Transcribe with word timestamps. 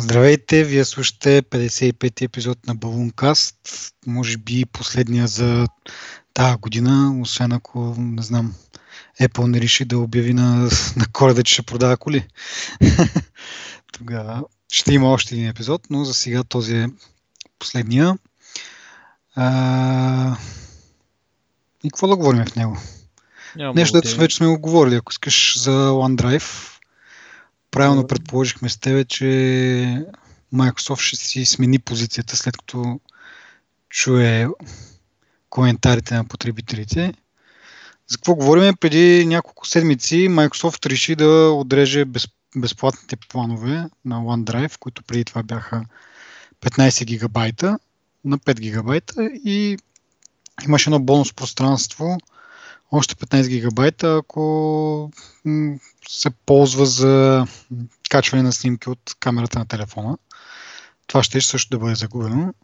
Здравейте, 0.00 0.64
вие 0.64 0.84
слушате 0.84 1.42
55-ти 1.42 2.24
епизод 2.24 2.66
на 2.66 2.76
Balloon 2.76 3.12
може 4.06 4.36
би 4.36 4.64
последния 4.64 5.26
за 5.26 5.66
тази 6.34 6.56
година, 6.56 7.20
освен 7.22 7.52
ако, 7.52 7.94
не 7.98 8.22
знам, 8.22 8.54
Apple 9.20 9.46
не 9.46 9.60
реши 9.60 9.84
да 9.84 9.98
обяви 9.98 10.32
на, 10.34 10.68
на 10.96 11.06
коледа, 11.12 11.42
че 11.42 11.52
ще 11.52 11.62
продава 11.62 11.96
коли. 11.96 12.28
Тогава 13.92 14.44
ще 14.72 14.94
има 14.94 15.12
още 15.12 15.34
един 15.34 15.48
епизод, 15.48 15.82
но 15.90 16.04
за 16.04 16.14
сега 16.14 16.44
този 16.44 16.76
е 16.76 16.88
последния. 17.58 18.18
А... 19.34 20.36
И 21.84 21.90
какво 21.90 22.08
да 22.08 22.16
говорим 22.16 22.44
в 22.44 22.56
него? 22.56 22.78
Няма 23.56 23.74
Нещо, 23.74 24.00
дето 24.00 24.16
вече 24.16 24.36
сме 24.36 24.46
го 24.46 24.58
говорили. 24.58 24.94
Ако 24.94 25.12
искаш 25.12 25.58
за 25.58 25.70
OneDrive, 25.70 26.79
правилно 27.70 28.06
предположихме 28.06 28.68
с 28.68 28.78
тебе, 28.78 29.04
че 29.04 29.24
Microsoft 30.54 31.00
ще 31.00 31.16
си 31.16 31.44
смени 31.44 31.78
позицията 31.78 32.36
след 32.36 32.56
като 32.56 33.00
чуе 33.88 34.46
коментарите 35.50 36.14
на 36.14 36.24
потребителите. 36.24 37.14
За 38.06 38.16
какво 38.16 38.34
говорим? 38.34 38.76
Преди 38.76 39.26
няколко 39.26 39.66
седмици 39.66 40.28
Microsoft 40.28 40.86
реши 40.86 41.16
да 41.16 41.50
отреже 41.50 42.04
без, 42.04 42.28
безплатните 42.56 43.16
планове 43.16 43.84
на 44.04 44.16
OneDrive, 44.16 44.78
които 44.78 45.02
преди 45.02 45.24
това 45.24 45.42
бяха 45.42 45.84
15 46.60 47.04
гигабайта 47.04 47.78
на 48.24 48.38
5 48.38 48.60
гигабайта 48.60 49.30
и 49.44 49.78
имаше 50.64 50.90
едно 50.90 51.00
бонус 51.00 51.32
пространство 51.32 52.18
още 52.90 53.14
15 53.14 53.48
гигабайта, 53.48 54.16
ако 54.16 55.10
се 56.08 56.30
ползва 56.30 56.86
за 56.86 57.46
качване 58.10 58.42
на 58.42 58.52
снимки 58.52 58.90
от 58.90 59.16
камерата 59.20 59.58
на 59.58 59.66
телефона. 59.66 60.18
Това 61.06 61.22
ще 61.22 61.40
също 61.40 61.70
да 61.70 61.78
бъде 61.78 61.94
загубено. 61.94 62.54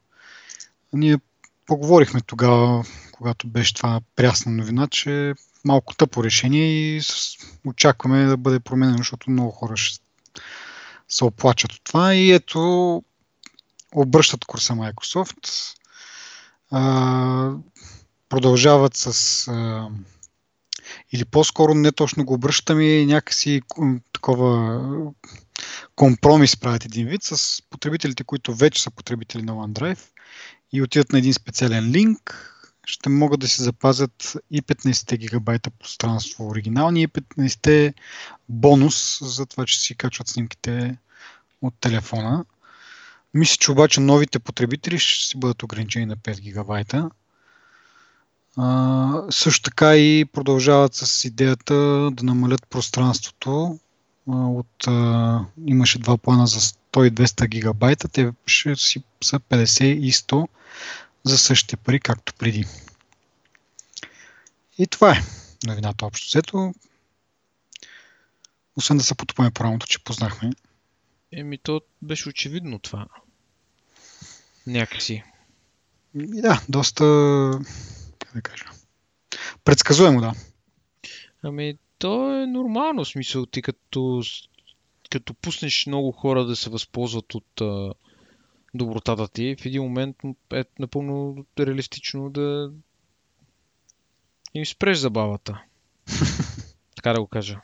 Ние 0.92 1.18
поговорихме 1.66 2.20
тогава, 2.20 2.84
когато 3.12 3.48
беше 3.48 3.74
това 3.74 4.00
прясна 4.16 4.52
новина, 4.52 4.86
че 4.86 5.34
малко 5.64 5.94
тъпо 5.94 6.24
решение 6.24 6.96
и 6.96 7.00
очакваме 7.66 8.24
да 8.24 8.36
бъде 8.36 8.60
променено, 8.60 8.98
защото 8.98 9.30
много 9.30 9.50
хора 9.50 9.76
ще 9.76 10.04
се 11.08 11.24
оплачат 11.24 11.72
от 11.72 11.80
това. 11.84 12.14
И 12.14 12.32
ето, 12.32 13.02
обръщат 13.94 14.44
курса 14.44 14.72
Microsoft. 14.72 15.74
А, 16.70 17.52
продължават 18.28 18.96
с 18.96 19.48
а, 19.48 19.88
или 21.12 21.24
по-скоро 21.24 21.74
не 21.74 21.92
точно 21.92 22.24
го 22.24 22.34
обръщаме 22.34 23.06
някакси 23.06 23.60
такова 24.12 24.82
компромис 25.96 26.56
правят 26.56 26.84
един 26.84 27.06
вид 27.08 27.22
с 27.22 27.62
потребителите, 27.70 28.24
които 28.24 28.54
вече 28.54 28.82
са 28.82 28.90
потребители 28.90 29.42
на 29.42 29.52
OneDrive 29.52 30.00
и 30.72 30.82
отидат 30.82 31.12
на 31.12 31.18
един 31.18 31.34
специален 31.34 31.90
линк, 31.90 32.52
ще 32.86 33.08
могат 33.08 33.40
да 33.40 33.48
си 33.48 33.62
запазят 33.62 34.36
и 34.50 34.62
15 34.62 35.16
гигабайта 35.16 35.70
пространство 35.70 36.48
оригинални 36.48 37.02
и 37.02 37.08
15 37.08 37.94
бонус 38.48 39.18
за 39.22 39.46
това, 39.46 39.66
че 39.66 39.80
си 39.80 39.94
качват 39.94 40.28
снимките 40.28 40.96
от 41.62 41.74
телефона. 41.80 42.44
Мисля, 43.34 43.56
че 43.56 43.72
обаче 43.72 44.00
новите 44.00 44.38
потребители 44.38 44.98
ще 44.98 45.28
си 45.28 45.38
бъдат 45.38 45.62
ограничени 45.62 46.06
на 46.06 46.16
5 46.16 46.40
гигабайта. 46.40 47.10
А, 48.56 49.22
също 49.30 49.62
така 49.62 49.96
и 49.96 50.24
продължават 50.24 50.94
с 50.94 51.24
идеята 51.24 51.74
да 52.12 52.22
намалят 52.22 52.66
пространството. 52.70 53.78
А, 54.28 54.32
от, 54.32 54.86
а, 54.86 55.44
имаше 55.66 55.98
два 55.98 56.16
плана 56.16 56.46
за 56.46 56.60
100 56.60 57.06
и 57.06 57.10
200 57.10 57.48
гигабайта, 57.48 58.08
те 58.08 58.32
ще 58.46 58.76
си 58.76 59.02
са 59.24 59.40
50 59.40 59.84
и 59.84 60.12
100 60.12 60.48
за 61.24 61.38
същите 61.38 61.76
пари, 61.76 62.00
както 62.00 62.34
преди. 62.34 62.64
И 64.78 64.86
това 64.86 65.12
е 65.12 65.22
новината 65.66 66.06
общо 66.06 66.26
взето. 66.28 66.74
Освен 68.76 68.98
да 68.98 69.04
се 69.04 69.14
потупаме 69.14 69.50
по 69.50 69.64
рамото, 69.64 69.86
че 69.86 70.04
познахме. 70.04 70.50
Еми, 71.32 71.58
то 71.58 71.80
беше 72.02 72.28
очевидно 72.28 72.78
това. 72.78 73.06
Някакси. 74.66 75.24
И 76.14 76.40
да, 76.40 76.62
доста 76.68 77.04
да 78.36 78.42
кажа. 78.42 78.64
Предсказуемо, 79.64 80.20
да. 80.20 80.32
Ами, 81.42 81.78
то 81.98 82.42
е 82.42 82.46
нормално, 82.46 83.04
смисъл, 83.04 83.46
ти 83.46 83.62
като, 83.62 84.22
като 85.10 85.34
пуснеш 85.34 85.86
много 85.86 86.12
хора 86.12 86.44
да 86.44 86.56
се 86.56 86.70
възползват 86.70 87.34
от 87.34 87.60
а, 87.60 87.94
добротата 88.74 89.28
ти, 89.28 89.56
в 89.60 89.66
един 89.66 89.82
момент 89.82 90.16
е 90.52 90.64
напълно 90.78 91.44
реалистично 91.58 92.30
да 92.30 92.72
им 94.54 94.66
спреш 94.66 94.98
забавата. 94.98 95.62
така 96.96 97.12
да 97.12 97.20
го 97.20 97.26
кажа. 97.26 97.60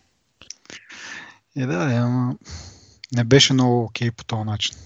Е, 1.56 1.66
да, 1.66 1.74
ама 1.74 2.36
не 3.12 3.24
беше 3.24 3.52
много 3.52 3.84
окей 3.84 4.10
по 4.10 4.24
този 4.24 4.44
начин. 4.44 4.76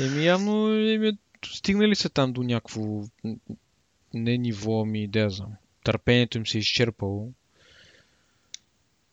Еми, 0.00 0.24
явно 0.24 0.68
еми, 0.74 1.18
стигнали 1.44 1.94
се 1.94 2.08
там 2.08 2.32
до 2.32 2.42
някакво 2.42 3.02
не 4.14 4.38
ниво, 4.38 4.84
ми 4.84 5.08
да 5.08 5.30
знам. 5.30 5.52
Търпението 5.84 6.38
им 6.38 6.46
се 6.46 6.58
е 6.58 6.60
изчерпало. 6.60 7.30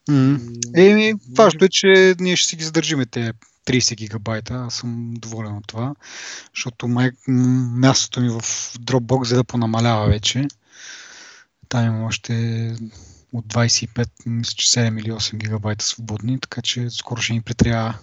Mm. 0.09 0.59
Еми, 0.75 1.13
важно 1.37 1.65
е, 1.65 1.69
че 1.69 2.15
ние 2.19 2.35
ще 2.35 2.49
си 2.49 2.55
ги 2.55 2.63
задържиме 2.63 3.05
те 3.05 3.33
30 3.65 3.95
гигабайта. 3.95 4.53
Аз 4.53 4.75
съм 4.75 5.13
доволен 5.13 5.55
от 5.55 5.67
това, 5.67 5.95
защото 6.55 6.87
май... 6.87 7.11
мястото 7.27 8.21
ми 8.21 8.29
в 8.29 8.41
Dropbox 8.79 9.23
за 9.23 9.35
да 9.35 9.43
понамалява 9.43 10.07
вече. 10.07 10.47
Там 11.69 11.85
има 11.85 12.05
още 12.05 12.33
от 13.33 13.45
25, 13.45 14.09
мисля, 14.25 14.53
че 14.55 14.67
7 14.67 14.99
или 14.99 15.11
8 15.11 15.37
гигабайта 15.37 15.85
свободни, 15.85 16.39
така 16.39 16.61
че 16.61 16.89
скоро 16.89 17.21
ще 17.21 17.33
ни 17.33 17.41
притрябва 17.41 17.99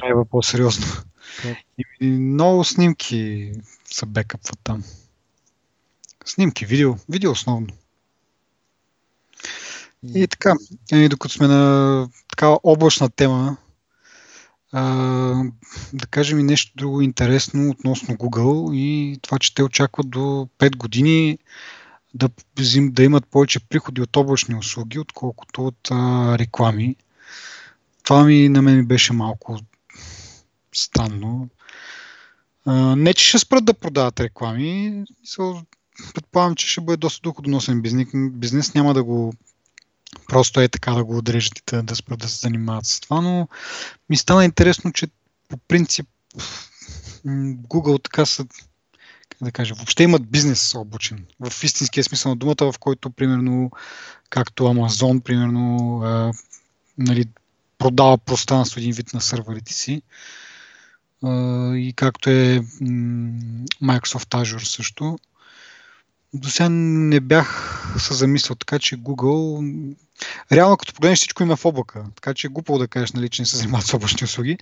трябва 0.00 0.24
по-сериозно. 0.24 0.86
И 2.00 2.06
много 2.06 2.64
снимки 2.64 3.52
са 3.92 4.06
бекъпват 4.06 4.58
там. 4.64 4.84
Снимки, 6.24 6.66
видео, 6.66 6.94
видео 7.08 7.30
основно. 7.30 7.68
И 10.14 10.26
така, 10.28 10.54
и 10.92 11.08
докато 11.08 11.34
сме 11.34 11.46
на 11.46 12.08
такава 12.28 12.58
облачна 12.62 13.10
тема, 13.10 13.56
а, 14.72 14.82
да 15.92 16.06
кажем 16.06 16.38
и 16.38 16.42
нещо 16.42 16.72
друго 16.76 17.00
интересно 17.00 17.70
относно 17.70 18.14
Google 18.14 18.74
и 18.74 19.18
това, 19.22 19.38
че 19.38 19.54
те 19.54 19.62
очакват 19.62 20.10
до 20.10 20.48
5 20.58 20.76
години 20.76 21.38
да, 22.14 22.28
да 22.78 23.02
имат 23.02 23.26
повече 23.26 23.60
приходи 23.60 24.02
от 24.02 24.16
облачни 24.16 24.54
услуги, 24.54 24.98
отколкото 24.98 25.66
от 25.66 25.88
а, 25.90 26.38
реклами. 26.38 26.96
Това 28.02 28.24
ми 28.24 28.48
на 28.48 28.62
мен 28.62 28.86
беше 28.86 29.12
малко 29.12 29.58
странно. 30.74 31.48
А, 32.64 32.96
не, 32.96 33.14
че 33.14 33.28
ще 33.28 33.38
спрат 33.38 33.64
да 33.64 33.74
продават 33.74 34.20
реклами, 34.20 35.04
предполагам, 36.14 36.54
че 36.54 36.68
ще 36.68 36.80
бъде 36.80 36.96
доста 36.96 37.20
доходоносен 37.22 37.82
бизнес. 37.82 38.08
бизнес. 38.14 38.74
Няма 38.74 38.94
да 38.94 39.04
го 39.04 39.32
просто 40.28 40.60
е 40.60 40.68
така 40.68 40.92
да 40.92 41.04
го 41.04 41.16
отрежат 41.16 41.58
и 41.58 41.62
да, 41.82 41.96
спрат 41.96 42.18
да 42.18 42.28
се 42.28 42.38
занимават 42.38 42.86
с 42.86 43.00
това, 43.00 43.20
но 43.20 43.48
ми 44.10 44.16
стана 44.16 44.44
интересно, 44.44 44.92
че 44.92 45.06
по 45.48 45.56
принцип 45.56 46.06
Google 47.26 48.02
така 48.04 48.26
са 48.26 48.46
как 49.28 49.42
да 49.42 49.52
кажа, 49.52 49.74
въобще 49.74 50.02
имат 50.02 50.30
бизнес 50.30 50.74
облачен. 50.74 51.26
В 51.40 51.64
истинския 51.64 52.04
смисъл 52.04 52.30
на 52.30 52.36
думата, 52.36 52.72
в 52.72 52.74
който, 52.80 53.10
примерно, 53.10 53.70
както 54.30 54.64
Amazon, 54.64 55.20
примерно, 55.20 56.00
а, 56.02 56.32
нали, 56.98 57.24
продава 57.78 58.18
пространство 58.18 58.80
един 58.80 58.92
вид 58.92 59.14
на 59.14 59.20
сървърите 59.20 59.72
си. 59.72 60.02
А, 61.22 61.74
и 61.76 61.92
както 61.96 62.30
е 62.30 62.60
Microsoft 63.82 64.28
Azure 64.28 64.64
също. 64.64 65.18
До 66.34 66.50
сега 66.50 66.68
не 66.70 67.20
бях 67.20 67.80
се 67.98 68.14
замислил 68.14 68.54
така, 68.54 68.78
че 68.78 68.96
Google... 68.96 69.94
Реално 70.52 70.76
като 70.76 70.94
погледнеш 70.94 71.18
всичко 71.18 71.42
има 71.42 71.56
в 71.56 71.64
облака, 71.64 72.04
така 72.14 72.34
че 72.34 72.46
е 72.46 72.50
глупо 72.50 72.78
да 72.78 72.88
кажеш, 72.88 73.12
нали, 73.12 73.28
че 73.28 73.42
не 73.42 73.46
се 73.46 73.56
занимават 73.56 73.86
с 73.86 73.94
облачни 73.94 74.24
услуги, 74.24 74.58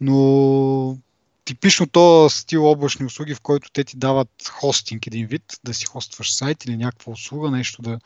но 0.00 0.98
типично 1.44 1.86
то 1.86 2.30
стил 2.30 2.66
облачни 2.66 3.06
услуги, 3.06 3.34
в 3.34 3.40
който 3.40 3.70
те 3.70 3.84
ти 3.84 3.96
дават 3.96 4.48
хостинг 4.50 5.06
един 5.06 5.26
вид, 5.26 5.42
да 5.64 5.74
си 5.74 5.86
хостваш 5.86 6.34
сайт 6.34 6.64
или 6.64 6.76
някаква 6.76 7.12
услуга, 7.12 7.50
нещо 7.50 7.82
да... 7.82 7.98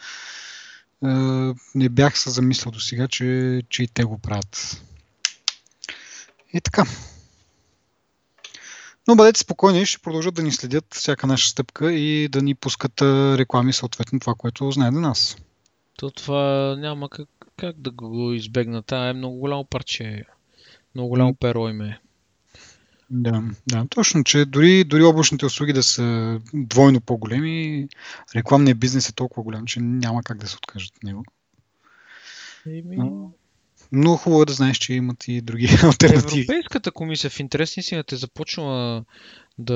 Е, 1.04 1.08
не 1.74 1.88
бях 1.88 2.18
се 2.18 2.30
замислил 2.30 2.72
до 2.72 2.80
сега, 2.80 3.08
че, 3.08 3.62
че 3.68 3.82
и 3.82 3.88
те 3.88 4.04
го 4.04 4.18
правят. 4.18 4.82
И 6.52 6.60
така. 6.60 6.84
Но 9.08 9.16
бъдете 9.16 9.40
спокойни, 9.40 9.86
ще 9.86 10.02
продължат 10.02 10.34
да 10.34 10.42
ни 10.42 10.52
следят 10.52 10.94
всяка 10.94 11.26
наша 11.26 11.48
стъпка 11.48 11.92
и 11.92 12.28
да 12.28 12.42
ни 12.42 12.54
пускат 12.54 13.02
реклами 13.38 13.72
съответно 13.72 14.20
това, 14.20 14.34
което 14.34 14.70
знае 14.70 14.90
до 14.90 15.00
нас. 15.00 15.36
То 15.96 16.10
това 16.10 16.76
няма 16.78 17.08
как, 17.08 17.28
как 17.56 17.80
да 17.80 17.90
го 17.90 18.32
избегна. 18.32 18.82
Та 18.82 19.08
е 19.08 19.12
много 19.12 19.36
голямо 19.36 19.64
парче. 19.64 20.24
Много 20.94 21.08
голямо 21.08 21.34
перо 21.34 21.68
име. 21.68 22.00
Да, 23.10 23.42
да, 23.66 23.86
точно, 23.90 24.24
че 24.24 24.44
дори, 24.44 24.84
дори 24.84 25.02
облачните 25.02 25.46
услуги 25.46 25.72
да 25.72 25.82
са 25.82 26.40
двойно 26.54 27.00
по-големи, 27.00 27.88
рекламният 28.36 28.78
бизнес 28.78 29.08
е 29.08 29.14
толкова 29.14 29.42
голям, 29.42 29.66
че 29.66 29.80
няма 29.80 30.22
как 30.22 30.38
да 30.38 30.46
се 30.46 30.56
откажат 30.56 30.96
от 30.96 31.02
него. 31.02 31.24
Еми... 32.66 32.98
Но 33.92 34.16
хубаво 34.16 34.42
е 34.42 34.46
да 34.46 34.52
знаеш, 34.52 34.78
че 34.78 34.94
имат 34.94 35.28
и 35.28 35.40
други 35.40 35.68
альтернативи. 35.82 36.40
Европейската 36.40 36.90
комисия 36.90 37.30
в 37.30 37.40
интересни 37.40 37.82
си 37.82 37.94
е 37.94 38.02
започнала 38.12 39.04
да 39.58 39.74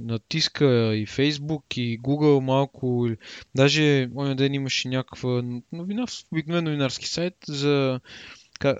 натиска 0.00 0.94
и 0.96 1.06
Facebook, 1.06 1.78
и 1.78 2.00
Google 2.00 2.40
малко. 2.40 3.08
Даже 3.54 4.10
оня 4.16 4.36
ден 4.36 4.54
имаше 4.54 4.88
някаква 4.88 5.42
новина 5.72 6.06
в 6.06 6.10
обикновен 6.32 6.64
новинарски 6.64 7.08
сайт 7.08 7.34
за, 7.48 8.00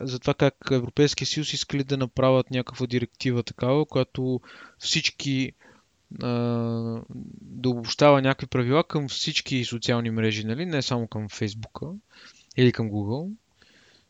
за 0.01 0.19
това 0.19 0.35
как 0.35 0.55
Европейския 0.71 1.27
съюз 1.27 1.53
искали 1.53 1.85
да 1.85 1.97
направят 1.97 2.51
някаква 2.51 2.87
директива 2.87 3.43
такава, 3.43 3.87
която 3.87 4.41
всички 4.79 5.53
да 6.21 7.69
обобщава 7.69 8.23
някакви 8.23 8.47
правила 8.47 8.85
към 8.85 9.09
всички 9.09 9.65
социални 9.65 10.11
мрежи, 10.11 10.45
нали? 10.45 10.67
не 10.67 10.83
само 10.83 11.07
към 11.07 11.29
Facebook 11.29 11.99
или 12.57 12.73
към 12.73 12.91
Google. 12.91 13.31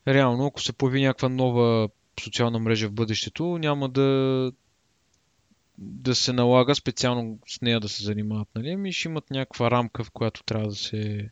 Реално, 0.07 0.47
ако 0.47 0.63
се 0.63 0.73
появи 0.73 1.03
някаква 1.03 1.29
нова 1.29 1.89
социална 2.21 2.59
мрежа 2.59 2.89
в 2.89 2.93
бъдещето, 2.93 3.59
няма 3.59 3.89
да, 3.89 4.53
да 5.79 6.15
се 6.15 6.33
налага 6.33 6.75
специално 6.75 7.39
с 7.49 7.61
нея 7.61 7.81
да 7.81 7.89
се 7.89 8.05
занимават. 8.05 8.49
Нали? 8.55 8.71
Ами 8.71 8.93
ще 8.93 9.09
имат 9.09 9.31
някаква 9.31 9.71
рамка, 9.71 10.05
в 10.05 10.11
която 10.11 10.43
трябва 10.43 10.69
да 10.69 10.75
се 10.75 11.31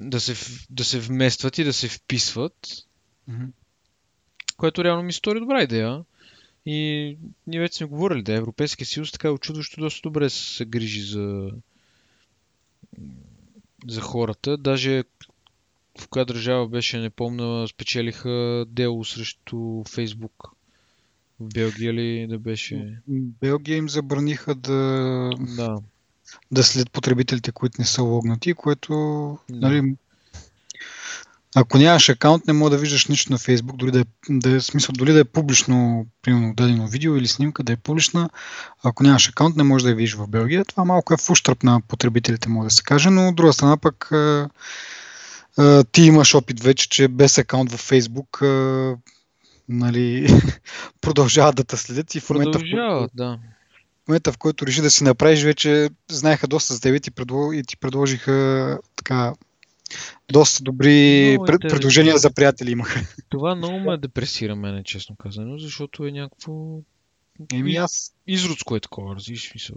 да 0.00 0.20
се, 0.20 0.66
да 0.70 0.84
се 0.84 1.00
вместват 1.00 1.58
и 1.58 1.64
да 1.64 1.72
се 1.72 1.88
вписват. 1.88 2.68
Mm-hmm. 3.30 3.48
Което 4.56 4.84
реално 4.84 5.02
ми 5.02 5.12
стори 5.12 5.40
добра 5.40 5.62
идея. 5.62 6.04
И 6.66 7.16
ние 7.46 7.60
вече 7.60 7.76
сме 7.76 7.86
говорили, 7.86 8.22
да 8.22 8.34
Европейския 8.34 8.86
съюз 8.86 9.12
така 9.12 9.28
е 9.28 9.30
очудващо 9.30 9.80
доста 9.80 10.00
добре 10.02 10.30
се 10.30 10.64
грижи 10.64 11.02
за, 11.02 11.50
за 13.86 14.00
хората. 14.00 14.56
Даже 14.56 15.04
в 16.00 16.08
коя 16.08 16.24
държава 16.24 16.68
беше, 16.68 16.98
не 16.98 17.10
помня, 17.10 17.68
спечелиха 17.68 18.64
дело 18.68 19.04
срещу 19.04 19.84
Фейсбук. 19.94 20.32
В 21.40 21.48
Белгия 21.54 21.94
ли 21.94 22.26
да 22.26 22.38
беше? 22.38 22.98
Белгия 23.08 23.76
им 23.76 23.88
забраниха 23.88 24.54
да, 24.54 25.30
да. 25.56 25.78
да 26.50 26.64
след 26.64 26.90
потребителите, 26.90 27.52
които 27.52 27.76
не 27.78 27.84
са 27.84 28.02
логнати, 28.02 28.54
което 28.54 28.92
да. 29.50 29.68
нали, 29.68 29.96
ако 31.54 31.78
нямаш 31.78 32.08
акаунт, 32.08 32.46
не 32.46 32.52
мога 32.52 32.70
да 32.70 32.78
виждаш 32.78 33.06
нищо 33.06 33.32
на 33.32 33.38
Facebook, 33.38 33.76
дори 33.76 33.90
да 33.90 34.00
е, 34.00 34.04
да 34.30 34.56
е 34.56 34.60
смисъл, 34.60 34.92
дори 34.98 35.12
да 35.12 35.20
е 35.20 35.24
публично, 35.24 36.06
примерно 36.22 36.54
дадено 36.54 36.86
видео 36.86 37.16
или 37.16 37.28
снимка, 37.28 37.62
да 37.62 37.72
е 37.72 37.76
публична. 37.76 38.30
Ако 38.82 39.02
нямаш 39.02 39.28
акаунт, 39.28 39.56
не 39.56 39.62
можеш 39.62 39.82
да 39.82 39.88
я 39.88 39.96
видиш 39.96 40.14
в 40.14 40.28
Белгия. 40.28 40.64
Това 40.64 40.84
малко 40.84 41.14
е 41.14 41.16
в 41.16 41.30
ущърп 41.30 41.62
на 41.62 41.80
потребителите, 41.80 42.48
може 42.48 42.66
да 42.66 42.74
се 42.74 42.82
каже, 42.82 43.10
но 43.10 43.28
от 43.28 43.36
друга 43.36 43.52
страна 43.52 43.76
пък 43.76 44.10
ти 45.92 46.02
имаш 46.02 46.34
опит 46.34 46.60
вече, 46.60 46.88
че 46.88 47.08
без 47.08 47.38
акаунт 47.38 47.72
в 47.72 47.90
Facebook 47.90 48.42
нали, 49.68 50.28
продължават 51.00 51.56
да 51.56 51.64
те 51.64 51.76
следят 51.76 52.14
и 52.14 52.20
в 52.20 52.30
момента, 52.30 52.58
в, 52.58 53.08
да. 53.14 53.38
в 54.04 54.08
момента, 54.08 54.32
в 54.32 54.38
който 54.38 54.66
реши 54.66 54.82
да 54.82 54.90
си 54.90 55.04
направиш, 55.04 55.42
вече 55.42 55.90
знаеха 56.10 56.46
доста 56.46 56.74
за 56.74 56.80
теб 56.80 56.96
и 56.96 57.00
ти, 57.00 57.10
предло... 57.10 57.52
и 57.52 57.62
ти 57.62 57.76
предложиха 57.76 58.78
така 58.96 59.34
доста 60.32 60.62
добри 60.62 61.38
пред, 61.46 61.60
предложения 61.60 62.18
за 62.18 62.30
приятели 62.30 62.70
имаха. 62.70 63.00
Това 63.28 63.54
много 63.54 63.78
ме 63.78 63.96
депресира 63.96 64.56
мене, 64.56 64.84
честно 64.84 65.16
казано, 65.16 65.58
защото 65.58 66.06
е 66.06 66.10
някакво 66.10 66.78
Еми 67.52 67.76
аз. 67.76 68.14
Изродско 68.26 68.76
е 68.76 68.80
такова, 68.80 69.14
разбираш 69.14 69.54
мисъл. 69.54 69.76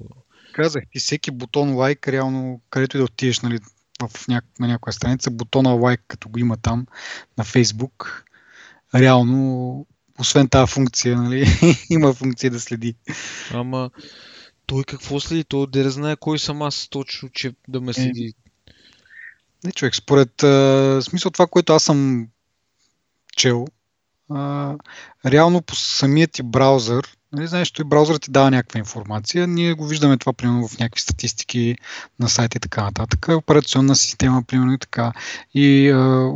Казах 0.54 0.84
ти, 0.92 1.00
всеки 1.00 1.32
бутон 1.32 1.76
лайк, 1.76 2.08
реално, 2.08 2.62
където 2.70 2.98
и 2.98 3.00
да 3.00 3.04
отидеш, 3.04 3.40
нали, 3.40 3.60
в 4.02 4.28
ня... 4.28 4.42
на 4.60 4.68
някоя 4.68 4.94
страница, 4.94 5.32
бутона 5.32 5.70
лайк, 5.70 6.02
като 6.08 6.30
го 6.30 6.40
има 6.40 6.58
там 6.58 6.86
на 7.38 7.44
Фейсбук, 7.44 8.26
реално, 8.96 9.86
освен 10.20 10.50
тази 10.50 10.72
функция, 10.72 11.22
нали, 11.22 11.48
има 11.90 12.14
функция 12.14 12.52
да 12.52 12.60
следи. 12.60 12.96
Ама 13.54 13.90
той 14.66 14.84
какво 14.84 15.20
следи? 15.20 15.44
Той 15.44 15.68
да 15.68 15.92
знае 15.92 16.16
кой 16.16 16.40
съм 16.40 16.62
аз 16.62 16.88
точно, 16.88 17.30
че 17.30 17.54
да 17.68 17.82
ме 17.82 17.94
следи. 17.94 18.34
Е, 18.38 18.72
не, 19.64 19.72
човек, 19.72 19.96
според 19.96 20.44
а, 20.44 21.00
смисъл 21.02 21.32
това, 21.32 21.48
което 21.48 21.74
аз 21.74 21.84
съм 21.84 22.28
чел, 23.38 23.66
а, 24.30 24.76
реално 25.26 25.62
по 25.62 25.76
самият 25.76 26.32
ти 26.32 26.44
браузър, 26.44 27.18
Нали, 27.36 27.48
знаеш, 27.48 27.72
той 27.72 27.86
браузърът 27.86 28.22
ти 28.22 28.32
дава 28.32 28.52
някаква 28.52 28.78
информация. 28.78 29.48
Ние 29.48 29.74
го 29.74 29.88
виждаме 29.88 30.18
това, 30.18 30.34
примерно, 30.34 30.68
в 30.68 30.80
някакви 30.80 31.02
статистики 31.02 31.76
на 32.20 32.30
сайта 32.30 32.58
и 32.58 32.60
така 32.60 32.84
нататък. 32.84 33.28
Операционна 33.30 33.96
система, 33.96 34.44
примерно 34.44 34.74
и 34.74 34.78
така. 34.78 35.14
И 35.54 35.90
а, 35.90 36.32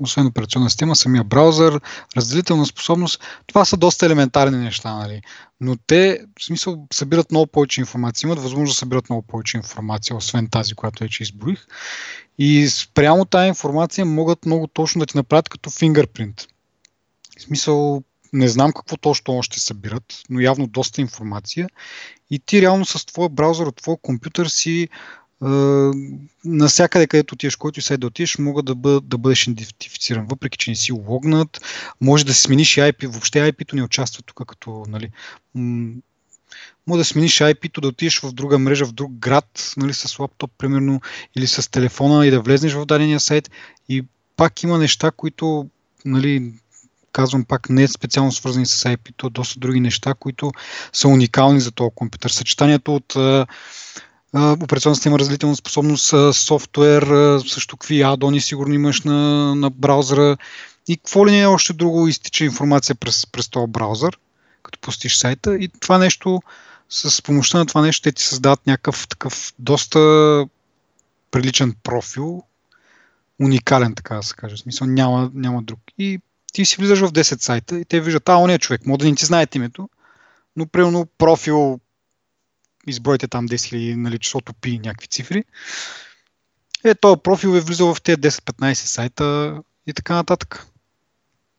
освен 0.00 0.26
операционна 0.26 0.70
система, 0.70 0.96
самия 0.96 1.24
браузър, 1.24 1.80
разделителна 2.16 2.66
способност, 2.66 3.22
това 3.46 3.64
са 3.64 3.76
доста 3.76 4.06
елементарни 4.06 4.56
неща, 4.56 4.94
нали? 4.94 5.22
Но 5.60 5.76
те, 5.86 6.20
в 6.40 6.44
смисъл, 6.44 6.86
събират 6.92 7.30
много 7.30 7.46
повече 7.46 7.80
информация, 7.80 8.26
имат 8.26 8.42
възможност 8.42 8.76
да 8.76 8.78
събират 8.78 9.10
много 9.10 9.22
повече 9.22 9.56
информация, 9.56 10.16
освен 10.16 10.48
тази, 10.48 10.74
която 10.74 11.04
вече 11.04 11.22
изброих. 11.22 11.66
И 12.38 12.68
спрямо 12.68 13.24
тази 13.24 13.48
информация 13.48 14.04
могат 14.04 14.46
много 14.46 14.66
точно 14.66 14.98
да 14.98 15.06
ти 15.06 15.16
направят 15.16 15.48
като 15.48 15.70
фингърпринт. 15.70 16.40
В 17.38 17.42
смисъл, 17.42 18.02
не 18.32 18.48
знам 18.48 18.72
какво 18.72 18.96
точно 18.96 19.34
още 19.34 19.60
събират, 19.60 20.22
но 20.30 20.40
явно 20.40 20.66
доста 20.66 21.00
информация. 21.00 21.68
И 22.30 22.38
ти 22.38 22.62
реално 22.62 22.86
с 22.86 23.06
твоя 23.06 23.28
браузър 23.28 23.66
от 23.66 23.76
твоя 23.76 23.98
компютър 24.02 24.46
си 24.46 24.82
е, 24.82 25.46
насякъде, 26.44 27.06
където 27.06 27.34
отидеш, 27.34 27.56
който 27.56 27.78
и 27.78 27.82
сайт 27.82 28.00
да 28.00 28.06
отидеш, 28.06 28.38
мога 28.38 28.62
да, 28.62 28.74
бъд, 28.74 29.08
да 29.08 29.18
бъдеш 29.18 29.46
идентифициран, 29.46 30.26
въпреки 30.26 30.58
че 30.58 30.70
не 30.70 30.76
си 30.76 30.92
логнат. 30.92 31.60
Може 32.00 32.26
да 32.26 32.34
смениш 32.34 32.74
IP, 32.74 33.06
въобще 33.06 33.52
IP-то 33.52 33.76
не 33.76 33.82
участва 33.82 34.22
тук, 34.22 34.46
като, 34.46 34.84
нали, 34.88 35.10
може 36.86 36.98
да 36.98 37.04
смениш 37.04 37.38
IP-то, 37.38 37.80
да 37.80 37.88
отидеш 37.88 38.20
в 38.20 38.32
друга 38.32 38.58
мрежа, 38.58 38.86
в 38.86 38.92
друг 38.92 39.12
град, 39.12 39.72
нали, 39.76 39.94
с 39.94 40.18
лаптоп, 40.18 40.50
примерно, 40.58 41.00
или 41.36 41.46
с 41.46 41.70
телефона 41.70 42.26
и 42.26 42.30
да 42.30 42.40
влезнеш 42.40 42.72
в 42.72 42.86
дадения 42.86 43.20
сайт. 43.20 43.50
И 43.88 44.04
пак 44.36 44.62
има 44.62 44.78
неща, 44.78 45.10
които 45.10 45.68
нали, 46.04 46.52
казвам 47.12 47.44
пак, 47.44 47.70
не 47.70 47.82
е 47.82 47.88
специално 47.88 48.32
свързани 48.32 48.66
с 48.66 48.84
IP, 48.84 49.14
то 49.16 49.30
доста 49.30 49.60
други 49.60 49.80
неща, 49.80 50.14
които 50.14 50.52
са 50.92 51.08
уникални 51.08 51.60
за 51.60 51.72
този 51.72 51.90
компютър. 51.94 52.30
Съчетанието 52.30 52.94
от 52.94 53.16
операционна 54.34 54.94
система, 54.94 55.18
разделителна 55.18 55.56
способност, 55.56 56.14
софтуер, 56.32 57.02
също 57.46 57.76
какви 57.76 58.02
адони 58.02 58.40
сигурно 58.40 58.74
имаш 58.74 59.02
на, 59.02 59.54
на 59.54 59.70
браузъра 59.70 60.36
и 60.88 60.96
какво 60.96 61.26
ли 61.26 61.30
не 61.30 61.40
е 61.40 61.46
още 61.46 61.72
друго 61.72 62.08
изтича 62.08 62.44
информация 62.44 62.94
през, 62.94 63.26
през 63.26 63.48
този 63.48 63.66
браузър, 63.72 64.18
като 64.62 64.78
пустиш 64.78 65.16
сайта 65.16 65.56
и 65.56 65.68
това 65.68 65.98
нещо, 65.98 66.40
с 66.88 67.22
помощта 67.22 67.58
на 67.58 67.66
това 67.66 67.82
нещо, 67.82 68.02
те 68.02 68.12
ти 68.12 68.22
създават 68.22 68.66
някакъв 68.66 69.08
такъв 69.08 69.52
доста 69.58 69.98
приличен 71.30 71.74
профил, 71.82 72.42
уникален, 73.40 73.94
така 73.94 74.14
да 74.14 74.22
се 74.22 74.34
каже. 74.34 74.56
В 74.56 74.58
смисъл 74.58 74.86
няма, 74.86 75.30
няма 75.34 75.62
друг. 75.62 75.78
И 75.98 76.20
ти 76.52 76.64
си 76.64 76.76
влизаш 76.78 77.00
в 77.00 77.12
10 77.12 77.42
сайта 77.42 77.78
и 77.78 77.84
те 77.84 78.00
виждат, 78.00 78.28
а, 78.28 78.36
он 78.36 78.50
е 78.50 78.58
човек, 78.58 78.86
може 78.86 78.98
да 78.98 79.04
не 79.04 79.14
ти 79.14 79.26
знаят 79.26 79.54
името, 79.54 79.88
но 80.56 80.66
примерно 80.66 81.06
профил, 81.18 81.80
избройте 82.86 83.28
там 83.28 83.48
10 83.48 83.54
000, 83.54 83.94
нали, 83.96 84.18
числото 84.18 84.54
пи 84.54 84.78
някакви 84.78 85.06
цифри. 85.06 85.44
Е, 86.84 86.94
този 86.94 87.20
профил 87.24 87.48
е 87.48 87.60
влизал 87.60 87.94
в 87.94 88.02
тези 88.02 88.16
10-15 88.16 88.74
сайта 88.74 89.58
и 89.86 89.92
така 89.92 90.14
нататък. 90.14 90.66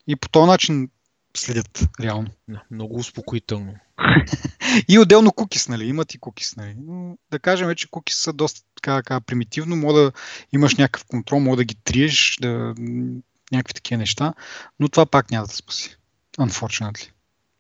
И 0.08 0.16
по 0.16 0.30
този 0.30 0.48
начин 0.48 0.90
следят 1.38 1.88
реално. 2.02 2.28
Много 2.72 2.96
успокоително. 2.96 3.76
и 4.88 5.00
отделно 5.00 5.32
кукис, 5.32 5.68
нали? 5.68 5.86
Имат 5.86 6.14
и 6.14 6.18
кукис, 6.18 6.56
нали? 6.56 6.76
Но, 6.88 7.18
да 7.32 7.40
кажем, 7.40 7.76
че 7.76 7.90
кукис 7.92 8.18
са 8.18 8.34
доста 8.34 8.62
така, 8.76 8.96
така 8.96 9.22
примитивно. 9.22 9.76
Може 9.76 9.96
да 9.96 10.12
имаш 10.54 10.76
някакъв 10.76 11.06
контрол, 11.06 11.40
може 11.40 11.58
да 11.58 11.64
ги 11.64 11.76
триеш, 11.76 12.38
да 12.42 12.74
някакви 13.52 13.74
такива 13.74 13.98
неща, 13.98 14.34
но 14.80 14.90
това 14.90 15.06
пак 15.06 15.32
няма 15.32 15.48
да 15.48 15.54
спаси. 15.54 15.98
Unfortunately. 16.38 17.10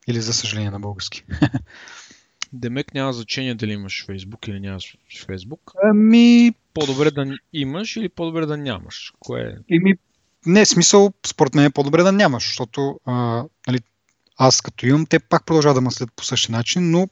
Или 0.07 0.21
за 0.21 0.33
съжаление 0.33 0.71
на 0.71 0.79
български. 0.79 1.23
Демек 2.53 2.93
няма 2.93 3.13
значение 3.13 3.55
дали 3.55 3.71
имаш 3.71 4.05
Facebook 4.07 4.49
или 4.49 4.59
нямаш 4.59 4.97
Facebook. 5.27 5.71
Ами... 5.83 6.53
По-добре 6.73 7.11
да 7.11 7.37
имаш 7.53 7.95
или 7.95 8.09
по-добре 8.09 8.45
да 8.45 8.57
нямаш? 8.57 9.13
Кое 9.19 9.41
е? 9.41 9.75
Еми, 9.75 9.95
не, 10.45 10.65
смисъл, 10.65 11.13
според 11.27 11.55
мен 11.55 11.65
е 11.65 11.69
по-добре 11.69 12.03
да 12.03 12.11
нямаш, 12.11 12.47
защото 12.47 12.99
а, 13.05 13.43
нали, 13.67 13.79
аз 14.37 14.61
като 14.61 14.85
имам, 14.85 15.05
те 15.05 15.19
пак 15.19 15.45
продължават 15.45 15.75
да 15.75 15.81
мислят 15.81 16.13
по 16.15 16.23
същия 16.23 16.51
начин, 16.51 16.91
но 16.91 17.07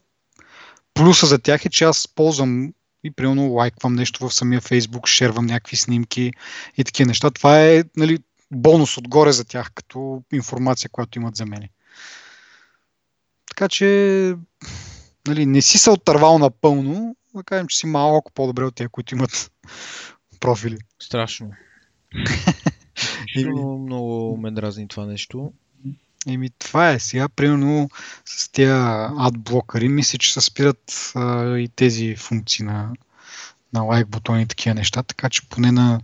плюса 0.94 1.26
за 1.26 1.38
тях 1.38 1.64
е, 1.64 1.68
че 1.70 1.84
аз 1.84 2.08
ползвам 2.08 2.72
и 3.04 3.10
примерно 3.10 3.52
лайквам 3.52 3.94
нещо 3.94 4.28
в 4.28 4.34
самия 4.34 4.60
Facebook, 4.60 5.06
шервам 5.06 5.46
някакви 5.46 5.76
снимки 5.76 6.32
и 6.76 6.84
такива 6.84 7.08
неща. 7.08 7.30
Това 7.30 7.64
е 7.64 7.84
нали, 7.96 8.18
бонус 8.52 8.98
отгоре 8.98 9.32
за 9.32 9.44
тях, 9.44 9.70
като 9.74 10.22
информация, 10.32 10.90
която 10.90 11.18
имат 11.18 11.36
за 11.36 11.46
мен. 11.46 11.68
така 13.48 13.68
че 13.68 14.34
нали, 15.26 15.46
не 15.46 15.62
си 15.62 15.78
се 15.78 15.90
отървал 15.90 16.38
напълно, 16.38 17.16
да 17.34 17.42
кажем, 17.42 17.66
че 17.66 17.78
си 17.78 17.86
малко 17.86 18.32
по-добре 18.32 18.64
от 18.64 18.74
тези, 18.74 18.88
които 18.88 19.14
имат 19.14 19.52
профили. 20.40 20.78
Страшно. 21.02 21.50
много, 23.36 23.78
много 23.78 24.36
ме 24.36 24.50
дразни 24.50 24.88
това 24.88 25.06
нещо. 25.06 25.52
Еми, 26.28 26.50
това 26.58 26.90
е. 26.90 26.98
Сега, 26.98 27.28
примерно, 27.28 27.88
с 28.24 28.48
тези 28.48 28.70
адблокъри, 29.18 29.88
мисля, 29.88 30.18
че 30.18 30.32
се 30.32 30.40
спират 30.40 31.12
а, 31.14 31.56
и 31.58 31.68
тези 31.68 32.16
функции 32.16 32.64
на, 32.64 32.92
на 33.72 33.82
лайк 33.82 34.08
бутони 34.08 34.42
и 34.42 34.46
такива 34.46 34.74
неща, 34.74 35.02
така 35.02 35.28
че 35.28 35.48
поне 35.48 35.72
на 35.72 36.00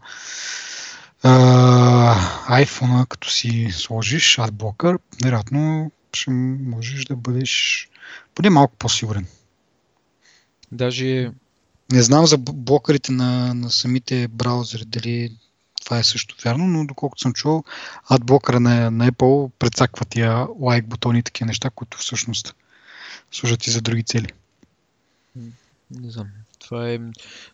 а, 1.23 2.63
iPhone, 2.63 3.07
като 3.09 3.31
си 3.31 3.69
сложиш 3.73 4.39
адблокър, 4.39 4.99
вероятно 5.25 5.91
ще 6.13 6.31
можеш 6.31 7.05
да 7.05 7.17
бъдеш 7.17 7.89
поне 8.35 8.51
малко 8.51 8.77
по-сигурен. 8.77 9.27
Даже... 10.73 11.33
Не 11.93 12.03
знам 12.03 12.27
за 12.27 12.39
блокърите 12.39 13.13
на, 13.13 13.55
на 13.55 13.71
самите 13.71 14.29
браузери, 14.29 14.85
дали 14.85 15.37
това 15.85 15.99
е 15.99 16.05
също 16.05 16.37
вярно, 16.45 16.67
но 16.67 16.87
доколкото 16.87 17.23
съм 17.23 17.33
чувал, 17.33 17.65
адблокъра 18.11 18.61
на, 18.61 18.91
на 18.91 19.11
Apple 19.11 19.51
прецаква 19.59 20.05
тия 20.05 20.47
лайк 20.61 20.87
бутони 20.87 21.19
и 21.19 21.23
такива 21.23 21.47
неща, 21.47 21.71
които 21.71 21.99
всъщност 21.99 22.55
служат 23.33 23.67
и 23.67 23.71
за 23.71 23.81
други 23.81 24.03
цели. 24.03 24.29
Не 25.91 26.11
знам. 26.11 26.27
Това 26.59 26.91
е 26.91 27.01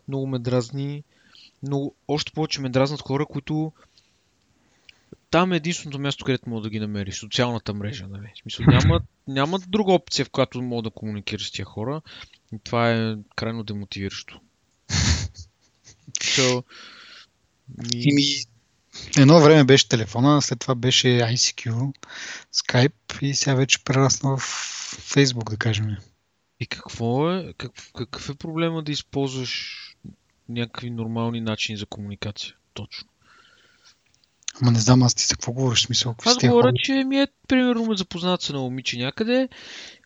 много 0.07 0.27
ме 0.27 0.39
дразни. 0.39 1.03
Но 1.63 1.91
още 2.07 2.31
повече 2.31 2.61
ме 2.61 2.69
дразнат 2.69 3.01
хора, 3.01 3.25
които 3.25 3.71
там 5.31 5.53
е 5.53 5.55
единственото 5.55 5.99
място, 5.99 6.25
където 6.25 6.49
мога 6.49 6.61
да 6.61 6.69
ги 6.69 6.79
намериш. 6.79 7.15
Социалната 7.15 7.73
мрежа. 7.73 8.07
Нали? 8.07 8.31
В 8.35 8.41
смисъл, 8.41 8.65
няма, 8.65 9.01
няма 9.27 9.59
друга 9.59 9.93
опция, 9.93 10.25
в 10.25 10.29
която 10.29 10.61
мога 10.61 10.81
да 10.81 10.89
комуникираш 10.89 11.47
с 11.47 11.51
тия 11.51 11.65
хора. 11.65 12.01
И 12.53 12.59
това 12.63 12.91
е 12.91 13.15
крайно 13.35 13.63
демотивиращо. 13.63 14.39
so, 16.19 16.63
ми... 17.77 18.13
Ми, 18.13 18.23
едно 19.17 19.41
време 19.41 19.63
беше 19.63 19.89
телефона, 19.89 20.41
след 20.41 20.59
това 20.59 20.75
беше 20.75 21.07
ICQ, 21.07 21.93
Skype 22.53 23.21
и 23.21 23.35
сега 23.35 23.55
вече 23.55 23.83
прерасна 23.83 24.37
в 24.37 24.41
Facebook, 25.15 25.49
да 25.49 25.57
кажем. 25.57 25.97
И 26.59 26.67
какво 26.67 27.31
е, 27.31 27.53
какъв, 27.57 27.91
какъв 27.93 28.29
е 28.29 28.33
проблема 28.33 28.83
да 28.83 28.91
използваш 28.91 29.79
някакви 30.49 30.89
нормални 30.89 31.41
начини 31.41 31.77
за 31.77 31.85
комуникация? 31.85 32.55
Точно. 32.73 33.09
Ама 34.61 34.71
не 34.71 34.79
знам 34.79 35.03
аз 35.03 35.15
ти 35.15 35.23
за 35.23 35.35
какво 35.35 35.51
говориш, 35.51 35.85
смисъл. 35.85 36.15
Аз 36.25 36.37
говоря, 36.37 36.61
хора? 36.61 36.73
че 36.75 36.93
ми 36.93 37.19
е, 37.19 37.27
примерно, 37.47 37.85
ме 37.85 37.97
запознат 37.97 38.41
се 38.41 38.53
на 38.53 38.59
момиче 38.59 38.97
някъде, 38.97 39.49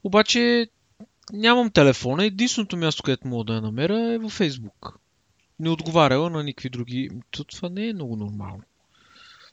обаче 0.03 0.67
нямам 1.33 1.71
телефона. 1.71 2.25
Единственото 2.25 2.77
място, 2.77 3.03
където 3.03 3.27
мога 3.27 3.43
да 3.43 3.53
я 3.53 3.61
намеря 3.61 4.13
е 4.13 4.17
във 4.17 4.31
Фейсбук. 4.31 4.99
Не 5.59 5.69
отговаряла 5.69 6.29
на 6.29 6.43
никакви 6.43 6.69
други. 6.69 7.09
То, 7.31 7.43
това 7.43 7.69
не 7.69 7.87
е 7.87 7.93
много 7.93 8.15
нормално. 8.15 8.63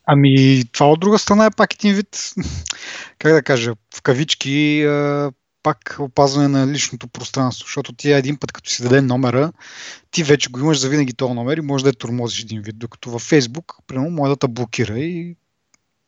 Ами, 0.07 0.63
това 0.73 0.91
от 0.91 1.01
друга 1.01 1.19
страна 1.19 1.47
е 1.47 1.57
пак 1.57 1.75
един 1.75 1.95
вид, 1.95 2.35
как 3.19 3.33
да 3.33 3.43
кажа, 3.43 3.75
в 3.95 4.03
кавички, 4.03 4.85
пак 5.65 5.97
опазване 6.01 6.49
на 6.49 6.67
личното 6.73 7.09
пространство, 7.09 7.67
защото 7.67 7.93
ти 7.93 8.13
един 8.13 8.37
път, 8.37 8.53
като 8.53 8.71
си 8.71 8.83
даде 8.83 9.03
номера, 9.03 9.53
ти 10.11 10.23
вече 10.23 10.51
го 10.51 10.61
имаш 10.61 10.79
за 10.79 10.89
винаги 10.89 11.13
този 11.13 11.35
номер 11.35 11.57
и 11.57 11.61
може 11.61 11.85
да 11.85 11.91
я 11.91 11.95
тормозиш 11.95 12.41
един 12.41 12.63
вид, 12.63 12.79
докато 12.79 13.11
във 13.11 13.23
Фейсбук, 13.23 13.77
примерно, 13.87 14.11
може 14.11 14.31
да 14.31 14.37
те 14.37 14.49
блокира 14.49 14.99
и, 14.99 15.37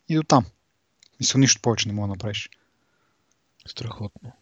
и 0.09 0.17
до 0.17 0.23
там. 0.23 0.45
Мисля, 1.21 1.39
нищо 1.39 1.63
повече 1.63 1.89
не 1.89 1.95
мога 1.95 2.09
да 2.09 2.11
направиш. 2.11 2.51
Страхотно. 3.67 4.33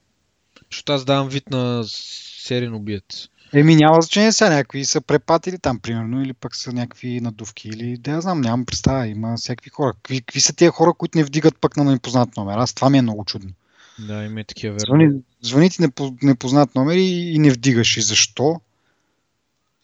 Защото 0.70 0.92
аз 0.92 1.04
давам 1.04 1.28
вид 1.28 1.50
на 1.50 1.84
сериен 1.86 2.74
убиец. 2.74 3.28
Еми 3.52 3.76
няма 3.76 4.02
значение 4.02 4.32
сега, 4.32 4.50
някакви 4.50 4.84
са 4.84 5.00
препатили 5.00 5.58
там, 5.58 5.78
примерно, 5.78 6.22
или 6.22 6.32
пък 6.32 6.56
са 6.56 6.72
някакви 6.72 7.20
надувки, 7.20 7.68
или 7.68 7.96
да 7.96 8.10
я 8.10 8.20
знам, 8.20 8.40
нямам 8.40 8.66
представа, 8.66 9.06
има 9.06 9.36
всякакви 9.36 9.70
хора. 9.70 9.92
Какви, 9.92 10.20
какви 10.20 10.40
са 10.40 10.52
тия 10.52 10.70
хора, 10.70 10.92
които 10.98 11.18
не 11.18 11.24
вдигат 11.24 11.60
пък 11.60 11.76
на 11.76 11.84
непознат 11.84 12.36
номер? 12.36 12.58
Аз 12.58 12.74
това 12.74 12.90
ми 12.90 12.98
е 12.98 13.02
много 13.02 13.24
чудно. 13.24 13.50
Да, 13.98 14.24
има 14.24 14.44
такива 14.44 14.72
верно. 14.72 14.86
Звъни, 14.86 15.22
звъни 15.42 15.70
ти 15.70 15.82
непознат 16.22 16.74
номер 16.74 16.94
и, 16.94 17.34
и 17.34 17.38
не 17.38 17.50
вдигаш. 17.50 17.96
И 17.96 18.02
защо? 18.02 18.60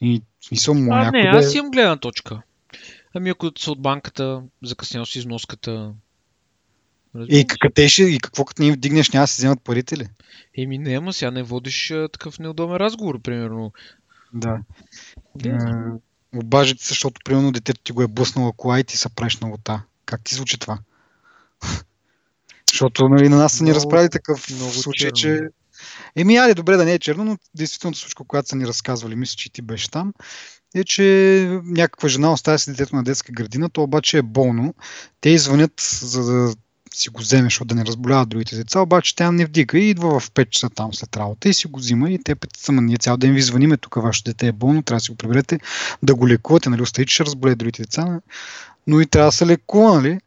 И 0.00 0.22
смисъл 0.48 0.74
му 0.74 0.92
А, 0.92 1.10
не, 1.10 1.18
аз 1.18 1.54
имам 1.54 1.70
гледна 1.70 1.96
точка. 1.96 2.42
Ами 3.14 3.30
ако 3.30 3.50
са 3.58 3.72
от 3.72 3.82
банката, 3.82 4.42
закъснял 4.62 5.06
си 5.06 5.18
износката. 5.18 5.92
И, 7.28 7.46
къде 7.46 7.88
ще, 7.88 8.02
и 8.02 8.18
какво 8.18 8.44
като 8.44 8.62
не 8.62 8.68
им 8.68 8.74
вдигнеш, 8.74 9.10
няма 9.10 9.22
да 9.22 9.26
си 9.26 9.40
вземат 9.40 9.62
парите 9.64 9.96
ли? 9.96 10.08
Еми 10.58 10.78
не, 10.78 10.98
ама 10.98 11.12
сега 11.12 11.30
не 11.30 11.42
водиш 11.42 11.90
а, 11.90 12.08
такъв 12.08 12.38
неудобен 12.38 12.76
разговор, 12.76 13.20
примерно. 13.20 13.72
Да. 14.34 14.60
Обажите 16.34 16.82
се, 16.82 16.88
защото 16.88 17.20
примерно 17.24 17.52
детето 17.52 17.80
ти 17.80 17.92
го 17.92 18.02
е 18.02 18.08
блъснало 18.08 18.52
кола 18.52 18.80
и 18.80 18.84
ти 18.84 18.96
се 18.96 19.08
правиш 19.08 19.38
на 19.38 19.48
лота. 19.48 19.82
Как 20.04 20.20
ти 20.24 20.34
звучи 20.34 20.58
това? 20.58 20.78
Защото 22.70 23.08
нали, 23.08 23.28
на 23.28 23.36
нас 23.36 23.52
са 23.52 23.64
ни 23.64 23.74
разправили 23.74 24.10
такъв 24.10 24.50
много 24.50 24.72
случай, 24.72 25.10
черно. 25.10 25.38
че... 25.38 25.48
Еми, 26.16 26.36
аре, 26.36 26.54
добре 26.54 26.76
да 26.76 26.84
не 26.84 26.92
е 26.92 26.98
черно, 26.98 27.24
но 27.24 27.38
действително 27.54 27.94
случка, 27.94 28.24
която 28.24 28.48
са 28.48 28.56
ни 28.56 28.66
разказвали, 28.66 29.16
мисля, 29.16 29.36
че 29.36 29.52
ти 29.52 29.62
беше 29.62 29.90
там, 29.90 30.12
е, 30.74 30.84
че 30.84 31.60
някаква 31.64 32.08
жена 32.08 32.32
оставя 32.32 32.58
си 32.58 32.70
детето 32.70 32.96
на 32.96 33.02
детска 33.02 33.32
градина, 33.32 33.70
то 33.70 33.82
обаче 33.82 34.18
е 34.18 34.22
болно. 34.22 34.74
Те 35.20 35.30
извънят, 35.30 35.80
за 36.00 36.24
да 36.24 36.54
си 36.94 37.08
го 37.08 37.20
вземе, 37.20 37.44
защото 37.46 37.68
да 37.68 37.74
не 37.74 37.84
разболяват 37.84 38.28
другите 38.28 38.56
деца, 38.56 38.80
обаче 38.80 39.16
тя 39.16 39.32
не 39.32 39.44
вдига 39.46 39.78
и 39.78 39.90
идва 39.90 40.20
в 40.20 40.30
5 40.30 40.50
часа 40.50 40.70
там 40.70 40.94
след 40.94 41.16
работа 41.16 41.48
и 41.48 41.54
си 41.54 41.66
го 41.66 41.78
взима 41.78 42.10
и 42.10 42.22
те 42.22 42.34
пъти 42.34 42.60
са, 42.60 42.72
ние 42.72 42.96
цял 42.96 43.16
ден 43.16 43.34
ви 43.34 43.42
звъниме, 43.42 43.76
тук 43.76 43.94
вашето 43.94 44.30
дете 44.30 44.46
е 44.46 44.52
болно, 44.52 44.82
трябва 44.82 44.96
да 44.96 45.04
си 45.04 45.10
го 45.10 45.16
приберете, 45.16 45.60
да 46.02 46.14
го 46.14 46.28
лекувате, 46.28 46.70
нали, 46.70 46.82
остави, 46.82 47.06
че 47.06 47.14
ще 47.14 47.24
разболее 47.24 47.54
другите 47.54 47.82
деца, 47.82 48.20
но 48.86 49.00
и 49.00 49.06
трябва 49.06 49.28
да 49.28 49.32
се 49.32 49.46
лекува, 49.46 49.94
нали? 49.94 50.20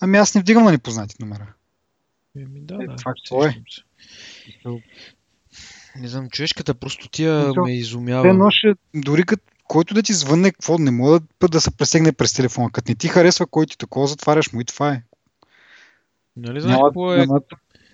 Ами 0.00 0.18
аз 0.18 0.34
не 0.34 0.40
вдигам 0.40 0.64
на 0.64 0.70
непознати 0.70 1.16
номера. 1.20 1.46
Еми, 2.38 2.60
да, 2.60 2.74
е, 2.74 2.86
да. 2.86 2.96
Това 2.96 3.12
какво 3.12 3.46
е? 3.46 3.62
Не 5.96 6.08
знам, 6.08 6.30
човешката 6.30 6.74
простотия 6.74 7.52
ме 7.56 7.76
изумява. 7.76 8.22
Те 8.22 8.32
ноше, 8.32 8.74
дори 8.94 9.22
като 9.22 9.42
който 9.68 9.94
да 9.94 10.02
ти 10.02 10.12
звънне, 10.12 10.52
какво 10.52 10.78
не 10.78 10.90
мога 10.90 11.20
да, 11.40 11.48
да 11.48 11.60
се 11.60 11.76
пресегне 11.76 12.12
през 12.12 12.32
телефона. 12.32 12.70
Като 12.70 12.90
не 12.90 12.94
ти 12.94 13.08
харесва, 13.08 13.46
кой 13.46 13.66
ти 13.66 13.78
такова, 13.78 14.06
затваряш 14.06 14.52
му 14.52 14.60
и 14.60 14.64
това 14.64 14.92
е. 14.92 15.02
Нали 16.36 16.60
знаеш 16.60 16.78
какво 16.84 17.14
е? 17.14 17.16
Няма, 17.16 17.40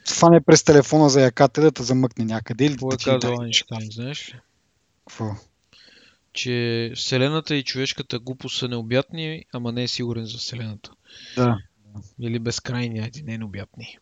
фане 0.09 0.40
през 0.40 0.64
телефона 0.64 1.09
за 1.09 1.20
яката 1.20 1.61
да 1.61 1.73
те 1.73 1.82
замъкне 1.82 2.25
някъде. 2.25 2.64
Или 2.64 2.73
какво 2.73 2.92
е 2.92 2.97
казал 3.04 3.40
Айнштайн, 3.40 3.90
знаеш 3.90 4.35
ли? 4.35 4.40
Какво? 5.06 5.35
Че 6.32 6.92
Вселената 6.97 7.56
и 7.56 7.64
човешката 7.64 8.18
глупост 8.18 8.59
са 8.59 8.68
необятни, 8.68 9.44
ама 9.52 9.73
не 9.73 9.82
е 9.82 9.88
сигурен 9.88 10.25
за 10.25 10.38
Вселената. 10.38 10.90
Да. 11.37 11.59
Или 12.20 12.38
безкрайни, 12.38 13.00
айде, 13.00 13.23
не 13.23 13.38
необятни. 13.38 13.99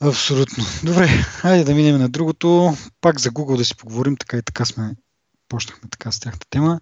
Абсолютно. 0.00 0.64
Добре, 0.84 1.08
хайде 1.08 1.64
да 1.64 1.74
минем 1.74 1.98
на 1.98 2.08
другото. 2.08 2.76
Пак 3.00 3.20
за 3.20 3.30
Google 3.30 3.56
да 3.56 3.64
си 3.64 3.76
поговорим, 3.76 4.16
така 4.16 4.36
и 4.36 4.42
така 4.42 4.64
сме 4.64 4.94
почнахме 5.48 5.88
така 5.90 6.12
с 6.12 6.20
тяхната 6.20 6.46
тема. 6.50 6.80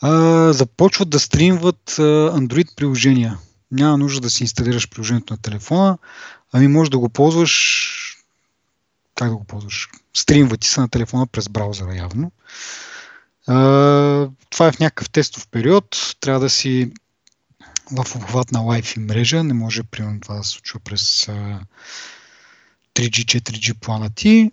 А, 0.00 0.52
започват 0.52 1.10
да 1.10 1.20
стримват 1.20 1.90
Android 1.96 2.76
приложения. 2.76 3.38
Няма 3.70 3.98
нужда 3.98 4.20
да 4.20 4.30
си 4.30 4.42
инсталираш 4.42 4.88
приложението 4.88 5.32
на 5.32 5.38
телефона, 5.38 5.98
ами 6.52 6.68
може 6.68 6.90
да 6.90 6.98
го 6.98 7.08
ползваш 7.08 7.86
как 9.16 9.28
да 9.28 9.36
го 9.36 9.44
ползваш? 9.44 9.88
Стримва 10.14 10.56
ти 10.56 10.68
се 10.68 10.80
на 10.80 10.88
телефона 10.88 11.26
през 11.26 11.48
браузъра 11.48 11.96
явно. 11.96 12.32
А, 13.46 13.54
това 14.50 14.66
е 14.66 14.72
в 14.72 14.78
някакъв 14.78 15.10
тестов 15.10 15.48
период. 15.48 16.16
Трябва 16.20 16.40
да 16.40 16.50
си 16.50 16.92
в 17.90 18.16
обхватна 18.16 18.58
Wi-Fi 18.58 18.98
мрежа. 18.98 19.44
Не 19.44 19.54
може, 19.54 19.82
примерно, 19.82 20.20
това 20.20 20.34
да 20.34 20.44
се 20.44 20.50
случва 20.50 20.80
през 20.80 21.26
3G, 22.94 23.24
4G 23.24 23.74
плана 23.74 24.10
ти. 24.10 24.52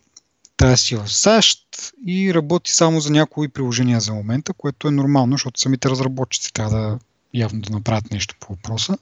Трябва 0.57 0.77
си 0.77 0.95
в 0.95 1.09
САЩ 1.09 1.59
и 2.07 2.33
работи 2.33 2.71
само 2.71 2.99
за 2.99 3.11
някои 3.11 3.49
приложения 3.49 3.99
за 3.99 4.13
момента, 4.13 4.53
което 4.53 4.87
е 4.87 4.91
нормално, 4.91 5.33
защото 5.33 5.59
самите 5.59 5.89
разработчици 5.89 6.53
трябва 6.53 6.77
да 6.77 6.99
явно 7.33 7.61
да 7.61 7.73
направят 7.73 8.11
нещо 8.11 8.35
по 8.39 8.53
въпроса. 8.53 8.97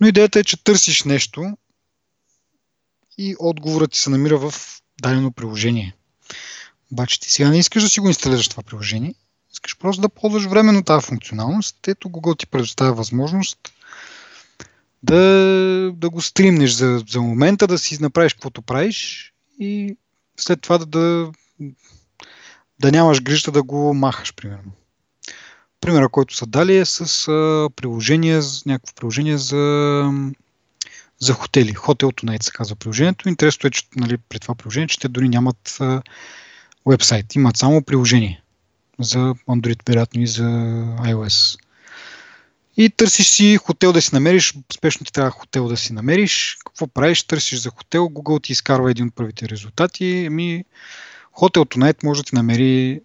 Но 0.00 0.06
идеята 0.06 0.40
е, 0.40 0.44
че 0.44 0.64
търсиш 0.64 1.04
нещо 1.04 1.56
и 3.18 3.36
отговорът 3.38 3.92
ти 3.92 3.98
се 3.98 4.10
намира 4.10 4.38
в 4.38 4.54
дадено 5.02 5.32
приложение. 5.32 5.96
Обаче 6.92 7.20
ти 7.20 7.32
сега 7.32 7.50
не 7.50 7.58
искаш 7.58 7.82
да 7.82 7.88
си 7.88 8.00
го 8.00 8.08
инсталираш 8.08 8.48
това 8.48 8.62
приложение, 8.62 9.14
искаш 9.52 9.78
просто 9.78 10.02
да 10.02 10.08
ползваш 10.08 10.44
временно 10.44 10.82
тази 10.82 11.06
функционалност. 11.06 11.88
Ето 11.88 12.08
Google 12.08 12.38
ти 12.38 12.46
предоставя 12.46 12.94
възможност 12.94 13.58
да, 15.02 15.92
да 15.96 16.10
го 16.10 16.20
стримнеш 16.20 16.70
за, 16.70 17.02
за 17.08 17.20
момента, 17.20 17.66
да 17.66 17.78
си 17.78 18.02
направиш 18.02 18.34
каквото 18.34 18.62
правиш 18.62 19.32
и 19.58 19.96
след 20.36 20.60
това 20.60 20.78
да, 20.78 20.86
да, 20.86 21.30
да 22.80 22.92
нямаш 22.92 23.22
грижа 23.22 23.50
да 23.50 23.62
го 23.62 23.94
махаш, 23.94 24.34
примерно. 24.34 24.72
Примера, 25.80 26.08
който 26.08 26.36
са 26.36 26.46
дали 26.46 26.76
е 26.76 26.84
с 26.84 27.28
а, 27.28 27.68
приложение, 27.76 28.40
някакво 28.66 28.94
приложение 28.94 29.38
за, 29.38 30.10
за 31.18 31.32
хотели. 31.32 31.74
Hotel 31.74 32.04
Tonight 32.04 32.42
се 32.42 32.50
казва 32.50 32.76
приложението. 32.76 33.28
Интересното 33.28 33.66
е, 33.66 33.70
че 33.70 33.82
нали, 33.96 34.18
при 34.28 34.38
това 34.38 34.54
приложение, 34.54 34.88
че 34.88 34.98
те 34.98 35.08
дори 35.08 35.28
нямат 35.28 35.76
а, 35.80 36.02
вебсайт. 36.86 37.34
Имат 37.34 37.56
само 37.56 37.82
приложение 37.82 38.42
за 39.00 39.34
Android, 39.48 39.88
вероятно 39.88 40.22
и 40.22 40.26
за 40.26 40.42
iOS. 41.02 41.58
И 42.76 42.90
търсиш 42.90 43.28
си 43.28 43.56
хотел 43.56 43.92
да 43.92 44.02
си 44.02 44.14
намериш, 44.14 44.54
спешно 44.72 45.06
ти 45.06 45.12
трябва 45.12 45.30
хотел 45.30 45.68
да 45.68 45.76
си 45.76 45.92
намериш. 45.92 46.58
Какво 46.66 46.86
правиш? 46.86 47.22
Търсиш 47.22 47.60
за 47.60 47.70
хотел, 47.70 48.08
Google 48.08 48.42
ти 48.42 48.52
изкарва 48.52 48.90
един 48.90 49.06
от 49.06 49.14
първите 49.14 49.48
резултати. 49.48 50.24
Ами, 50.26 50.64
Hotel 51.40 51.76
Tonight 51.76 52.04
може 52.04 52.22
да 52.22 52.24
ти 52.24 52.34
намери 52.34 53.00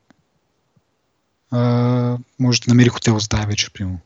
а, 1.51 2.17
може 2.39 2.61
да 2.61 2.71
намери 2.71 2.89
хотел 2.89 3.19
за 3.19 3.29
тази 3.29 3.47
вечер, 3.47 3.71
примерно. 3.71 3.99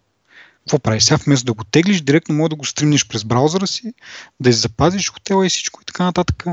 Какво 0.59 0.79
правиш? 0.79 1.03
Сега 1.03 1.17
вместо 1.25 1.45
да 1.45 1.53
го 1.53 1.63
теглиш, 1.63 2.01
директно 2.01 2.35
може 2.35 2.49
да 2.49 2.55
го 2.55 2.65
стримнеш 2.65 3.07
през 3.07 3.23
браузъра 3.23 3.67
си, 3.67 3.93
да 4.39 4.53
си 4.53 4.59
запазиш 4.59 5.11
хотела 5.11 5.45
и 5.45 5.49
всичко 5.49 5.81
и 5.81 5.85
така 5.85 6.03
нататък. 6.03 6.45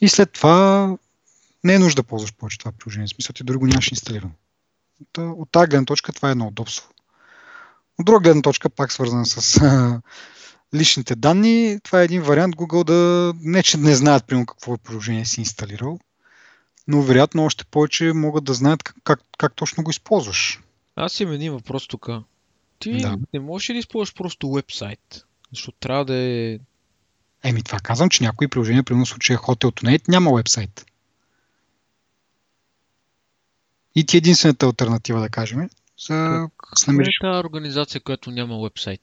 И 0.00 0.08
след 0.08 0.32
това 0.32 0.96
не 1.64 1.74
е 1.74 1.78
нужда 1.78 2.02
да 2.02 2.06
ползваш 2.06 2.34
повече 2.34 2.58
това 2.58 2.72
приложение. 2.72 3.06
В 3.06 3.10
смисъл 3.10 3.32
ти 3.32 3.44
дори 3.44 3.56
го 3.56 3.66
нямаш 3.66 3.90
инсталирано. 3.90 4.32
От, 5.00 5.18
от 5.18 5.52
тази 5.52 5.68
гледна 5.68 5.84
точка 5.84 6.12
това 6.12 6.28
е 6.28 6.32
едно 6.32 6.46
удобство. 6.46 6.88
От 7.98 8.06
друга 8.06 8.20
гледна 8.20 8.42
точка, 8.42 8.70
пак 8.70 8.92
свързан 8.92 9.26
с 9.26 9.60
а, 9.62 10.00
личните 10.74 11.14
данни, 11.14 11.78
това 11.82 12.00
е 12.00 12.04
един 12.04 12.22
вариант 12.22 12.56
Google 12.56 12.84
да 12.84 13.32
не, 13.42 13.62
че 13.62 13.76
не 13.76 13.94
знаят 13.94 14.26
примерно 14.26 14.46
какво 14.46 14.74
е 14.74 14.78
приложение 14.78 15.24
си 15.24 15.40
инсталирал, 15.40 15.98
но 16.88 17.02
вероятно 17.02 17.44
още 17.44 17.64
повече 17.64 18.12
могат 18.12 18.44
да 18.44 18.54
знаят 18.54 18.82
как, 18.82 18.96
как, 19.04 19.20
как 19.38 19.54
точно 19.54 19.84
го 19.84 19.90
използваш. 19.90 20.60
Аз 20.96 21.20
имам 21.20 21.34
един 21.34 21.52
въпрос 21.52 21.88
тук. 21.88 22.08
Ти 22.78 23.00
да. 23.00 23.18
не 23.34 23.40
можеш 23.40 23.70
ли 23.70 23.74
да 23.74 23.78
използваш 23.78 24.14
просто 24.14 24.52
вебсайт? 24.52 25.24
Защото 25.52 25.78
трябва 25.80 26.04
да 26.04 26.14
е... 26.14 26.58
Еми, 27.44 27.62
това 27.62 27.78
казвам, 27.78 28.10
че 28.10 28.24
някои 28.24 28.48
приложения, 28.48 28.82
примерно 28.82 29.04
в 29.04 29.08
случая 29.08 29.38
Hotel 29.38 29.82
Tonight, 29.82 30.08
няма 30.08 30.36
вебсайт. 30.36 30.86
И 34.00 34.04
ти 34.04 34.16
е 34.16 34.18
единствената 34.18 34.66
альтернатива, 34.66 35.20
да 35.20 35.28
кажем, 35.28 35.68
за 36.08 36.48
как, 36.58 36.80
е 36.88 37.04
тази 37.20 37.46
организация, 37.46 38.00
която 38.00 38.30
няма 38.30 38.62
вебсайт? 38.62 39.00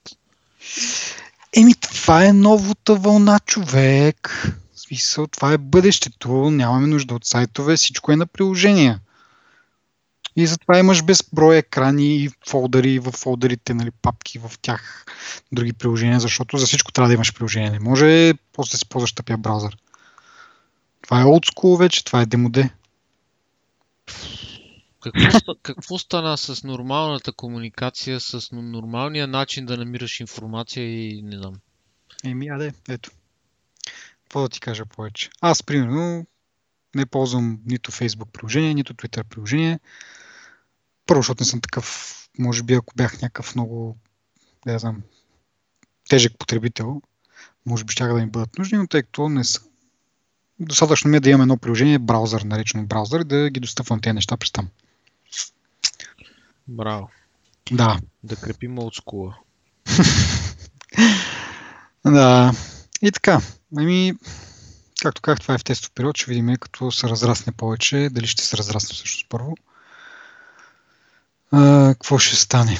Еми, 1.53 1.75
това 1.75 2.25
е 2.25 2.33
новата 2.33 2.95
вълна, 2.95 3.39
човек 3.39 4.47
смисъл, 4.75 5.27
това 5.27 5.53
е 5.53 5.57
бъдещето, 5.57 6.29
нямаме 6.51 6.87
нужда 6.87 7.15
от 7.15 7.25
сайтове, 7.25 7.75
всичко 7.75 8.11
е 8.11 8.15
на 8.15 8.25
приложения. 8.25 8.99
И 10.35 10.47
затова 10.47 10.79
имаш 10.79 11.03
безброй 11.03 11.57
екрани 11.57 12.15
и 12.15 12.29
фолдъри, 12.49 12.99
в 12.99 13.11
фолдърите, 13.11 13.73
нали, 13.73 13.91
папки 14.01 14.39
в 14.39 14.51
тях, 14.61 15.05
други 15.51 15.73
приложения, 15.73 16.19
защото 16.19 16.57
за 16.57 16.65
всичко 16.65 16.91
трябва 16.91 17.07
да 17.07 17.13
имаш 17.13 17.33
приложение. 17.33 17.69
Не 17.69 17.79
може 17.79 18.33
после 18.53 18.71
да 18.71 18.77
си 18.77 18.89
ползваш 18.89 19.13
тъпия 19.13 19.37
браузър. 19.37 19.77
Това 21.01 21.21
е 21.21 21.25
олдскул 21.25 21.75
вече, 21.75 22.05
това 22.05 22.21
е 22.21 22.25
демоде. 22.25 22.69
Какво, 25.11 25.55
какво 25.63 25.97
стана 25.97 26.37
с 26.37 26.63
нормалната 26.63 27.31
комуникация, 27.31 28.19
с 28.19 28.49
нормалния 28.51 29.27
начин 29.27 29.65
да 29.65 29.77
намираш 29.77 30.19
информация 30.19 31.09
и 31.09 31.21
не 31.21 31.37
знам? 31.37 31.53
Еми, 32.23 32.47
аде, 32.47 32.73
ето. 32.89 33.11
Какво 34.23 34.41
да 34.41 34.49
ти 34.49 34.59
кажа 34.59 34.85
повече? 34.85 35.29
Аз, 35.41 35.63
примерно, 35.63 36.25
не 36.95 37.05
ползвам 37.05 37.59
нито 37.65 37.91
Facebook 37.91 38.31
приложение, 38.31 38.73
нито 38.73 38.93
Twitter 38.93 39.23
приложение. 39.23 39.79
Първо, 41.05 41.19
защото 41.19 41.43
не 41.43 41.47
съм 41.47 41.61
такъв, 41.61 42.15
може 42.39 42.63
би 42.63 42.73
ако 42.73 42.93
бях 42.95 43.21
някакъв 43.21 43.55
много, 43.55 43.97
да 44.65 44.79
знам, 44.79 45.01
тежък 46.09 46.37
потребител, 46.39 47.01
може 47.65 47.83
би 47.83 47.91
ще 47.91 48.03
да 48.03 48.13
ми 48.13 48.25
бъдат 48.25 48.57
нужни, 48.57 48.77
но 48.77 48.87
тъй 48.87 49.03
като 49.03 49.29
не 49.29 49.43
са. 49.43 49.61
Достатъчно 50.59 51.11
ми 51.11 51.17
е 51.17 51.19
да 51.19 51.29
имам 51.29 51.41
едно 51.41 51.57
приложение, 51.57 51.99
браузър, 51.99 52.41
наречено 52.41 52.85
браузър, 52.85 53.23
да 53.23 53.49
ги 53.49 53.59
достъпвам 53.59 54.01
тези 54.01 54.13
неща 54.13 54.37
през 54.37 54.51
там. 54.51 54.69
Браво. 56.67 57.09
Да. 57.71 57.99
Да 58.23 58.35
крепим 58.35 58.79
олдскула. 58.79 59.37
да. 62.05 62.51
И 63.01 63.11
така. 63.11 63.41
Ами, 63.77 64.13
както 65.01 65.21
казах, 65.21 65.39
това 65.39 65.53
е 65.53 65.57
в 65.57 65.63
тестов 65.63 65.91
период. 65.91 66.17
Ще 66.17 66.31
видим 66.31 66.55
като 66.55 66.91
се 66.91 67.09
разрасне 67.09 67.53
повече. 67.53 68.09
Дали 68.11 68.27
ще 68.27 68.43
се 68.43 68.57
разрасне 68.57 68.93
всъщност 68.93 69.29
първо. 69.29 69.55
А, 71.51 71.93
какво 71.93 72.17
ще 72.17 72.35
стане? 72.35 72.77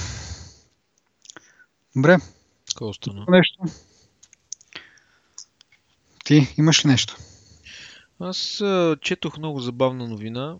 Добре. 1.95 2.17
Какво 2.67 2.93
стана? 2.93 3.25
Нещо. 3.29 3.63
Ти 6.25 6.53
имаш 6.57 6.85
ли 6.85 6.89
нещо? 6.89 7.17
Аз 8.19 8.63
четох 9.01 9.37
много 9.37 9.59
забавна 9.59 10.07
новина. 10.07 10.57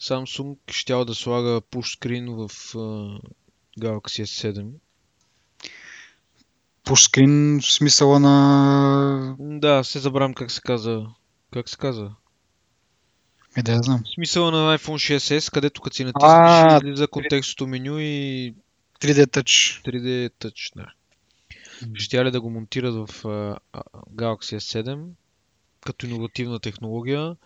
Samsung 0.00 0.56
щял 0.70 1.04
да 1.04 1.14
слага 1.14 1.60
push 1.60 1.98
screen 1.98 2.48
в 2.48 2.74
а, 2.74 2.78
Galaxy 3.80 4.24
S7 4.24 4.70
пушскрин 6.86 7.60
в 7.60 7.72
смисъла 7.72 8.20
на... 8.20 9.36
Да, 9.38 9.84
се 9.84 9.98
забравям 9.98 10.34
как 10.34 10.50
се 10.50 10.60
каза. 10.60 11.06
Как 11.52 11.68
се 11.68 11.76
каза? 11.76 12.10
Е, 13.56 13.62
да, 13.62 13.82
знам. 13.82 14.02
В 14.04 14.14
смисъла 14.14 14.50
на 14.50 14.78
iPhone 14.78 15.18
6s, 15.18 15.52
където 15.52 15.80
като 15.80 15.96
си 15.96 16.04
натиснеш, 16.04 16.82
излиза 16.82 17.08
контекстното 17.08 17.66
меню 17.66 17.98
и... 17.98 18.54
3D 19.00 19.26
Touch. 19.26 19.84
3D 19.84 20.30
Touch, 20.30 20.72
да. 20.76 20.86
Ще 21.94 22.24
ли 22.24 22.30
да 22.30 22.40
го 22.40 22.50
монтират 22.50 22.94
в 22.94 23.22
uh, 23.22 23.58
Galaxy 24.14 24.58
S7 24.58 25.06
като 25.86 26.06
иновативна 26.06 26.60
технология. 26.60 27.36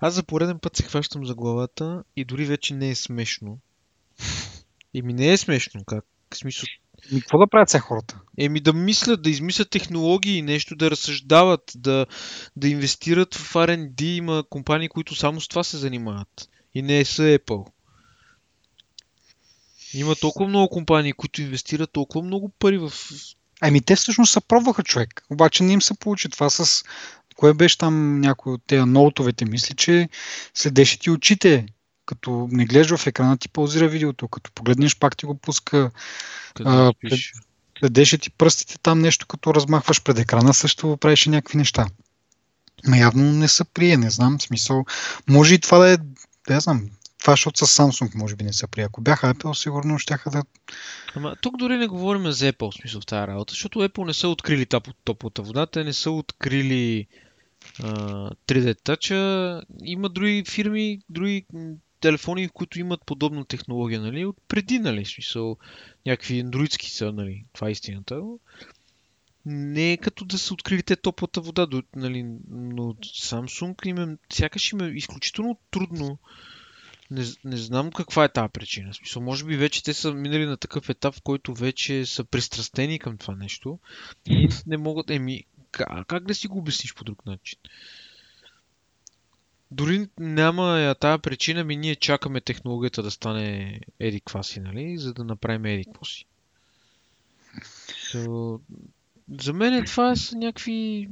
Аз 0.00 0.14
за 0.14 0.22
пореден 0.22 0.58
път 0.58 0.76
се 0.76 0.82
хващам 0.82 1.26
за 1.26 1.34
главата 1.34 2.04
и 2.16 2.24
дори 2.24 2.44
вече 2.44 2.74
не 2.74 2.90
е 2.90 2.94
смешно. 2.94 3.58
И 4.94 5.02
ми 5.02 5.12
не 5.12 5.32
е 5.32 5.36
смешно, 5.36 5.84
как? 5.86 6.04
В 6.34 6.36
смисъл, 6.36 6.66
и 7.12 7.20
какво 7.20 7.38
да 7.38 7.46
правят 7.46 7.70
сега 7.70 7.82
хората? 7.82 8.20
Еми 8.38 8.60
да 8.60 8.72
мислят, 8.72 9.22
да 9.22 9.30
измислят 9.30 9.70
технологии, 9.70 10.42
нещо 10.42 10.76
да 10.76 10.90
разсъждават, 10.90 11.72
да, 11.74 12.06
да 12.56 12.68
инвестират 12.68 13.34
в 13.34 13.54
R&D. 13.54 14.02
Има 14.02 14.44
компании, 14.50 14.88
които 14.88 15.14
само 15.14 15.40
с 15.40 15.48
това 15.48 15.64
се 15.64 15.76
занимават. 15.76 16.48
И 16.74 16.82
не 16.82 17.04
са 17.04 17.22
Apple. 17.22 17.66
Има 19.94 20.14
толкова 20.14 20.48
много 20.48 20.68
компании, 20.68 21.12
които 21.12 21.42
инвестират 21.42 21.92
толкова 21.92 22.24
много 22.24 22.48
пари 22.48 22.78
в... 22.78 22.92
Ами 23.60 23.80
те 23.80 23.96
всъщност 23.96 24.32
се 24.32 24.40
пробваха 24.40 24.82
човек, 24.82 25.22
обаче 25.30 25.64
не 25.64 25.72
им 25.72 25.82
се 25.82 25.94
получи 25.98 26.28
това 26.28 26.50
с... 26.50 26.84
Кое 27.36 27.54
беше 27.54 27.78
там 27.78 28.20
някой 28.20 28.52
от 28.52 28.62
тези 28.66 28.82
ноутовете? 28.82 29.44
Мисли, 29.44 29.74
че 29.74 30.08
следеше 30.54 30.98
ти 30.98 31.10
очите 31.10 31.66
като 32.06 32.48
не 32.50 32.64
гледаш 32.64 32.96
в 32.96 33.06
екрана, 33.06 33.38
ти 33.38 33.48
паузира 33.48 33.88
видеото, 33.88 34.28
като 34.28 34.52
погледнеш, 34.52 34.98
пак 34.98 35.16
ти 35.16 35.26
го 35.26 35.34
пуска. 35.34 35.90
А, 36.64 36.92
следеше 37.78 38.18
ти 38.18 38.30
пръстите 38.30 38.78
там 38.78 39.00
нещо, 39.00 39.26
като 39.26 39.54
размахваш 39.54 40.02
пред 40.02 40.18
екрана, 40.18 40.54
също 40.54 40.96
правеше 40.96 41.30
някакви 41.30 41.58
неща. 41.58 41.86
Но 42.86 42.96
явно 42.96 43.32
не 43.32 43.48
са 43.48 43.64
прие, 43.64 43.96
не 43.96 44.10
знам, 44.10 44.40
смисъл. 44.40 44.84
Може 45.28 45.54
и 45.54 45.58
това 45.58 45.78
да 45.78 45.90
е, 45.90 45.96
да 46.48 46.60
знам, 46.60 46.88
това 47.20 47.32
защото 47.32 47.66
с 47.66 47.82
Samsung 47.82 48.14
може 48.14 48.36
би 48.36 48.44
не 48.44 48.52
са 48.52 48.68
прие. 48.68 48.84
Ако 48.84 49.00
бяха 49.00 49.34
Apple, 49.34 49.52
сигурно 49.52 49.98
ще 49.98 50.16
да... 50.32 50.42
Ама 51.14 51.36
тук 51.40 51.56
дори 51.56 51.76
не 51.76 51.86
говорим 51.86 52.32
за 52.32 52.52
Apple, 52.52 52.70
в 52.70 52.74
смисъл 52.74 53.00
в 53.00 53.06
тази 53.06 53.26
работа, 53.26 53.50
защото 53.50 53.78
Apple 53.78 54.06
не 54.06 54.14
са 54.14 54.28
открили 54.28 54.66
топлата 55.04 55.42
вода, 55.42 55.66
те 55.66 55.84
не 55.84 55.92
са 55.92 56.10
открили 56.10 57.06
3D 58.46 58.80
Touch. 58.82 59.62
Има 59.84 60.08
други 60.08 60.44
фирми, 60.48 61.00
други 61.10 61.46
телефони, 62.00 62.48
които 62.48 62.80
имат 62.80 63.00
подобна 63.06 63.44
технология, 63.44 64.00
нали, 64.00 64.24
от 64.24 64.36
преди, 64.48 64.78
нали, 64.78 65.04
смисъл, 65.04 65.56
някакви 66.06 66.40
андроидски 66.40 66.90
са, 66.90 67.12
нали, 67.12 67.44
това 67.52 67.68
е 67.68 67.72
истината. 67.72 68.22
Не 69.46 69.92
е 69.92 69.96
като 69.96 70.24
да 70.24 70.38
са 70.38 70.54
открили 70.54 70.82
те 70.82 70.96
топлата 70.96 71.40
вода, 71.40 71.66
нали, 71.96 72.22
но 72.50 72.82
Samsung 72.92 73.86
им 73.86 73.98
е, 73.98 74.16
сякаш 74.32 74.72
им 74.72 74.80
е 74.80 74.88
изключително 74.88 75.58
трудно. 75.70 76.18
Не, 77.10 77.24
не 77.44 77.56
знам 77.56 77.92
каква 77.92 78.24
е 78.24 78.32
тази 78.32 78.52
причина. 78.52 78.94
Смисъл, 78.94 79.22
може 79.22 79.44
би 79.44 79.56
вече 79.56 79.82
те 79.82 79.94
са 79.94 80.14
минали 80.14 80.46
на 80.46 80.56
такъв 80.56 80.88
етап, 80.88 81.14
в 81.14 81.22
който 81.22 81.54
вече 81.54 82.06
са 82.06 82.24
пристрастени 82.24 82.98
към 82.98 83.18
това 83.18 83.36
нещо 83.36 83.78
и 84.26 84.48
не 84.66 84.76
могат, 84.76 85.10
еми, 85.10 85.44
как, 85.74 86.06
как 86.06 86.24
да 86.26 86.34
си 86.34 86.48
го 86.48 86.58
обясниш 86.58 86.94
по 86.94 87.04
друг 87.04 87.26
начин? 87.26 87.58
Дори 89.70 90.08
няма 90.18 90.94
тази 91.00 91.22
причина, 91.22 91.64
ми 91.64 91.76
ние 91.76 91.96
чакаме 91.96 92.40
технологията 92.40 93.02
да 93.02 93.10
стане 93.10 93.80
еди 94.00 94.22
си, 94.42 94.60
нали? 94.60 94.98
За 94.98 95.14
да 95.14 95.24
направим 95.24 95.64
еди 95.64 95.86
си. 96.04 96.26
So, 97.88 98.60
за 99.40 99.52
мен 99.52 99.84
това 99.84 100.16
са 100.16 100.36
някакви... 100.36 101.08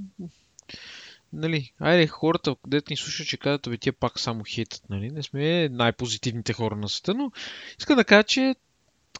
Нали, 1.32 1.72
айде 1.78 2.06
хората, 2.06 2.56
където 2.64 2.92
ни 2.92 2.96
слушат, 2.96 3.26
че 3.26 3.36
казват, 3.36 3.68
бе, 3.68 3.78
тия 3.78 3.92
пак 3.92 4.20
само 4.20 4.44
хейтат, 4.48 4.82
нали? 4.90 5.10
Не 5.10 5.22
сме 5.22 5.68
най-позитивните 5.68 6.52
хора 6.52 6.76
на 6.76 6.88
света, 6.88 7.14
но 7.14 7.32
искам 7.78 7.96
да 7.96 8.04
кажа, 8.04 8.24
че 8.24 8.54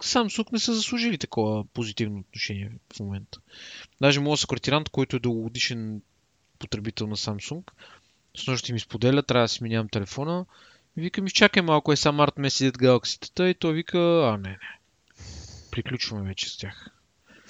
Samsung 0.03 0.53
не 0.53 0.59
са 0.59 0.75
заслужили 0.75 1.19
такова 1.19 1.65
позитивно 1.65 2.19
отношение 2.19 2.73
в 2.97 3.01
момента. 3.01 3.39
Даже 4.01 4.21
моят 4.21 4.41
секретарант, 4.41 4.89
който 4.89 5.17
е 5.17 5.21
дългогодишен 5.21 6.03
потребител 6.59 7.07
на 7.07 7.17
Samsung, 7.17 7.63
с 8.37 8.47
нощи 8.47 8.73
ми 8.73 8.81
споделя, 8.81 9.23
трябва 9.23 9.45
да 9.45 9.49
си 9.49 9.63
минявам 9.63 9.89
телефона. 9.89 10.47
Вика 10.97 11.23
ми, 11.23 11.31
чакай 11.31 11.63
малко, 11.63 11.93
е 11.93 11.97
сам 11.97 12.17
март 12.17 12.39
месец 12.39 12.75
галакситата 12.77 13.49
и 13.49 13.55
той 13.55 13.75
вика, 13.75 13.99
а 13.99 14.37
не, 14.37 14.49
не. 14.49 14.59
Приключваме 15.71 16.29
вече 16.29 16.49
с 16.49 16.57
тях. 16.57 16.91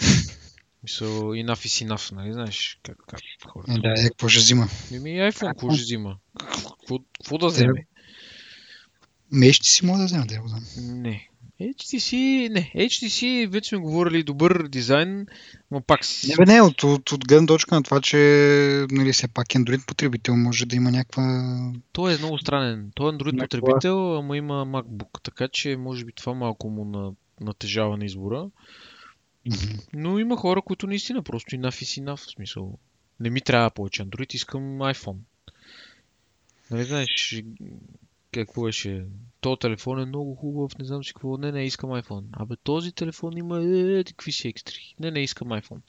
Мисъл, 0.82 1.08
enough 1.08 1.66
is 1.66 1.88
enough, 1.88 2.12
нали? 2.12 2.32
Знаеш 2.32 2.78
как, 2.82 2.96
как 3.08 3.20
хората. 3.46 3.72
Е, 3.72 3.78
да, 3.78 3.92
е, 3.92 4.08
какво 4.08 4.28
ще 4.28 4.40
взима? 4.40 4.68
Еми, 4.92 5.10
iPhone, 5.10 5.46
какво 5.46 5.70
ще 5.70 5.82
взима? 5.82 6.18
Какво 6.88 7.38
да 7.38 7.46
вземе? 7.46 7.86
Ме 9.30 9.52
ще 9.52 9.66
си 9.66 9.86
мога 9.86 9.98
да 9.98 10.04
взема, 10.04 10.26
да 10.26 10.40
го 10.40 10.48
знам. 10.48 10.64
Не. 10.76 11.28
HTC, 11.62 12.48
не, 12.48 12.72
HTC 12.74 13.48
вече 13.48 13.68
сме 13.68 13.78
говорили 13.78 14.22
добър 14.22 14.68
дизайн, 14.68 15.26
но 15.70 15.80
пак 15.80 16.04
си... 16.04 16.28
Не, 16.28 16.36
бе, 16.36 16.52
не, 16.52 16.62
от, 16.62 16.82
от, 16.82 17.12
от 17.12 17.26
гледна 17.28 17.46
точка 17.46 17.74
на 17.74 17.82
това, 17.82 18.00
че 18.00 18.16
нали, 18.90 19.12
все 19.12 19.28
пак 19.28 19.46
Android 19.46 19.86
потребител 19.86 20.36
може 20.36 20.66
да 20.66 20.76
има 20.76 20.90
някаква... 20.90 21.22
Той 21.92 22.14
е 22.14 22.18
много 22.18 22.38
странен. 22.38 22.90
Той 22.94 23.10
е 23.10 23.12
Android 23.12 23.32
някаква... 23.32 23.60
потребител, 23.60 24.18
ама 24.18 24.36
има 24.36 24.66
MacBook, 24.66 25.22
така 25.22 25.48
че 25.48 25.76
може 25.76 26.04
би 26.04 26.12
това 26.12 26.34
малко 26.34 26.70
му 26.70 26.84
на, 26.84 27.12
натежава 27.40 27.96
на 27.96 28.04
избора. 28.04 28.50
Mm-hmm. 29.48 29.80
Но 29.92 30.18
има 30.18 30.36
хора, 30.36 30.62
които 30.62 30.86
наистина 30.86 31.22
просто 31.22 31.54
и 31.54 31.58
наф 31.58 31.82
и 31.82 31.84
си 31.84 32.00
наф, 32.00 32.20
в 32.20 32.30
смисъл. 32.30 32.78
Не 33.20 33.30
ми 33.30 33.40
трябва 33.40 33.70
повече 33.70 34.02
Android, 34.02 34.34
искам 34.34 34.62
iPhone. 34.62 35.16
Нали 36.70 36.84
знаеш, 36.84 37.42
какво 38.40 38.62
беше? 38.62 39.04
То 39.40 39.56
телефон 39.56 40.00
е 40.00 40.04
много 40.04 40.34
хубав, 40.34 40.78
не 40.78 40.84
знам 40.84 41.04
си 41.04 41.12
какво. 41.14 41.36
Не, 41.36 41.52
не, 41.52 41.64
искам 41.64 41.90
iPhone. 41.90 42.24
Абе, 42.32 42.54
този 42.62 42.92
телефон 42.92 43.36
има 43.36 43.62
е, 43.62 44.04
какви 44.04 44.32
си 44.32 44.48
екстри. 44.48 44.94
Не, 45.00 45.10
не, 45.10 45.20
искам 45.20 45.48
iPhone. 45.48 45.80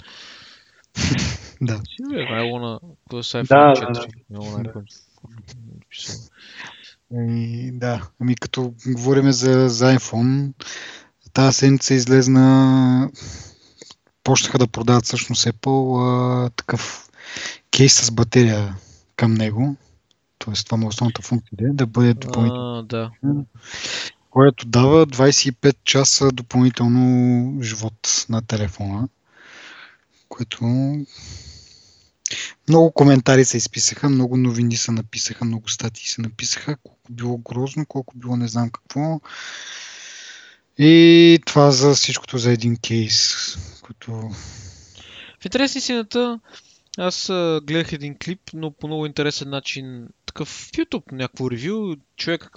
да. 1.62 1.78
I 1.78 2.44
wanna... 2.52 2.80
То 3.10 3.18
е 3.18 3.22
iPhone 3.22 3.48
да, 3.48 3.82
4. 3.82 3.94
Да, 4.30 4.40
да. 4.40 4.70
iPhone. 4.70 4.86
Ами, 7.14 7.72
да, 7.74 8.10
ами 8.20 8.36
като 8.36 8.74
говорим 8.88 9.32
за, 9.32 9.70
за 9.70 9.98
iPhone, 9.98 10.54
тази 11.34 11.58
седмица 11.58 11.94
излезна 11.94 13.12
почнаха 14.24 14.58
да 14.58 14.68
продават 14.68 15.06
всъщност 15.06 15.46
Apple 15.46 16.02
а, 16.02 16.50
такъв 16.50 17.10
кейс 17.72 18.06
с 18.06 18.12
батерия 18.12 18.76
към 19.16 19.34
него. 19.34 19.76
Тоест, 20.46 20.66
това 20.66 20.78
му 20.78 20.86
е 20.86 20.88
основната 20.88 21.22
функция 21.22 21.58
да, 21.74 21.86
бъде 21.88 22.14
допълнително. 22.14 22.84
да. 22.84 23.12
Което 24.30 24.66
дава 24.68 25.08
25 25.08 25.76
часа 25.84 26.32
допълнително 26.32 27.64
живот 27.64 28.26
на 28.30 28.42
телефона. 28.42 29.08
Което 30.30 30.66
много 32.70 32.92
коментари 32.92 33.46
се 33.46 33.58
изписаха, 33.58 34.10
много 34.10 34.38
новини 34.38 34.78
се 34.78 34.92
написаха, 34.92 35.46
много 35.46 35.70
статии 35.70 36.08
се 36.08 36.22
написаха, 36.22 36.78
колко 36.84 37.12
било 37.12 37.38
грозно, 37.38 37.86
колко 37.86 38.18
било 38.18 38.38
не 38.38 38.48
знам 38.48 38.70
какво. 38.70 39.22
И 40.78 41.40
това 41.46 41.72
за 41.72 41.94
всичкото 41.94 42.38
за 42.38 42.52
един 42.52 42.78
кейс, 42.78 43.36
който... 43.82 44.12
В 45.42 45.46
интересни 45.46 45.82
сината, 45.82 46.40
аз 46.98 47.28
гледах 47.64 47.94
един 47.94 48.18
клип, 48.24 48.40
но 48.54 48.72
по 48.72 48.88
много 48.88 49.06
интересен 49.06 49.50
начин, 49.50 50.08
такъв 50.34 50.48
в 50.48 50.72
YouTube, 50.72 51.12
някакво 51.12 51.52
ревю, 51.52 51.96
човек 52.18 52.52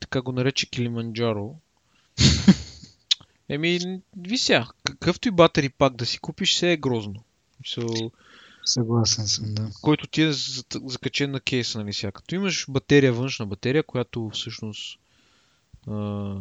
така 0.00 0.22
го 0.22 0.32
нарече 0.32 0.70
Килиманджаро. 0.70 1.54
Еми, 3.48 4.00
вися, 4.16 4.66
какъвто 4.84 5.28
и 5.28 5.30
батери 5.30 5.68
пак 5.68 5.96
да 5.96 6.06
си 6.06 6.18
купиш, 6.18 6.54
се 6.54 6.72
е 6.72 6.76
грозно. 6.76 7.24
So, 7.64 8.10
Съгласен 8.64 9.26
съм, 9.26 9.54
да. 9.54 9.70
Който 9.82 10.06
ти 10.06 10.22
е 10.22 10.32
закачен 10.32 11.30
на 11.30 11.40
кейса, 11.40 11.78
нали 11.78 11.92
сега. 11.92 12.12
Като 12.12 12.34
имаш 12.34 12.66
батерия, 12.68 13.12
външна 13.12 13.46
батерия, 13.46 13.82
която 13.82 14.30
всъщност 14.34 14.98
а, 15.86 16.34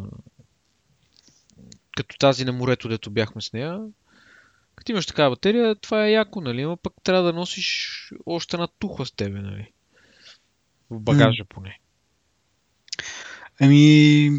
като 1.98 2.18
тази 2.18 2.46
на 2.46 2.52
морето, 2.52 2.88
дето 2.88 3.12
бяхме 3.12 3.42
с 3.42 3.54
нея, 3.54 3.82
като 4.76 4.92
имаш 4.92 5.06
такава 5.06 5.30
батерия, 5.30 5.76
това 5.76 6.06
е 6.06 6.12
яко, 6.12 6.42
нали? 6.42 6.64
Но 6.64 6.78
пък 6.78 6.94
трябва 7.04 7.24
да 7.24 7.34
носиш 7.34 8.14
още 8.26 8.56
една 8.56 8.68
туха 8.80 9.06
с 9.06 9.12
тебе, 9.12 9.42
нали? 9.42 9.72
В 10.90 11.00
багажа 11.00 11.44
mm. 11.44 11.48
поне. 11.50 11.80
Ами, 13.60 14.30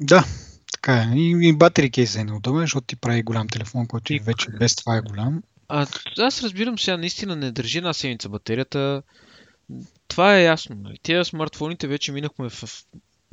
да, 0.00 0.24
така 0.72 1.02
е. 1.02 1.16
И, 1.16 1.48
и 1.48 1.52
батери 1.52 1.90
кейс 1.90 2.16
е 2.16 2.24
неудобен, 2.24 2.60
защото 2.60 2.86
ти 2.86 2.96
прави 2.96 3.22
голям 3.22 3.48
телефон, 3.48 3.86
който 3.86 4.14
и 4.14 4.18
вече 4.18 4.50
без 4.50 4.76
това 4.76 4.96
е 4.96 5.00
голям. 5.00 5.42
А, 5.68 5.86
аз 6.18 6.42
разбирам 6.42 6.78
сега, 6.78 6.96
наистина 6.96 7.36
не 7.36 7.52
държи 7.52 7.78
една 7.78 7.92
седмица 7.92 8.28
батерията. 8.28 9.02
Това 10.08 10.38
е 10.38 10.44
ясно. 10.44 10.76
Нали? 10.76 10.98
Тия 11.02 11.24
смартфоните 11.24 11.86
вече 11.86 12.12
минахме 12.12 12.48
в, 12.48 12.62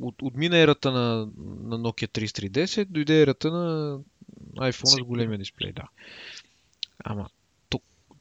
от, 0.00 0.22
отмина 0.22 0.56
ерата 0.56 0.92
на, 0.92 1.28
на 1.64 1.78
Nokia 1.78 2.20
3310, 2.20 2.84
дойде 2.84 3.22
ерата 3.22 3.50
на 3.50 3.98
iPhone 4.56 5.00
с 5.00 5.04
големия 5.04 5.38
дисплей, 5.38 5.72
да. 5.72 5.82
Ама, 7.04 7.28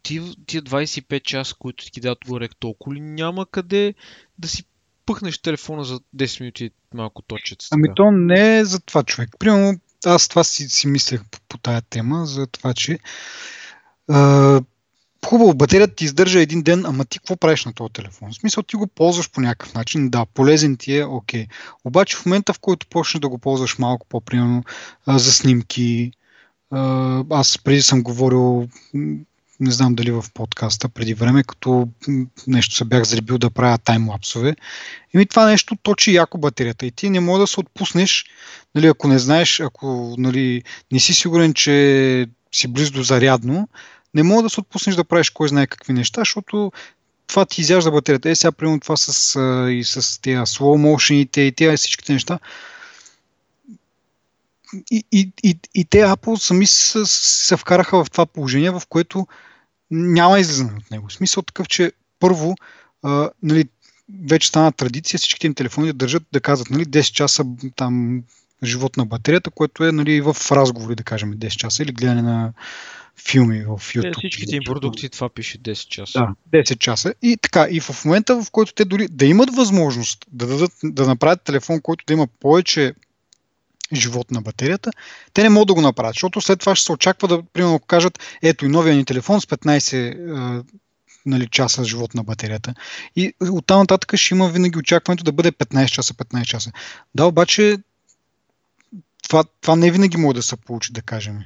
тия, 0.04 0.24
тия 0.46 0.62
25 0.62 1.24
часа, 1.24 1.56
които 1.60 1.92
ти 1.92 2.02
дадат 2.02 2.18
горе 2.28 2.50
толкова 2.60 2.96
ли 2.96 3.00
няма 3.00 3.46
къде 3.46 3.94
да 4.40 4.48
си 4.48 4.64
пъхнеш 5.06 5.38
телефона 5.38 5.84
за 5.84 6.00
10 6.16 6.40
минути 6.40 6.72
малко 6.94 7.22
точец. 7.22 7.68
Ами 7.72 7.88
то 7.96 8.12
не 8.12 8.58
е 8.58 8.66
за 8.66 8.80
това 8.80 9.04
човек. 9.04 9.30
Примерно 9.40 9.80
аз 10.06 10.28
това 10.28 10.44
си, 10.44 10.70
си 10.70 10.88
мислех 10.88 11.22
по, 11.32 11.40
по 11.50 11.58
тая 11.58 11.82
тема, 11.82 12.26
за 12.26 12.48
това, 12.48 12.74
че 12.74 13.00
а, 14.10 14.62
хубаво, 15.26 15.54
батерията 15.54 15.96
ти 15.96 16.06
издържа 16.06 16.40
един 16.40 16.62
ден, 16.62 16.86
ама 16.86 17.06
ти 17.06 17.20
какво 17.20 17.36
правиш 17.36 17.66
на 17.66 17.74
този 17.74 17.94
телефон? 17.94 18.32
В 18.32 18.36
смисъл 18.36 18.64
ти 18.64 18.76
го 18.76 18.88
ползваш 18.88 19.32
по 19.32 19.42
някакъв 19.42 19.74
начин, 19.74 20.10
да, 20.10 20.26
полезен 20.26 20.78
ти 20.78 20.98
е, 20.98 21.06
окей. 21.06 21.48
Обаче 21.84 22.18
в 22.18 22.26
момента, 22.26 22.54
в 22.54 22.60
който 22.60 22.88
почнеш 22.88 23.20
да 23.20 23.30
го 23.30 23.38
ползваш 23.38 23.78
малко 23.78 24.06
по-примерно 24.10 24.64
за 25.08 25.32
снимки, 25.34 26.12
аз 27.30 27.58
преди 27.58 27.82
съм 27.82 28.04
говорил, 28.04 28.68
не 29.64 29.72
знам 29.72 29.96
дали 29.96 30.12
в 30.12 30.26
подкаста, 30.34 30.90
преди 30.90 31.14
време, 31.14 31.44
като 31.44 31.88
нещо 32.48 32.76
се 32.76 32.86
бях 32.86 33.04
заребил 33.04 33.38
да 33.38 33.50
правя 33.50 33.78
таймлапсове. 33.78 34.56
И 35.14 35.18
ми 35.18 35.26
това 35.26 35.46
нещо 35.46 35.76
точи 35.84 36.14
яко 36.14 36.38
батерията 36.38 36.86
и 36.86 36.92
ти 36.92 37.10
не 37.10 37.20
може 37.20 37.40
да 37.40 37.48
се 37.48 37.60
отпуснеш, 37.60 38.26
нали, 38.76 38.88
ако 38.88 39.08
не 39.08 39.20
знаеш, 39.20 39.60
ако 39.60 40.16
нали, 40.18 40.64
не 40.92 41.00
си 41.00 41.14
сигурен, 41.14 41.54
че 41.54 42.28
си 42.52 42.68
близо 42.68 42.92
до 42.92 43.04
зарядно, 43.04 43.68
не 44.14 44.24
мога 44.24 44.44
да 44.44 44.50
се 44.50 44.60
отпуснеш 44.60 44.96
да 44.96 45.04
правиш 45.04 45.30
кой 45.30 45.48
знае 45.48 45.68
какви 45.68 45.94
неща, 45.94 46.22
защото 46.22 46.72
това 47.28 47.46
ти 47.46 47.62
изяжда 47.62 47.92
батерията. 47.92 48.30
Е, 48.30 48.36
сега 48.36 48.52
примерно 48.52 48.80
това 48.80 48.98
с, 48.98 49.40
и 49.72 49.84
с 49.84 50.22
тези 50.22 50.38
slow 50.38 50.96
motion 50.96 51.40
и 51.40 51.52
тези 51.52 51.78
всичките 51.78 52.14
неща. 52.14 52.40
И, 54.92 55.04
и, 55.12 55.32
и, 55.44 55.58
и 55.76 55.86
те 55.86 55.98
Apple 55.98 56.36
сами 56.36 56.66
се, 56.66 57.06
се 57.06 57.58
вкараха 57.58 58.04
в 58.04 58.10
това 58.10 58.26
положение, 58.26 58.72
в 58.72 58.82
което 58.90 59.28
няма 59.94 60.40
излизане 60.40 60.72
от 60.78 60.92
него. 60.92 61.08
В 61.10 61.14
смисъл 61.14 61.44
такъв, 61.44 61.68
че 61.68 61.92
първо, 62.20 62.56
а, 63.04 63.30
нали, 63.44 63.66
вече 64.30 64.48
стана 64.48 64.72
традиция 64.72 65.18
всичките 65.18 65.48
им 65.48 65.54
телефони 65.54 65.88
да 65.88 65.94
държат 65.94 66.24
да 66.32 66.42
казват 66.42 66.70
нали, 66.70 66.86
10 66.86 67.12
часа 67.12 67.46
там 67.76 68.24
живот 68.64 68.98
на 68.98 69.06
батерията, 69.06 69.52
което 69.52 69.84
е 69.84 69.92
нали, 69.92 70.22
в 70.22 70.36
разговори, 70.52 70.96
да 70.96 71.04
кажем, 71.04 71.34
10 71.34 71.50
часа 71.50 71.84
или 71.84 71.92
гледане 71.92 72.22
на 72.22 72.54
филми 73.28 73.64
в 73.64 73.68
YouTube. 73.68 74.14
Те, 74.14 74.20
всичките 74.20 74.56
им 74.56 74.62
продукти 74.66 75.10
това 75.10 75.30
пише 75.30 75.58
10 75.58 75.88
часа. 75.88 76.28
Да, 76.52 76.58
10 76.58 76.78
часа. 76.78 77.14
И 77.22 77.38
така, 77.42 77.68
и 77.72 77.80
в 77.80 78.06
момента, 78.06 78.44
в 78.44 78.52
който 78.52 78.74
те 78.74 78.86
дори 78.86 79.08
да 79.08 79.26
имат 79.26 79.56
възможност 79.56 80.26
да, 80.32 80.48
дадат, 80.48 80.72
да 80.84 81.08
направят 81.08 81.42
телефон, 81.42 81.82
който 81.82 82.06
да 82.08 82.14
има 82.14 82.28
повече 82.28 82.94
живот 83.96 84.32
на 84.32 84.42
батерията, 84.42 84.92
те 85.34 85.44
не 85.44 85.50
могат 85.50 85.68
да 85.68 85.74
го 85.74 85.82
направят, 85.82 86.16
защото 86.16 86.42
след 86.42 86.60
това 86.60 86.76
ще 86.76 86.86
се 86.86 86.92
очаква 86.92 87.28
да, 87.28 87.44
примерно, 87.54 87.80
кажат, 87.80 88.20
ето 88.42 88.66
и 88.66 88.70
новия 88.70 88.96
ни 88.96 89.06
телефон 89.06 89.42
с 89.42 89.46
15 89.46 90.64
нали, 91.26 91.48
часа 91.48 91.84
живот 91.84 92.14
на 92.14 92.24
батерията. 92.24 92.74
И 93.16 93.34
оттам 93.52 93.80
нататък 93.80 94.16
ще 94.16 94.34
има 94.34 94.50
винаги 94.50 94.80
очакването 94.80 95.24
да 95.24 95.32
бъде 95.32 95.52
15 95.52 95.86
часа, 95.86 96.14
15 96.14 96.46
часа. 96.46 96.72
Да, 97.16 97.26
обаче 97.26 97.78
това, 99.24 99.44
това 99.62 99.76
не 99.76 99.92
винаги 99.92 100.18
може 100.18 100.36
да 100.36 100.44
се 100.44 100.56
получи, 100.56 100.94
да 100.94 101.02
кажем. 101.02 101.40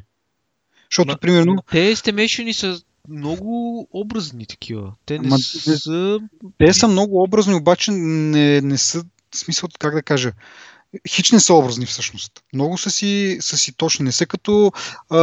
Защото, 0.92 1.12
Ма, 1.12 1.18
примерно... 1.18 1.64
Те 1.72 1.96
estimation 1.96 2.52
са 2.52 2.82
много 3.10 3.88
образни 3.94 4.46
такива. 4.46 4.94
Те 5.06 5.20
не 5.20 5.28
Ма, 5.28 5.40
са... 5.40 6.20
Те 6.58 6.74
са 6.74 6.88
много 6.88 7.24
образни, 7.24 7.54
обаче 7.54 7.92
не, 7.92 8.62
не 8.62 8.78
са... 8.78 9.04
В 9.32 9.38
смисъл, 9.38 9.70
как 9.80 9.94
да 9.94 10.04
кажа... 10.04 10.32
хич 11.08 11.32
не 11.32 11.40
са 11.40 11.54
образни 11.54 11.86
всъщност. 11.86 12.32
Много 12.54 12.78
са 12.78 12.92
си, 12.92 13.38
са 13.42 13.58
си 13.58 13.74
точни. 13.78 14.06
Не 14.06 14.12
са 14.12 14.26
като 14.26 14.72
а, 15.10 15.18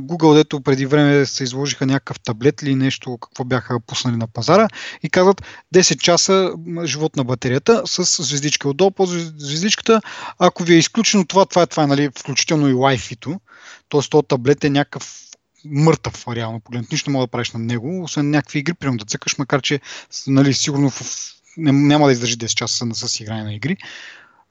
Google, 0.00 0.34
дето 0.34 0.60
преди 0.60 0.86
време 0.86 1.26
се 1.26 1.44
изложиха 1.44 1.86
някакъв 1.86 2.20
таблет 2.20 2.62
или 2.62 2.74
нещо, 2.74 3.18
какво 3.18 3.44
бяха 3.44 3.80
пуснали 3.80 4.16
на 4.16 4.26
пазара 4.26 4.68
и 5.02 5.10
казват 5.10 5.42
10 5.74 5.96
часа 5.98 6.52
живот 6.84 7.16
на 7.16 7.24
батерията 7.24 7.82
с 7.86 8.22
звездичка 8.22 8.68
отдолу 8.68 8.90
по 8.90 9.06
звездичката. 9.06 10.00
Ако 10.38 10.62
ви 10.62 10.74
е 10.74 10.78
изключено 10.78 11.26
това, 11.26 11.46
това 11.46 11.62
е 11.62 11.66
това, 11.66 11.86
нали, 11.86 12.10
включително 12.18 12.68
и 12.68 12.74
Wi-Fi-то. 12.74 13.40
Тоест, 13.88 14.10
този 14.10 14.26
таблет 14.28 14.64
е 14.64 14.70
някакъв 14.70 15.26
мъртъв, 15.64 16.24
реално 16.28 16.60
погледнато. 16.60 16.94
Нищо 16.94 17.10
не 17.10 17.12
мога 17.12 17.26
да 17.26 17.30
правиш 17.30 17.50
на 17.50 17.60
него, 17.60 18.02
освен 18.02 18.30
някакви 18.30 18.58
игри, 18.58 18.74
примерно 18.74 18.98
да 18.98 19.04
цъкаш, 19.04 19.38
макар 19.38 19.60
че 19.60 19.80
нали, 20.26 20.54
сигурно 20.54 20.90
в, 20.90 21.02
няма 21.56 22.06
да 22.06 22.12
издържи 22.12 22.36
10 22.36 22.54
часа 22.54 22.86
с 22.94 23.20
игране 23.20 23.42
на 23.42 23.54
игри. 23.54 23.76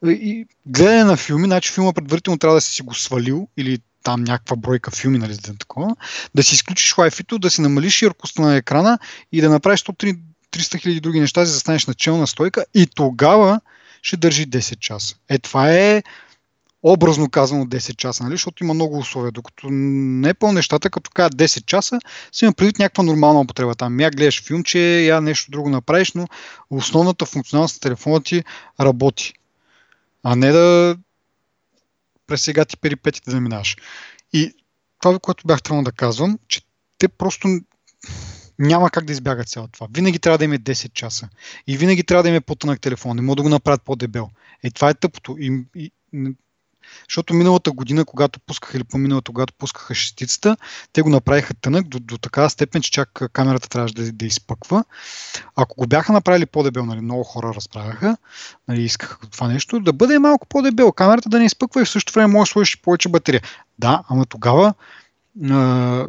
И 0.06 0.46
гледане 0.66 1.04
на 1.04 1.18
филми, 1.18 1.46
значи 1.46 1.74
филма 1.74 1.94
предварително 1.94 2.38
трябва 2.38 2.56
да 2.56 2.62
си 2.62 2.82
го 2.82 2.94
свалил 2.94 3.48
или 3.58 3.80
там 4.04 4.24
някаква 4.24 4.56
бройка 4.56 4.92
филми, 4.92 5.18
нали, 5.18 5.34
да, 5.34 5.58
такова, 5.58 5.96
да 6.36 6.44
си 6.44 6.56
изключиш 6.56 6.94
wi 6.94 7.40
да 7.40 7.50
си 7.50 7.62
намалиш 7.62 8.02
яркостта 8.02 8.42
на 8.42 8.56
екрана 8.56 9.00
и 9.32 9.42
да 9.42 9.50
направиш 9.50 9.84
100, 9.84 10.18
300 10.52 10.82
хиляди 10.82 11.00
други 11.00 11.20
неща, 11.20 11.46
за 11.46 11.54
да 11.54 11.60
станеш 11.60 11.88
начална 11.88 12.28
стойка 12.28 12.66
и 12.74 12.88
тогава 12.88 13.60
ще 14.02 14.18
държи 14.18 14.48
10 14.48 14.80
часа. 14.80 15.16
Е, 15.30 15.40
това 15.40 15.72
е 15.72 16.04
образно 16.84 17.30
казано 17.30 17.66
10 17.66 17.96
часа, 17.96 18.24
нали? 18.24 18.34
защото 18.34 18.64
има 18.64 18.74
много 18.74 18.98
условия. 18.98 19.32
Докато 19.32 19.68
не 19.70 20.30
е 20.30 20.34
по 20.34 20.52
нещата, 20.52 20.90
като 20.90 21.12
кажа 21.14 21.30
10 21.30 21.66
часа, 21.66 22.00
си 22.32 22.46
има 22.46 22.54
предвид 22.54 22.80
някаква 22.80 23.04
нормална 23.04 23.40
употреба. 23.40 23.76
Там 23.76 24.00
я 24.00 24.12
гледаш 24.12 24.44
филмче, 24.44 24.80
я 24.80 25.22
нещо 25.22 25.52
друго 25.52 25.70
направиш, 25.70 26.14
но 26.14 26.28
основната 26.70 27.26
функционалност 27.26 27.76
на 27.76 27.80
телефона 27.80 28.24
ти 28.24 28.44
работи. 28.80 29.34
А 30.28 30.36
не 30.36 30.52
да 30.52 30.98
през 32.28 32.44
сега 32.44 32.66
ти 32.66 32.78
перипетите 32.78 33.32
да 33.32 33.42
минаваш. 33.42 33.78
И 34.34 34.54
това, 35.02 35.20
което 35.20 35.48
бях 35.48 35.62
трябвало 35.62 35.84
да 35.84 35.92
казвам, 35.92 36.40
че 36.48 36.62
те 36.98 37.08
просто 37.08 37.48
няма 38.60 38.90
как 38.90 39.06
да 39.06 39.14
избягат 39.14 39.50
цялото 39.50 39.72
това. 39.72 39.88
Винаги 39.92 40.20
трябва 40.20 40.38
да 40.38 40.46
има 40.46 40.56
10 40.56 40.94
часа. 40.94 41.30
И 41.68 41.78
винаги 41.78 42.04
трябва 42.04 42.24
да 42.24 42.30
има 42.30 42.42
по-тънък 42.42 42.82
телефон. 42.82 43.16
Не 43.16 43.22
могат 43.22 43.38
да 43.38 43.44
го 43.44 43.50
направят 43.50 43.82
по-дебел. 43.82 44.30
Е, 44.64 44.72
това 44.72 44.90
е 44.90 44.94
тъпото. 44.94 45.36
И, 45.40 45.66
и, 45.76 45.92
защото 47.10 47.34
миналата 47.34 47.72
година, 47.72 48.06
когато 48.06 48.40
пускаха 48.40 48.78
или 48.78 48.84
по-миналата, 48.84 49.32
когато 49.32 49.54
пускаха 49.54 49.96
шестицата, 49.96 50.58
те 50.94 51.02
го 51.02 51.10
направиха 51.10 51.54
тънък 51.54 51.88
до, 51.88 52.00
до 52.00 52.18
такава 52.18 52.50
степен, 52.50 52.82
че 52.82 52.92
чак 52.92 53.10
камерата 53.34 53.70
трябваше 53.70 53.94
да, 53.94 54.12
да 54.12 54.26
изпъква. 54.26 54.84
Ако 55.56 55.76
го 55.76 55.88
бяха 55.88 56.14
направили 56.14 56.46
по-дебел, 56.46 56.86
нали, 56.86 57.02
много 57.02 57.24
хора 57.24 57.54
разправяха, 57.56 58.18
нали, 58.68 58.82
искаха 58.82 59.18
това 59.32 59.48
нещо, 59.48 59.80
да 59.80 59.94
бъде 59.94 60.20
малко 60.20 60.48
по-дебел, 60.48 60.92
камерата 60.92 61.30
да 61.30 61.40
не 61.40 61.46
изпъква 61.46 61.82
и 61.82 61.86
в 61.86 61.90
същото 61.90 62.14
време 62.14 62.34
може 62.34 62.50
да 62.50 62.52
сложиш 62.52 62.82
повече 62.82 63.10
батерия. 63.10 63.42
Да, 63.80 64.04
ама 64.10 64.26
тогава 64.26 64.74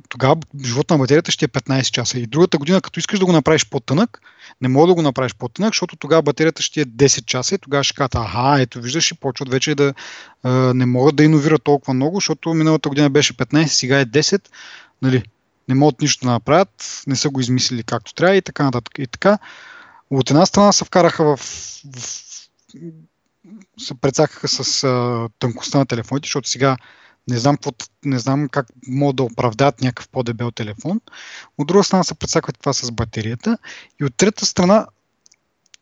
тогава 0.09 0.37
живота 0.65 0.95
на 0.95 0.99
батерията 0.99 1.31
ще 1.31 1.45
е 1.45 1.49
15 1.49 1.91
часа. 1.91 2.19
И 2.19 2.27
другата 2.27 2.59
година, 2.59 2.81
като 2.81 3.01
искаш 3.01 3.19
да 3.19 3.27
го 3.27 3.33
направиш 3.33 3.69
по-тънък, 3.69 4.21
не 4.61 4.69
мога 4.69 4.87
да 4.87 4.95
го 4.95 5.03
направиш 5.03 5.35
по-тънък, 5.35 5.69
защото 5.69 5.97
тогава 5.97 6.23
батерията 6.23 6.63
ще 6.63 6.81
е 6.81 6.85
10 6.85 7.25
часа 7.25 7.55
и 7.55 7.59
тогава 7.59 7.85
ще 7.85 7.95
кажат, 7.95 8.15
аха, 8.15 8.61
ето 8.61 8.81
виждаш 8.81 9.11
и 9.11 9.15
почват 9.15 9.49
вече 9.49 9.75
да 9.75 9.95
не 10.75 10.87
могат 10.87 11.17
да 11.17 11.25
иновират 11.25 11.63
толкова 11.63 11.95
много, 11.95 12.17
защото 12.17 12.55
миналата 12.55 12.89
година 12.89 13.11
беше 13.11 13.35
15, 13.35 13.67
сега 13.67 14.01
е 14.01 14.07
10, 14.07 14.49
нали, 15.03 15.23
не 15.69 15.75
могат 15.75 16.01
нищо 16.01 16.27
да 16.27 16.33
направят, 16.33 17.03
не 17.07 17.17
са 17.17 17.31
го 17.31 17.41
измислили 17.41 17.83
както 17.83 18.15
трябва 18.15 18.37
и 18.37 18.43
така 18.43 18.65
нататък. 18.65 18.99
И 18.99 19.07
така, 19.07 19.39
от 20.11 20.31
една 20.31 20.47
страна 20.47 20.73
се 20.73 20.85
вкараха 20.85 21.25
в, 21.25 21.37
в 21.37 22.27
се 23.79 23.95
прецакаха 23.95 24.49
с 24.49 24.85
а, 24.85 25.29
тънкостта 25.39 25.79
на 25.79 25.87
телефоните, 25.87 26.27
защото 26.27 26.49
сега 26.49 26.77
не 27.29 27.39
знам, 27.39 27.59
не 28.05 28.19
знам 28.19 28.49
как 28.49 28.67
могат 28.87 29.17
да 29.17 29.23
оправдат 29.23 29.81
някакъв 29.81 30.09
по-дебел 30.09 30.51
телефон. 30.51 31.01
От 31.59 31.67
друга 31.67 31.85
страна 31.85 32.05
се 32.05 32.15
прецаква 32.15 32.53
това 32.53 32.73
с 32.73 32.93
батерията. 32.93 33.59
И 34.01 34.05
от 34.05 34.17
трета 34.17 34.47
страна 34.47 34.87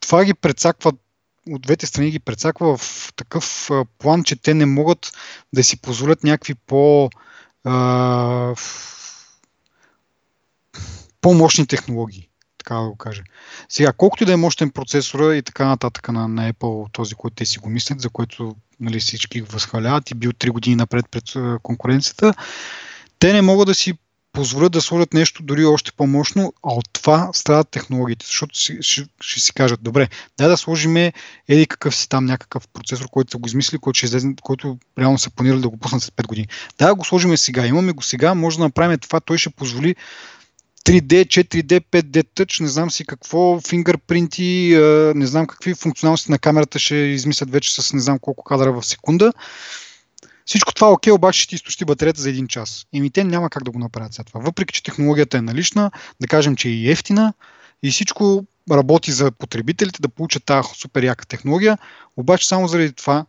това 0.00 0.24
ги 0.24 0.34
прецаква 0.34 0.92
от 1.50 1.62
двете 1.62 1.86
страни 1.86 2.10
ги 2.10 2.18
прецаква 2.18 2.76
в 2.76 3.12
такъв 3.16 3.70
план, 3.98 4.24
че 4.24 4.36
те 4.36 4.54
не 4.54 4.66
могат 4.66 5.12
да 5.52 5.64
си 5.64 5.80
позволят 5.80 6.24
някакви 6.24 6.54
по 6.54 7.10
а, 7.64 8.54
по-мощни 11.20 11.66
технологии 11.66 12.28
така 12.64 12.74
да 12.74 12.88
го 12.88 12.96
кажа. 12.96 13.22
Сега, 13.68 13.92
колкото 13.92 14.22
и 14.22 14.26
да 14.26 14.32
е 14.32 14.36
мощен 14.36 14.70
процесора 14.70 15.36
и 15.36 15.42
така 15.42 15.66
нататък 15.66 16.08
на, 16.08 16.28
на 16.28 16.52
Apple, 16.52 16.92
този, 16.92 17.14
който 17.14 17.34
те 17.34 17.44
си 17.44 17.58
го 17.58 17.68
мислят, 17.68 18.00
за 18.00 18.08
който 18.08 18.56
нали, 18.80 19.00
всички 19.00 19.40
възхваляват 19.40 20.10
и 20.10 20.14
бил 20.14 20.32
3 20.32 20.50
години 20.50 20.76
напред 20.76 21.06
пред 21.10 21.24
конкуренцията, 21.62 22.34
те 23.18 23.32
не 23.32 23.42
могат 23.42 23.66
да 23.66 23.74
си 23.74 23.94
позволят 24.32 24.72
да 24.72 24.80
сложат 24.80 25.14
нещо 25.14 25.42
дори 25.42 25.64
още 25.64 25.92
по-мощно, 25.92 26.52
а 26.62 26.72
от 26.72 26.88
това 26.92 27.30
страдат 27.32 27.68
технологиите, 27.68 28.26
защото 28.26 28.58
ще, 28.58 28.82
ще, 28.82 29.06
ще 29.20 29.40
си 29.40 29.52
кажат, 29.54 29.82
добре, 29.82 30.08
дай 30.38 30.48
да 30.48 30.56
сложим 30.56 30.96
еди 31.48 31.66
какъв 31.66 31.96
си 31.96 32.08
там 32.08 32.24
някакъв 32.24 32.68
процесор, 32.68 33.06
който 33.10 33.30
са 33.30 33.38
го 33.38 33.46
измислили, 33.46 33.80
който, 33.80 33.96
ще 33.96 34.06
излезе, 34.06 34.28
който 34.42 34.78
реално 34.98 35.18
са 35.18 35.30
планирали 35.30 35.60
да 35.60 35.68
го 35.68 35.76
пуснат 35.76 36.02
след 36.02 36.14
5 36.14 36.26
години. 36.26 36.48
Да 36.78 36.94
го 36.94 37.04
сложим 37.04 37.36
сега, 37.36 37.66
имаме 37.66 37.92
го 37.92 38.02
сега, 38.02 38.34
може 38.34 38.56
да 38.56 38.64
направим 38.64 38.98
това, 38.98 39.20
той 39.20 39.38
ще 39.38 39.50
позволи 39.50 39.96
3D, 40.84 41.26
4D, 41.26 41.80
5D 41.80 42.22
Touch, 42.22 42.60
не 42.60 42.68
знам 42.68 42.90
си 42.90 43.06
какво, 43.06 43.60
фингърпринти, 43.60 44.76
не 45.14 45.26
знам 45.26 45.46
какви 45.46 45.74
функционалности 45.74 46.30
на 46.30 46.38
камерата 46.38 46.78
ще 46.78 46.94
измислят 46.96 47.50
вече 47.50 47.82
с 47.82 47.92
не 47.92 48.00
знам 48.00 48.18
колко 48.18 48.44
кадра 48.44 48.72
в 48.72 48.82
секунда. 48.82 49.32
Всичко 50.46 50.74
това 50.74 50.88
е 50.88 50.90
окей, 50.90 51.12
обаче 51.12 51.40
ще 51.40 51.48
ти 51.48 51.54
изтощи 51.54 51.84
батерията 51.84 52.20
за 52.20 52.30
един 52.30 52.46
час. 52.46 52.86
Еми 52.94 53.10
те 53.10 53.24
няма 53.24 53.50
как 53.50 53.64
да 53.64 53.70
го 53.70 53.78
направят 53.78 54.14
след 54.14 54.26
това. 54.26 54.40
Въпреки, 54.40 54.74
че 54.74 54.82
технологията 54.82 55.38
е 55.38 55.42
налична, 55.42 55.90
да 56.20 56.26
кажем, 56.26 56.56
че 56.56 56.68
е 56.68 56.72
и 56.72 56.90
ефтина 56.90 57.34
и 57.82 57.90
всичко 57.90 58.44
работи 58.70 59.12
за 59.12 59.32
потребителите 59.32 60.02
да 60.02 60.08
получат 60.08 60.44
тази 60.44 60.68
супер 60.74 61.02
яка 61.02 61.26
технология, 61.26 61.78
обаче 62.16 62.48
само 62.48 62.68
заради 62.68 62.92
това, 62.92 63.26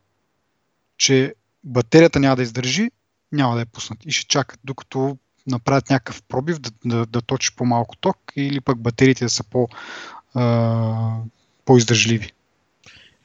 че 0.97 1.33
батерията 1.63 2.19
няма 2.19 2.35
да 2.35 2.43
издържи, 2.43 2.91
няма 3.31 3.53
да 3.53 3.59
я 3.59 3.65
пуснат 3.65 3.99
и 4.05 4.11
ще 4.11 4.27
чакат, 4.27 4.59
докато 4.63 5.17
направят 5.47 5.89
някакъв 5.89 6.23
пробив, 6.23 6.59
да, 6.59 6.71
да, 6.85 7.05
да 7.05 7.21
точиш 7.21 7.55
по-малко 7.55 7.95
ток 7.95 8.17
или 8.35 8.61
пък 8.61 8.79
батериите 8.79 9.25
да 9.25 9.29
са 9.29 9.43
по, 9.43 9.67
а, 10.33 11.17
по-издържливи. 11.65 12.31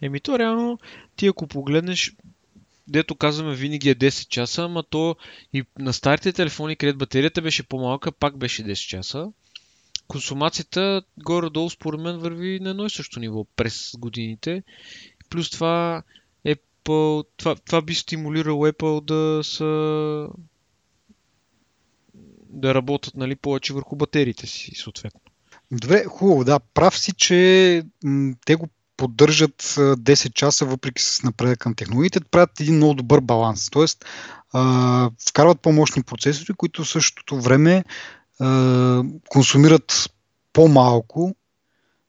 Еми 0.02 0.20
то 0.20 0.38
реално, 0.38 0.78
ти 1.16 1.26
ако 1.26 1.46
погледнеш, 1.46 2.16
дето 2.88 3.14
казваме 3.14 3.54
винаги 3.54 3.90
е 3.90 3.94
10 3.94 4.28
часа, 4.28 4.62
ама 4.62 4.82
то 4.82 5.16
и 5.52 5.64
на 5.78 5.92
старите 5.92 6.32
телефони, 6.32 6.76
където 6.76 6.98
батерията 6.98 7.42
беше 7.42 7.62
по-малка, 7.62 8.12
пак 8.12 8.36
беше 8.36 8.64
10 8.64 8.88
часа. 8.88 9.32
Консумацията 10.08 11.02
горе-долу 11.18 11.70
според 11.70 12.00
мен 12.00 12.18
върви 12.18 12.60
на 12.60 12.70
едно 12.70 12.86
и 12.86 12.90
също 12.90 13.20
ниво 13.20 13.44
през 13.56 13.92
годините. 13.98 14.62
Плюс 15.30 15.50
това 15.50 16.02
Apple, 16.46 17.26
това, 17.36 17.54
това 17.54 17.82
би 17.82 17.94
стимулирало 17.94 18.66
Apple 18.66 19.04
да 19.04 19.44
са 19.44 20.28
да 22.52 22.74
работят 22.74 23.16
нали, 23.16 23.36
повече 23.36 23.74
върху 23.74 23.96
батериите 23.96 24.46
си, 24.46 24.72
съответно. 24.74 25.20
Добре, 25.70 26.04
хубаво, 26.04 26.44
да. 26.44 26.60
Прав 26.60 26.98
си, 26.98 27.12
че 27.12 27.82
м- 28.04 28.34
те 28.46 28.54
го 28.54 28.68
поддържат 28.96 29.62
10 29.62 30.32
часа, 30.32 30.64
въпреки 30.66 31.02
с 31.02 31.22
напредък 31.22 31.58
към 31.58 31.74
технологиите, 31.74 32.20
правят 32.20 32.60
един 32.60 32.76
много 32.76 32.94
добър 32.94 33.20
баланс. 33.20 33.70
Тоест, 33.70 34.04
а, 34.52 35.10
вкарват 35.28 35.60
по-мощни 35.60 36.02
процесори, 36.02 36.52
които 36.52 36.84
в 36.84 36.88
същото 36.88 37.40
време 37.40 37.84
а, 38.40 39.02
консумират 39.28 40.10
по-малко, 40.52 41.34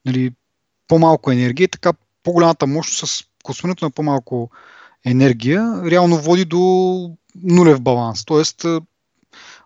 нали, 0.06 0.32
по-малко 0.88 1.32
енергия, 1.32 1.68
така 1.68 1.94
по-голямата 2.24 2.68
мощност 2.68 3.12
с 3.12 3.24
консумирането 3.44 3.86
на 3.86 3.92
по-малко 3.92 4.50
енергия 5.06 5.82
реално 5.86 6.18
води 6.18 6.46
до 6.46 6.60
нулев 7.44 7.82
баланс. 7.82 8.26
Тоест, 8.26 8.66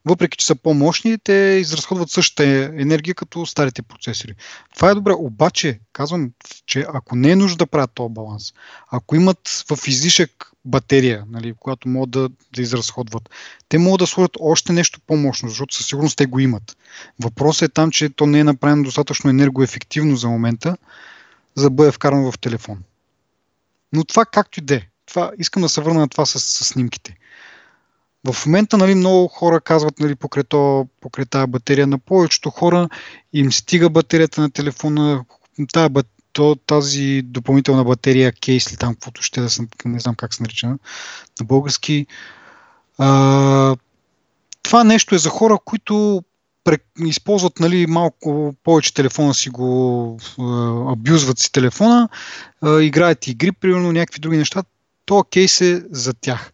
въпреки 0.06 0.38
че 0.38 0.46
са 0.46 0.56
по-мощни, 0.56 1.18
те 1.18 1.34
изразходват 1.62 2.10
същата 2.10 2.44
енергия 2.78 3.16
като 3.16 3.46
старите 3.46 3.82
процесори. 3.82 4.36
Това 4.76 4.90
е 4.90 4.96
добре, 4.96 5.14
обаче 5.14 5.80
казвам, 5.94 6.32
че 6.66 6.86
ако 6.94 7.16
не 7.16 7.32
е 7.32 7.36
нужда 7.36 7.58
да 7.58 7.68
правят 7.68 7.92
този 7.94 8.14
баланс, 8.14 8.54
ако 8.92 9.16
имат 9.16 9.66
в 9.70 9.88
излишък 9.88 10.52
батерия, 10.66 11.26
нали, 11.30 11.54
която 11.60 11.88
могат 11.88 12.10
да, 12.10 12.30
да 12.56 12.62
изразходват, 12.62 13.30
те 13.70 13.78
могат 13.78 14.00
да 14.00 14.08
сложат 14.08 14.38
още 14.40 14.74
нещо 14.74 15.00
по-мощно, 15.08 15.50
защото 15.50 15.76
със 15.76 15.88
сигурност 15.88 16.18
те 16.18 16.26
го 16.26 16.40
имат. 16.40 16.78
Въпросът 17.20 17.70
е 17.70 17.74
там, 17.74 17.92
че 17.92 18.10
то 18.10 18.26
не 18.26 18.40
е 18.40 18.44
направено 18.44 18.84
достатъчно 18.84 19.30
енергоефективно 19.30 20.16
за 20.16 20.28
момента, 20.28 20.78
за 21.56 21.64
да 21.64 21.70
бъде 21.70 21.92
вкарано 21.92 22.32
в 22.32 22.40
телефон. 22.40 22.78
Но 23.94 24.04
това 24.04 24.26
както 24.26 24.60
и 24.60 24.64
да 24.64 24.76
е. 24.76 24.82
Това, 25.06 25.32
искам 25.38 25.62
да 25.62 25.70
се 25.70 25.82
върна 25.82 26.00
на 26.00 26.08
това 26.08 26.26
с, 26.26 26.40
с 26.40 26.66
снимките. 26.66 27.18
В 28.26 28.46
момента 28.46 28.78
нали, 28.78 28.96
много 28.96 29.28
хора 29.28 29.62
казват 29.62 30.00
нали, 30.00 30.16
покрай, 30.16 30.44
покрай 31.02 31.26
тази 31.26 31.48
батерия 31.48 31.88
на 31.88 31.98
повечето 31.98 32.50
хора 32.50 32.90
им 33.34 33.52
стига 33.52 33.90
батерията 33.90 34.42
на 34.42 34.52
телефона, 34.52 35.24
тази 35.74 35.90
то, 36.36 36.56
тази 36.56 37.22
допълнителна 37.22 37.84
батерия, 37.84 38.32
кейс 38.32 38.68
или 38.68 38.78
там, 38.78 38.94
каквото 38.94 39.22
ще 39.22 39.42
да 39.42 39.50
съм, 39.50 39.68
не 39.86 40.00
знам 40.00 40.16
как 40.16 40.34
се 40.34 40.44
нарича 40.44 40.68
на 40.68 40.78
български. 41.44 42.06
А, 42.98 43.76
това 44.64 44.84
нещо 44.84 45.16
е 45.16 45.18
за 45.18 45.30
хора, 45.30 45.58
които 45.66 46.24
използват 47.00 47.60
нали, 47.60 47.88
малко 47.88 48.56
повече 48.64 48.94
телефона 48.94 49.34
си 49.34 49.50
го 49.50 50.20
абюзват 50.92 51.40
си 51.40 51.52
телефона, 51.52 52.10
играят 52.82 53.28
игри, 53.28 53.52
примерно 53.52 53.92
някакви 53.92 54.20
други 54.20 54.38
неща. 54.38 54.64
То 55.06 55.24
кейс 55.24 55.62
е 55.62 55.84
за 55.92 56.14
тях. 56.14 56.52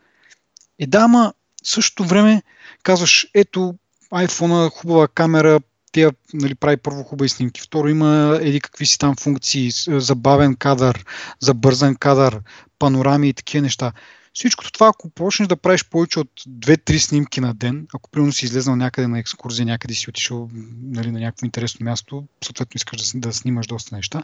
И 0.79 0.88
да, 0.88 0.99
ама 0.99 1.34
в 1.63 1.69
същото 1.69 2.06
време 2.06 2.43
казваш, 2.84 3.28
ето 3.34 3.76
iPhone, 4.13 4.69
хубава 4.69 5.08
камера, 5.08 5.60
тя 5.91 6.12
нали, 6.34 6.56
прави 6.56 6.78
първо 6.78 7.04
хубави 7.04 7.30
снимки. 7.30 7.62
Второ 7.62 7.88
има 7.88 8.39
еди 8.41 8.62
какви 8.62 8.86
си 8.86 8.97
там 8.97 9.15
функции, 9.15 9.71
забавен 9.88 10.56
кадър, 10.56 11.06
забързан 11.39 11.95
кадър, 11.95 12.39
панорами 12.80 13.30
и 13.30 13.34
такива 13.34 13.62
неща. 13.62 13.91
Всичкото 14.34 14.71
това, 14.71 14.88
ако 14.88 15.10
почнеш 15.10 15.47
да 15.47 15.58
правиш 15.58 15.86
повече 15.86 16.19
от 16.19 16.32
2-3 16.50 16.97
снимки 16.97 17.41
на 17.41 17.54
ден, 17.54 17.88
ако 17.93 18.10
примерно 18.10 18.34
си 18.34 18.45
излезнал 18.45 18.76
някъде 18.76 19.08
на 19.08 19.19
екскурзия, 19.19 19.65
някъде 19.65 19.93
си 19.93 20.10
отишъл 20.10 20.50
нали, 20.84 21.12
на 21.12 21.19
някакво 21.19 21.45
интересно 21.45 21.84
място, 21.84 22.28
съответно 22.43 22.71
искаш 22.76 23.12
да, 23.12 23.19
да 23.19 23.34
снимаш 23.34 23.67
доста 23.67 23.95
неща, 23.95 24.24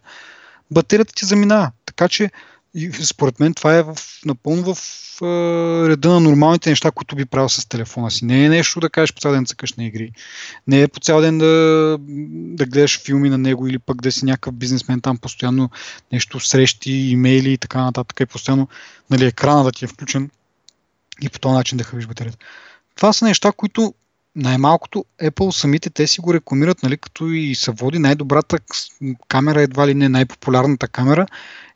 батерията 0.71 1.13
ти 1.13 1.25
заминава. 1.25 1.71
Така 1.85 2.07
че 2.09 2.31
и 2.73 2.91
според 2.93 3.39
мен 3.39 3.53
това 3.53 3.75
е 3.75 3.83
в, 3.83 3.97
напълно 4.25 4.75
в 4.75 4.77
е, 5.21 5.25
реда 5.89 6.09
на 6.09 6.19
нормалните 6.19 6.69
неща, 6.69 6.91
които 6.91 7.15
би 7.15 7.25
правил 7.25 7.49
с 7.49 7.65
телефона 7.65 8.11
си. 8.11 8.25
Не 8.25 8.45
е 8.45 8.49
нещо 8.49 8.79
да 8.79 8.89
кажеш 8.89 9.13
по 9.13 9.19
цял 9.19 9.31
ден 9.31 9.45
цъкаш 9.45 9.73
на 9.73 9.85
игри. 9.85 10.11
Не 10.67 10.81
е 10.81 10.87
по 10.87 10.99
цял 10.99 11.21
ден 11.21 11.37
да, 11.37 11.97
да 12.29 12.65
гледаш 12.65 13.03
филми 13.03 13.29
на 13.29 13.37
него 13.37 13.67
или 13.67 13.79
пък 13.79 14.01
да 14.01 14.11
си 14.11 14.25
някакъв 14.25 14.53
бизнесмен 14.53 15.01
там 15.01 15.17
постоянно 15.17 15.69
нещо 16.11 16.39
срещи, 16.39 16.91
имейли 16.91 17.53
и 17.53 17.57
така 17.57 17.81
нататък. 17.81 18.19
И 18.19 18.25
постоянно 18.25 18.67
нали, 19.09 19.25
екрана 19.25 19.63
да 19.63 19.71
ти 19.71 19.85
е 19.85 19.87
включен 19.87 20.29
и 21.21 21.29
по 21.29 21.39
този 21.39 21.53
начин 21.53 21.77
да 21.77 21.83
хавиш 21.83 22.05
батерията. 22.05 22.37
Това 22.95 23.13
са 23.13 23.25
неща, 23.25 23.51
които 23.51 23.93
най-малкото 24.35 25.05
Apple 25.21 25.51
самите 25.51 25.89
те 25.89 26.07
си 26.07 26.21
го 26.21 26.33
рекламират, 26.33 26.83
нали, 26.83 26.97
като 26.97 27.25
и 27.25 27.55
се 27.55 27.71
води 27.71 27.99
най-добрата 27.99 28.57
камера, 29.27 29.61
едва 29.61 29.87
ли 29.87 29.93
не 29.93 30.09
най-популярната 30.09 30.87
камера 30.87 31.27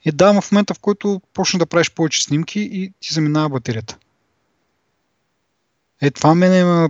е 0.06 0.12
да, 0.12 0.42
в 0.42 0.52
момента, 0.52 0.74
в 0.74 0.80
който 0.80 1.22
почне 1.34 1.60
да 1.60 1.66
правиш 1.66 1.92
повече 1.92 2.24
снимки 2.24 2.60
и 2.60 2.94
ти 3.00 3.14
заминава 3.14 3.50
батерията. 3.50 3.98
Е, 6.02 6.12
това 6.12 6.36
мене, 6.36 6.90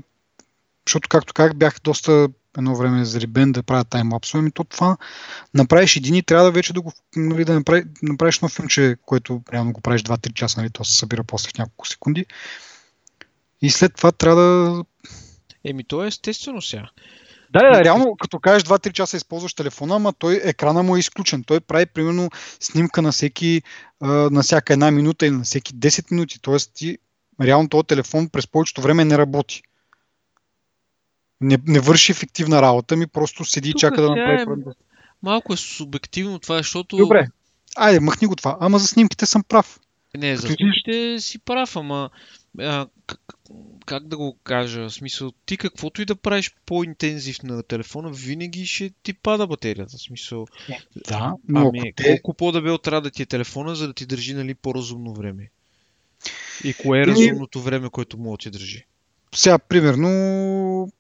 защото 0.88 1.10
както 1.10 1.34
как 1.34 1.58
бях 1.58 1.76
доста 1.84 2.30
едно 2.58 2.76
време 2.76 3.06
зарибен 3.06 3.52
да 3.52 3.64
правя 3.64 3.86
таймлапсове, 3.86 4.40
ами 4.40 4.52
то 4.52 4.64
това 4.64 4.98
направиш 5.54 5.96
един 5.96 6.16
и 6.16 6.24
трябва 6.24 6.46
да 6.46 6.52
вече 6.52 6.74
да 6.74 6.82
го 6.82 6.94
нали, 7.16 7.46
да 7.46 7.54
направи, 7.54 7.84
направиш 8.04 8.38
едно 8.38 8.50
филмче, 8.50 8.98
което 9.06 9.42
реално 9.54 9.72
го 9.72 9.82
правиш 9.82 10.02
2-3 10.04 10.34
часа, 10.34 10.60
нали, 10.60 10.70
то 10.70 10.84
се 10.84 10.98
събира 10.98 11.24
после 11.24 11.50
в 11.50 11.58
няколко 11.58 11.88
секунди. 11.88 12.26
И 13.62 13.70
след 13.70 13.96
това 13.96 14.12
трябва 14.12 14.42
да... 14.42 14.84
Еми, 15.64 15.84
то 15.84 16.04
е 16.04 16.08
естествено 16.08 16.62
сега. 16.62 16.90
Да, 17.54 17.60
да, 17.60 17.84
реално, 17.84 18.16
като 18.16 18.40
кажеш 18.40 18.64
2-3 18.64 18.92
часа 18.92 19.18
използваш 19.18 19.54
телефона, 19.54 19.96
ама 19.96 20.14
той 20.14 20.42
екрана 20.44 20.84
му 20.84 20.96
е 20.96 21.00
изключен. 21.00 21.44
Той 21.44 21.60
прави 21.60 21.86
примерно 21.86 22.30
снимка 22.60 23.02
на 23.02 23.12
всеки, 23.12 23.62
на 24.02 24.42
всяка 24.42 24.74
една 24.74 24.92
минута 24.92 25.26
или 25.26 25.34
на 25.34 25.44
всеки 25.44 25.74
10 25.74 26.12
минути. 26.12 26.42
Тоест 26.42 26.72
ти, 26.74 26.98
реално 27.42 27.70
този 27.70 27.84
телефон 27.84 28.30
през 28.30 28.48
повечето 28.48 28.82
време 28.82 29.06
не 29.06 29.18
работи. 29.18 29.62
Не, 31.42 31.58
не 31.68 31.80
върши 31.80 32.12
ефективна 32.12 32.62
работа, 32.62 32.96
ми 32.96 33.08
просто 33.08 33.46
седи 33.46 33.70
и 33.70 33.74
чака 33.74 34.02
да 34.02 34.10
направи. 34.10 34.42
Е... 34.42 34.74
Малко 35.24 35.54
е 35.54 35.58
субективно 35.58 36.40
това, 36.40 36.58
защото... 36.58 36.98
Добре, 36.98 37.28
айде, 37.76 38.00
махни 38.00 38.28
го 38.28 38.36
това. 38.36 38.58
Ама 38.60 38.80
за 38.80 38.88
снимките 38.88 39.26
съм 39.26 39.44
прав. 39.44 39.80
Не, 40.18 40.38
за 40.38 40.48
снимките 40.48 41.20
си 41.20 41.40
прав, 41.40 41.76
ама 41.76 42.10
а, 42.60 42.88
как 43.86 44.08
да 44.08 44.18
го 44.18 44.38
кажа, 44.44 44.90
в 44.90 44.94
смисъл, 44.94 45.32
ти 45.46 45.58
каквото 45.58 46.02
и 46.02 46.06
да 46.06 46.16
правиш 46.16 46.56
по-интензив 46.66 47.44
на 47.44 47.64
телефона, 47.64 48.10
винаги 48.14 48.66
ще 48.66 48.92
ти 49.04 49.14
пада 49.14 49.48
батерията. 49.48 49.98
В 49.98 50.02
смисъл, 50.02 50.48
е, 50.70 50.80
да, 51.08 51.34
но 51.48 51.68
ами, 51.68 51.94
те... 51.96 52.04
колко 52.04 52.34
по-дебел 52.34 52.78
трябва 52.78 53.02
да 53.02 53.12
ти 53.12 53.22
е 53.22 53.26
телефона, 53.26 53.76
за 53.76 53.88
да 53.88 53.94
ти 53.94 54.06
държи 54.06 54.34
нали, 54.34 54.54
по-разумно 54.54 55.14
време? 55.14 55.50
И 56.64 56.74
кое 56.74 57.02
е 57.02 57.08
разумното 57.08 57.62
време, 57.62 57.90
което 57.90 58.18
мога 58.18 58.38
да 58.38 58.42
ти 58.42 58.50
държи? 58.50 58.86
Сега, 59.36 59.60
примерно, 59.60 60.92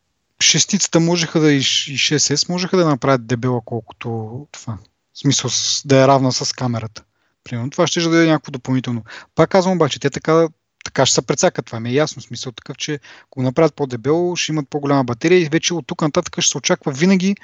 шестицата 0.42 1.00
можеха 1.00 1.40
да 1.40 1.54
и 1.54 1.62
6S 1.62 2.50
можеха 2.50 2.78
да 2.78 2.86
направят 2.86 3.28
дебела 3.28 3.62
колкото 3.66 4.48
това. 4.52 4.78
В 5.14 5.20
смисъл 5.20 5.50
да 5.86 6.04
е 6.04 6.08
равна 6.08 6.32
с 6.32 6.54
камерата. 6.54 7.04
Примерно 7.44 7.70
това 7.70 7.88
ще 7.88 8.00
да 8.00 8.24
е 8.24 8.28
някакво 8.28 8.52
допълнително. 8.52 9.04
Пак 9.36 9.50
казвам 9.50 9.74
обаче, 9.74 10.00
те 10.00 10.10
така 10.10 10.48
така 10.84 11.06
ще 11.06 11.16
се 11.16 11.22
прецакат. 11.22 11.66
Това 11.66 11.80
ми 11.80 11.90
е 11.90 11.94
ясно. 11.94 12.22
Смисъл 12.22 12.52
такъв, 12.52 12.78
че 12.78 13.00
ако 13.24 13.40
го 13.40 13.44
направят 13.44 13.76
по-дебело, 13.76 14.36
ще 14.36 14.52
имат 14.52 14.70
по-голяма 14.70 15.04
батерия 15.04 15.42
и 15.42 15.50
вече 15.50 15.74
от 15.74 15.88
тук 15.88 16.02
нататък 16.02 16.42
ще 16.42 16.52
се 16.52 16.58
очаква 16.58 16.92
винаги 16.92 17.36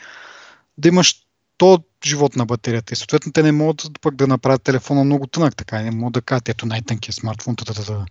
да 0.78 0.88
имаш 0.88 1.16
то 1.58 1.84
живот 2.06 2.36
на 2.36 2.46
батерията. 2.46 2.94
И 2.94 2.96
съответно 2.96 3.32
те 3.32 3.44
не 3.44 3.52
могат 3.52 3.88
пък 4.02 4.16
да 4.16 4.28
направят 4.28 4.64
телефона 4.64 5.04
много 5.04 5.28
тънък, 5.28 5.56
така 5.56 5.82
не 5.82 5.92
могат 5.92 6.14
да 6.14 6.22
кажат, 6.22 6.50
ето 6.50 6.66
най-тънкият 6.66 7.16
смартфон. 7.16 7.56
Та-та-та-та. 7.56 8.06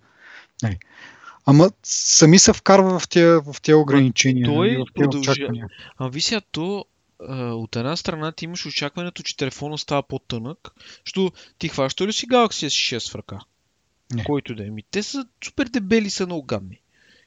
Нали. 0.63 0.79
Ама 1.47 1.71
сами 1.83 2.39
се 2.39 2.53
вкарва 2.53 2.99
в 2.99 3.09
тия, 3.09 3.41
в 3.41 3.57
тия 3.63 3.79
ограничения. 3.79 4.47
Той 4.47 4.71
нали, 4.71 4.77
в 4.77 4.85
тия 4.95 5.05
продължи... 5.05 5.47
А 5.99 6.09
ви 6.09 6.21
сега 6.21 6.41
то 6.53 6.85
от 7.29 7.77
една 7.77 7.97
страна 7.97 8.33
ти 8.33 8.45
имаш 8.45 8.67
очакването, 8.67 9.23
че 9.23 9.37
телефона 9.37 9.79
става 9.79 10.03
по-тънък, 10.03 10.59
защото 11.07 11.33
ти 11.59 11.69
хваща 11.69 12.07
ли 12.07 12.13
си 12.13 12.27
Galaxy 12.27 12.67
S6 12.67 13.13
в 13.13 13.15
ръка? 13.15 13.39
Не. 14.15 14.25
Който 14.25 14.55
да 14.55 14.67
е. 14.67 14.71
Ми, 14.71 14.83
те 14.91 15.03
са 15.03 15.27
супер 15.45 15.67
дебели, 15.67 16.11
са 16.11 16.27
много 16.27 16.43
гадни. 16.43 16.81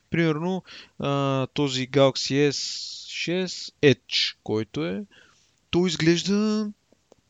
Примерно 0.09 0.63
а, 0.99 1.47
този 1.47 1.89
Galaxy 1.89 2.49
S6 2.49 3.73
Edge, 3.83 4.35
който 4.43 4.85
е, 4.85 5.03
той 5.69 5.87
изглежда 5.87 6.69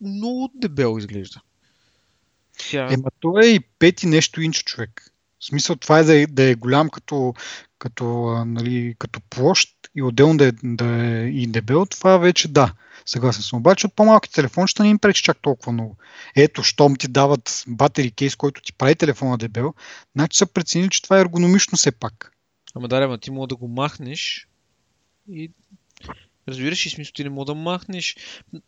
много 0.02 0.52
дебел 0.56 0.96
изглежда. 1.00 1.42
Тя... 2.58 2.94
Ема 2.94 3.12
то 3.20 3.40
е 3.40 3.46
и 3.46 3.60
пети 3.60 4.08
нещо 4.08 4.42
инч 4.42 4.64
човек. 4.64 5.14
В 5.40 5.46
смисъл 5.46 5.76
това 5.76 6.00
е 6.00 6.04
да 6.04 6.22
е, 6.22 6.28
да 6.28 6.44
е 6.44 6.56
голям 6.56 6.90
като, 6.90 7.34
като, 7.80 8.06
нали, 8.46 8.96
като 9.00 9.20
площ 9.30 9.70
и 9.96 10.04
отделно 10.04 10.38
да 10.38 10.48
е, 10.48 10.52
да 10.64 10.86
е 10.86 11.28
и 11.28 11.48
дебел, 11.48 11.86
това 11.86 12.18
вече 12.18 12.48
да. 12.48 12.74
Съгласен 13.06 13.44
съм. 13.44 13.60
Обаче 13.60 13.88
от 13.88 13.96
по-малки 13.96 14.32
телефончета 14.32 14.84
не 14.84 14.90
им 14.90 15.00
пречи 15.00 15.24
чак 15.24 15.38
толкова 15.42 15.72
много. 15.72 15.98
Ето, 16.36 16.64
щом 16.64 16.96
ти 16.96 17.08
дават 17.08 17.64
батери 17.68 18.12
кейс, 18.12 18.36
който 18.36 18.62
ти 18.62 18.74
прави 18.74 18.96
телефона 18.96 19.38
дебел, 19.38 19.74
значи 20.16 20.38
са 20.38 20.46
преценили, 20.46 20.90
че 20.90 21.02
това 21.02 21.18
е 21.18 21.22
ергономично 21.22 21.78
все 21.78 21.92
пак. 21.92 22.34
Ама 22.76 22.88
да, 22.88 22.98
ама 22.98 23.18
ти 23.18 23.32
мога 23.32 23.48
да 23.48 23.56
го 23.56 23.68
махнеш 23.68 24.48
и 25.32 25.52
Разбираш 26.48 26.86
ли 26.86 26.90
смисъл, 26.90 27.12
ти 27.16 27.24
не 27.24 27.30
мога 27.30 27.46
да 27.46 27.56
махнеш. 27.56 28.18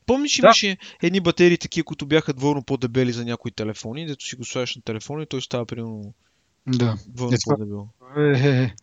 Помниш, 0.05 0.37
да. 0.37 0.47
имаше 0.47 0.77
едни 1.03 1.19
батерии 1.19 1.57
такива, 1.57 1.85
които 1.85 2.05
бяха 2.05 2.33
двойно 2.33 2.63
по-дебели 2.63 3.11
за 3.11 3.25
някои 3.25 3.51
телефони, 3.51 4.05
дето 4.05 4.25
си 4.25 4.35
го 4.35 4.45
слагаш 4.45 4.75
на 4.75 4.81
телефона 4.81 5.23
и 5.23 5.25
той 5.25 5.41
става 5.41 5.65
примерно 5.65 6.13
да. 6.67 6.97
двойно 7.07 7.35
е, 7.35 7.37
по-дебел. 7.45 7.89
Е, 8.17 8.49
е, 8.49 8.63
е. 8.63 8.75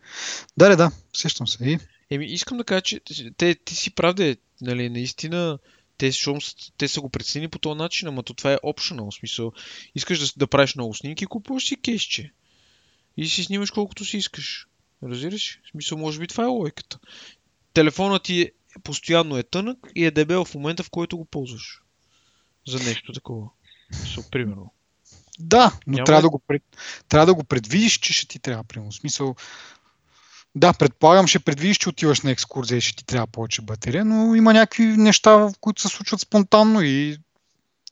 Да, 0.57 0.75
да, 0.75 0.91
сещам 1.13 1.47
се. 1.47 1.65
И... 1.65 1.79
Еми, 2.09 2.25
искам 2.25 2.57
да 2.57 2.63
кажа, 2.63 2.81
че 2.81 3.01
те, 3.37 3.55
ти 3.55 3.75
си 3.75 3.95
правда, 3.95 4.35
нали, 4.61 4.89
наистина, 4.89 5.59
те, 5.97 6.11
шум, 6.11 6.39
те 6.77 6.87
са 6.87 7.01
го 7.01 7.09
прецени 7.09 7.47
по 7.47 7.59
този 7.59 7.77
начин, 7.77 8.07
ама 8.07 8.23
то 8.23 8.33
това 8.33 8.53
е 8.53 8.57
optional, 8.57 9.11
в 9.11 9.15
смисъл, 9.15 9.51
искаш 9.95 10.19
да, 10.19 10.27
да 10.37 10.47
правиш 10.47 10.75
много 10.75 10.93
снимки, 10.93 11.25
купуваш 11.25 11.67
си 11.67 11.75
кейсче. 11.75 12.31
И 13.17 13.27
си 13.27 13.43
снимаш 13.43 13.71
колкото 13.71 14.05
си 14.05 14.17
искаш. 14.17 14.67
Разбираш? 15.03 15.59
В 15.63 15.69
смисъл, 15.69 15.97
може 15.97 16.19
би 16.19 16.27
това 16.27 16.43
е 16.43 16.47
логиката. 16.47 16.99
Телефонът 17.73 18.23
ти 18.23 18.41
е, 18.41 18.51
постоянно 18.83 19.37
е 19.37 19.43
тънък 19.43 19.87
и 19.95 20.05
е 20.05 20.11
дебел 20.11 20.45
в 20.45 20.55
момента, 20.55 20.83
в 20.83 20.89
който 20.89 21.17
го 21.17 21.25
ползваш. 21.25 21.81
За 22.67 22.79
нещо 22.79 23.13
такова. 23.13 23.49
Мисъл, 24.01 24.23
примерно. 24.31 24.73
Да, 25.39 25.79
но 25.87 25.93
Няма... 25.93 26.05
трябва, 26.05 26.21
да 26.21 26.29
го, 26.29 26.39
пред... 26.47 26.63
трябва 27.09 27.25
да 27.25 27.33
го 27.33 27.43
предвидиш, 27.43 27.99
че 27.99 28.13
ще 28.13 28.27
ти 28.27 28.39
трябва, 28.39 28.63
примерно. 28.63 28.91
Смисъл, 28.91 29.35
да, 30.55 30.73
предполагам, 30.73 31.27
ще 31.27 31.39
предвидиш, 31.39 31.77
че 31.77 31.89
отиваш 31.89 32.21
на 32.21 32.31
екскурзия 32.31 32.77
и 32.77 32.81
ще 32.81 32.95
ти 32.95 33.05
трябва 33.05 33.27
повече 33.27 33.61
батерия, 33.61 34.05
но 34.05 34.35
има 34.35 34.53
някакви 34.53 34.83
неща, 34.85 35.49
които 35.61 35.81
се 35.81 35.87
случват 35.87 36.21
спонтанно 36.21 36.81
и 36.81 37.17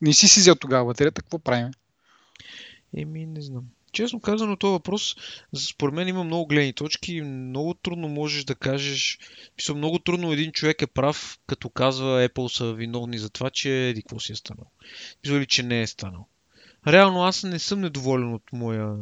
не 0.02 0.14
си 0.14 0.28
си 0.28 0.40
взел 0.40 0.56
тогава 0.56 0.86
батерията, 0.86 1.22
какво 1.22 1.40
правим? 1.40 1.72
Еми, 2.98 3.26
не 3.26 3.42
знам. 3.42 3.64
Честно 3.92 4.20
казано, 4.20 4.56
този 4.56 4.72
въпрос, 4.72 5.16
според 5.70 5.96
мен 5.96 6.08
има 6.08 6.24
много 6.24 6.48
гледни 6.48 6.74
точки. 6.74 7.22
Много 7.22 7.74
трудно 7.74 8.08
можеш 8.08 8.44
да 8.44 8.56
кажеш. 8.56 9.20
Писал, 9.56 9.76
много 9.76 10.00
трудно 10.00 10.32
един 10.32 10.52
човек 10.52 10.82
е 10.82 10.88
прав, 10.88 11.40
като 11.48 11.70
казва 11.70 12.30
Apple 12.30 12.58
са 12.58 12.74
виновни 12.74 13.18
за 13.18 13.30
това, 13.30 13.50
че 13.50 13.90
еди 13.90 14.02
какво 14.02 14.20
си 14.20 14.32
е 14.32 14.36
станал. 14.36 14.66
Писал 15.22 15.38
ли, 15.38 15.46
че 15.46 15.64
не 15.64 15.82
е 15.82 15.88
станал. 15.88 16.28
Реално 16.88 17.24
аз 17.24 17.44
не 17.44 17.60
съм 17.60 17.82
недоволен 17.82 18.34
от 18.34 18.44
моя 18.54 18.96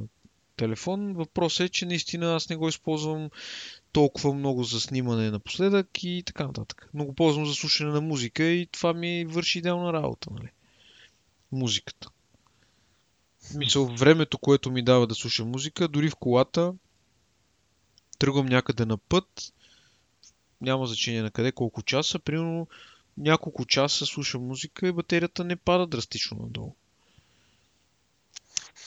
телефон. 0.57 1.13
Въпросът 1.13 1.65
е, 1.65 1.69
че 1.69 1.85
наистина 1.85 2.35
аз 2.35 2.49
не 2.49 2.55
го 2.55 2.67
използвам 2.67 3.29
толкова 3.91 4.33
много 4.33 4.63
за 4.63 4.81
снимане 4.81 5.31
напоследък 5.31 6.03
и 6.03 6.23
така 6.25 6.47
нататък. 6.47 6.89
Много 6.93 7.13
ползвам 7.13 7.45
за 7.45 7.53
слушане 7.53 7.91
на 7.91 8.01
музика 8.01 8.43
и 8.43 8.65
това 8.65 8.93
ми 8.93 9.25
върши 9.25 9.59
идеална 9.59 9.93
работа. 9.93 10.29
Нали? 10.33 10.49
музиката. 11.51 12.09
Мисъл, 13.55 13.85
времето, 13.85 14.37
което 14.37 14.71
ми 14.71 14.81
дава 14.81 15.07
да 15.07 15.15
слушам 15.15 15.49
музика, 15.49 15.87
дори 15.87 16.09
в 16.09 16.15
колата, 16.15 16.73
тръгвам 18.19 18.45
някъде 18.45 18.85
на 18.85 18.97
път, 18.97 19.53
няма 20.61 20.87
значение 20.87 21.21
на 21.21 21.31
къде, 21.31 21.51
колко 21.51 21.81
часа, 21.81 22.19
примерно 22.19 22.67
няколко 23.17 23.65
часа 23.65 24.05
слушам 24.05 24.47
музика 24.47 24.87
и 24.87 24.91
батерията 24.91 25.43
не 25.43 25.55
пада 25.55 25.87
драстично 25.87 26.37
надолу. 26.37 26.75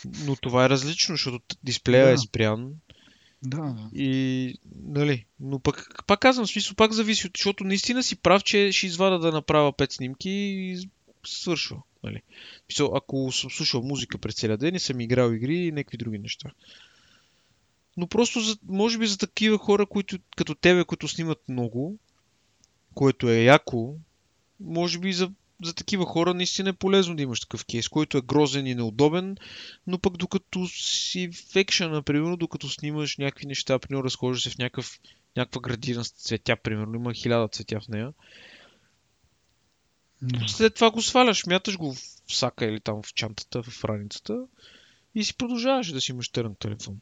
Но 0.04 0.36
това 0.36 0.64
е 0.64 0.68
различно, 0.68 1.14
защото 1.14 1.56
дисплея 1.62 2.06
да. 2.06 2.12
е 2.12 2.18
спрян. 2.18 2.72
Да, 3.42 3.56
да. 3.56 3.90
И, 3.94 4.54
нали, 4.84 5.24
но 5.40 5.58
пък, 5.58 6.04
пак 6.06 6.20
казвам, 6.20 6.46
смисъл, 6.46 6.74
пак 6.74 6.92
зависи, 6.92 7.30
защото 7.36 7.64
наистина 7.64 8.02
си 8.02 8.16
прав, 8.16 8.44
че 8.44 8.72
ще 8.72 8.86
извада 8.86 9.18
да 9.18 9.32
направя 9.32 9.72
5 9.72 9.92
снимки 9.92 10.30
и 10.30 10.88
свършва. 11.26 11.82
Нали. 12.04 12.22
Мисъл, 12.68 12.96
ако 12.96 13.32
съм 13.32 13.50
слушал 13.50 13.82
музика 13.82 14.18
през 14.18 14.34
целия 14.34 14.56
ден 14.56 14.74
и 14.74 14.80
съм 14.80 15.00
играл 15.00 15.32
игри 15.32 15.56
и 15.56 15.72
някакви 15.72 15.96
други 15.96 16.18
неща. 16.18 16.50
Но 17.96 18.06
просто, 18.06 18.40
за, 18.40 18.56
може 18.68 18.98
би 18.98 19.06
за 19.06 19.18
такива 19.18 19.58
хора, 19.58 19.86
които, 19.86 20.18
като 20.36 20.54
тебе, 20.54 20.84
които 20.84 21.08
снимат 21.08 21.48
много, 21.48 21.96
което 22.94 23.28
е 23.28 23.42
яко, 23.42 23.94
може 24.60 24.98
би 24.98 25.12
за, 25.12 25.30
за 25.62 25.74
такива 25.74 26.04
хора 26.04 26.34
наистина 26.34 26.70
е 26.70 26.72
полезно 26.72 27.16
да 27.16 27.22
имаш 27.22 27.40
такъв 27.40 27.64
кейс, 27.64 27.88
който 27.88 28.18
е 28.18 28.22
грозен 28.22 28.66
и 28.66 28.74
неудобен, 28.74 29.36
но 29.86 29.98
пък 29.98 30.16
докато 30.16 30.68
си 30.68 31.30
в 31.32 31.56
екшен, 31.56 31.90
например, 31.90 32.36
докато 32.36 32.68
снимаш 32.68 33.16
някакви 33.16 33.46
неща, 33.46 33.78
примерно 33.78 34.04
разхождаш 34.04 34.42
се 34.42 34.50
в 34.50 34.58
някакъв, 34.58 35.00
някаква 35.36 35.60
градина 35.60 36.04
с 36.04 36.10
цветя, 36.10 36.56
примерно, 36.56 36.94
има 36.94 37.14
хиляда 37.14 37.48
цветя 37.48 37.80
в 37.80 37.88
нея, 37.88 38.12
No. 40.22 40.46
След 40.46 40.74
това 40.74 40.90
го 40.90 41.02
сваляш, 41.02 41.46
мяташ 41.46 41.76
го 41.76 41.94
в 41.94 42.00
сака 42.28 42.66
или 42.66 42.80
там 42.80 43.02
в 43.02 43.14
чантата, 43.14 43.62
в 43.62 43.84
раницата 43.84 44.46
и 45.14 45.24
си 45.24 45.36
продължаваш 45.36 45.92
да 45.92 46.00
си 46.00 46.12
имаш 46.12 46.28
търн 46.28 46.54
телефон. 46.54 47.00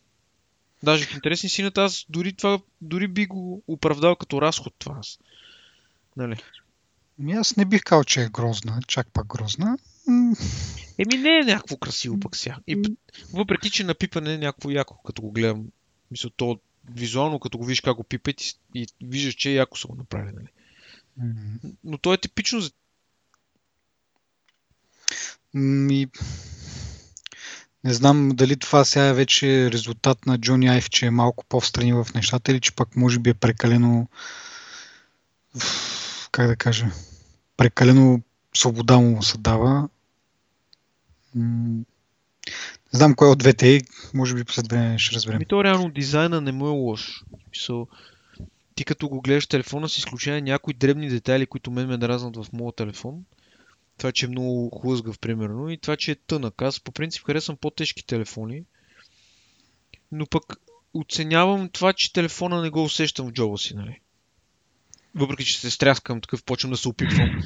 Даже 0.82 1.04
в 1.04 1.14
интересни 1.14 1.48
сината 1.48 1.84
аз 1.84 2.07
дори, 2.09 2.32
това, 2.32 2.61
дори 2.80 3.09
би 3.09 3.26
го 3.26 3.62
оправдал 3.66 4.16
като 4.16 4.42
разход 4.42 4.74
това 4.78 4.96
аз. 4.98 5.18
Нали? 6.16 6.36
Ами 7.21 7.33
аз 7.33 7.57
не 7.57 7.64
бих 7.64 7.83
казал, 7.83 8.05
че 8.05 8.23
е 8.23 8.29
грозна, 8.29 8.81
чак 8.87 9.09
пак 9.12 9.27
грозна. 9.27 9.79
Еми 10.99 11.23
не 11.23 11.39
е 11.39 11.45
някакво 11.45 11.77
красиво 11.77 12.21
пък 12.21 12.37
сега. 12.37 12.57
И, 12.67 12.97
въпреки, 13.33 13.71
че 13.71 13.85
на 13.85 13.95
пипане 13.95 14.35
е 14.35 14.39
някакво 14.39 14.71
яко, 14.71 15.03
като 15.03 15.23
го 15.23 15.33
гледам. 15.33 15.67
Мисля, 16.11 16.31
то 16.37 16.61
визуално, 16.91 17.41
като 17.41 17.59
го 17.59 17.64
видиш 17.64 17.81
как 17.81 17.97
го 17.97 18.05
пипат 18.05 18.43
и, 18.43 18.55
и 18.75 18.87
виждаш, 19.03 19.35
че 19.35 19.51
е 19.51 19.55
яко 19.55 19.79
са 19.79 19.89
го 19.89 19.95
направили. 19.95 20.37
Нали? 20.37 20.49
Mm-hmm. 21.21 21.73
Но 21.85 21.99
то 21.99 22.14
е 22.14 22.19
типично 22.19 22.61
за 22.61 22.71
ми... 25.55 26.07
Не 27.85 27.95
знам 27.95 28.31
дали 28.35 28.57
това 28.57 28.85
сега 28.85 29.07
е 29.07 29.12
вече 29.12 29.71
резултат 29.71 30.27
на 30.27 30.39
Джони 30.39 30.69
Айв, 30.69 30.91
че 30.91 31.07
е 31.07 31.11
малко 31.11 31.45
по-встрани 31.45 31.93
в 31.93 32.07
нещата 32.14 32.53
или 32.53 32.61
че 32.61 32.73
пък 32.73 32.97
може 32.97 33.19
би 33.19 33.31
е 33.31 33.35
прекалено 33.35 34.09
как 36.37 36.47
да 36.47 36.57
кажа 36.57 36.87
прекалено 37.57 38.20
свобода 38.55 38.99
му 38.99 39.22
се 39.22 39.39
дава. 39.39 39.89
Не 41.34 41.84
знам 42.93 43.14
кой 43.14 43.28
от 43.28 43.39
двете 43.39 43.82
може 44.14 44.34
би 44.34 44.43
след 44.49 44.68
време 44.68 44.99
ще 44.99 45.14
разберем. 45.14 45.39
Ми 45.39 45.47
то 45.47 45.64
реално 45.64 45.91
дизайна 45.91 46.41
не 46.41 46.53
му 46.53 46.66
е 46.66 46.70
лош. 46.70 47.24
So, 47.55 47.89
ти 48.74 48.84
като 48.84 49.09
го 49.09 49.20
гледаш 49.20 49.47
телефона 49.47 49.89
с 49.89 49.99
изключение 49.99 50.41
някои 50.41 50.74
дребни 50.74 51.09
детайли, 51.09 51.47
които 51.47 51.70
мен 51.70 51.89
ме 51.89 51.97
дразнат 51.97 52.37
в 52.37 52.53
моят 52.53 52.76
телефон, 52.76 53.24
това, 53.99 54.12
че 54.12 54.26
е 54.26 54.28
много 54.28 54.80
хлъзгав, 54.80 55.18
примерно, 55.18 55.70
и 55.70 55.78
това, 55.78 55.97
че 55.97 56.11
е 56.11 56.14
тънък. 56.14 56.62
Аз 56.62 56.80
по 56.80 56.93
принцип 56.93 57.26
харесвам 57.26 57.57
по-тежки 57.57 58.07
телефони, 58.07 58.62
но 60.12 60.26
пък 60.26 60.57
оценявам 60.95 61.68
това, 61.68 61.93
че 61.93 62.12
телефона 62.12 62.62
не 62.62 62.70
го 62.70 62.84
усещам 62.84 63.28
в 63.28 63.32
джоба 63.32 63.59
си, 63.59 63.74
нали? 63.74 64.01
Въпреки, 65.17 65.45
че 65.45 65.61
се 65.61 65.71
стряскам, 65.71 66.21
такъв 66.21 66.45
почвам 66.45 66.71
да 66.71 66.77
се 66.77 66.89
опитвам 66.89 67.43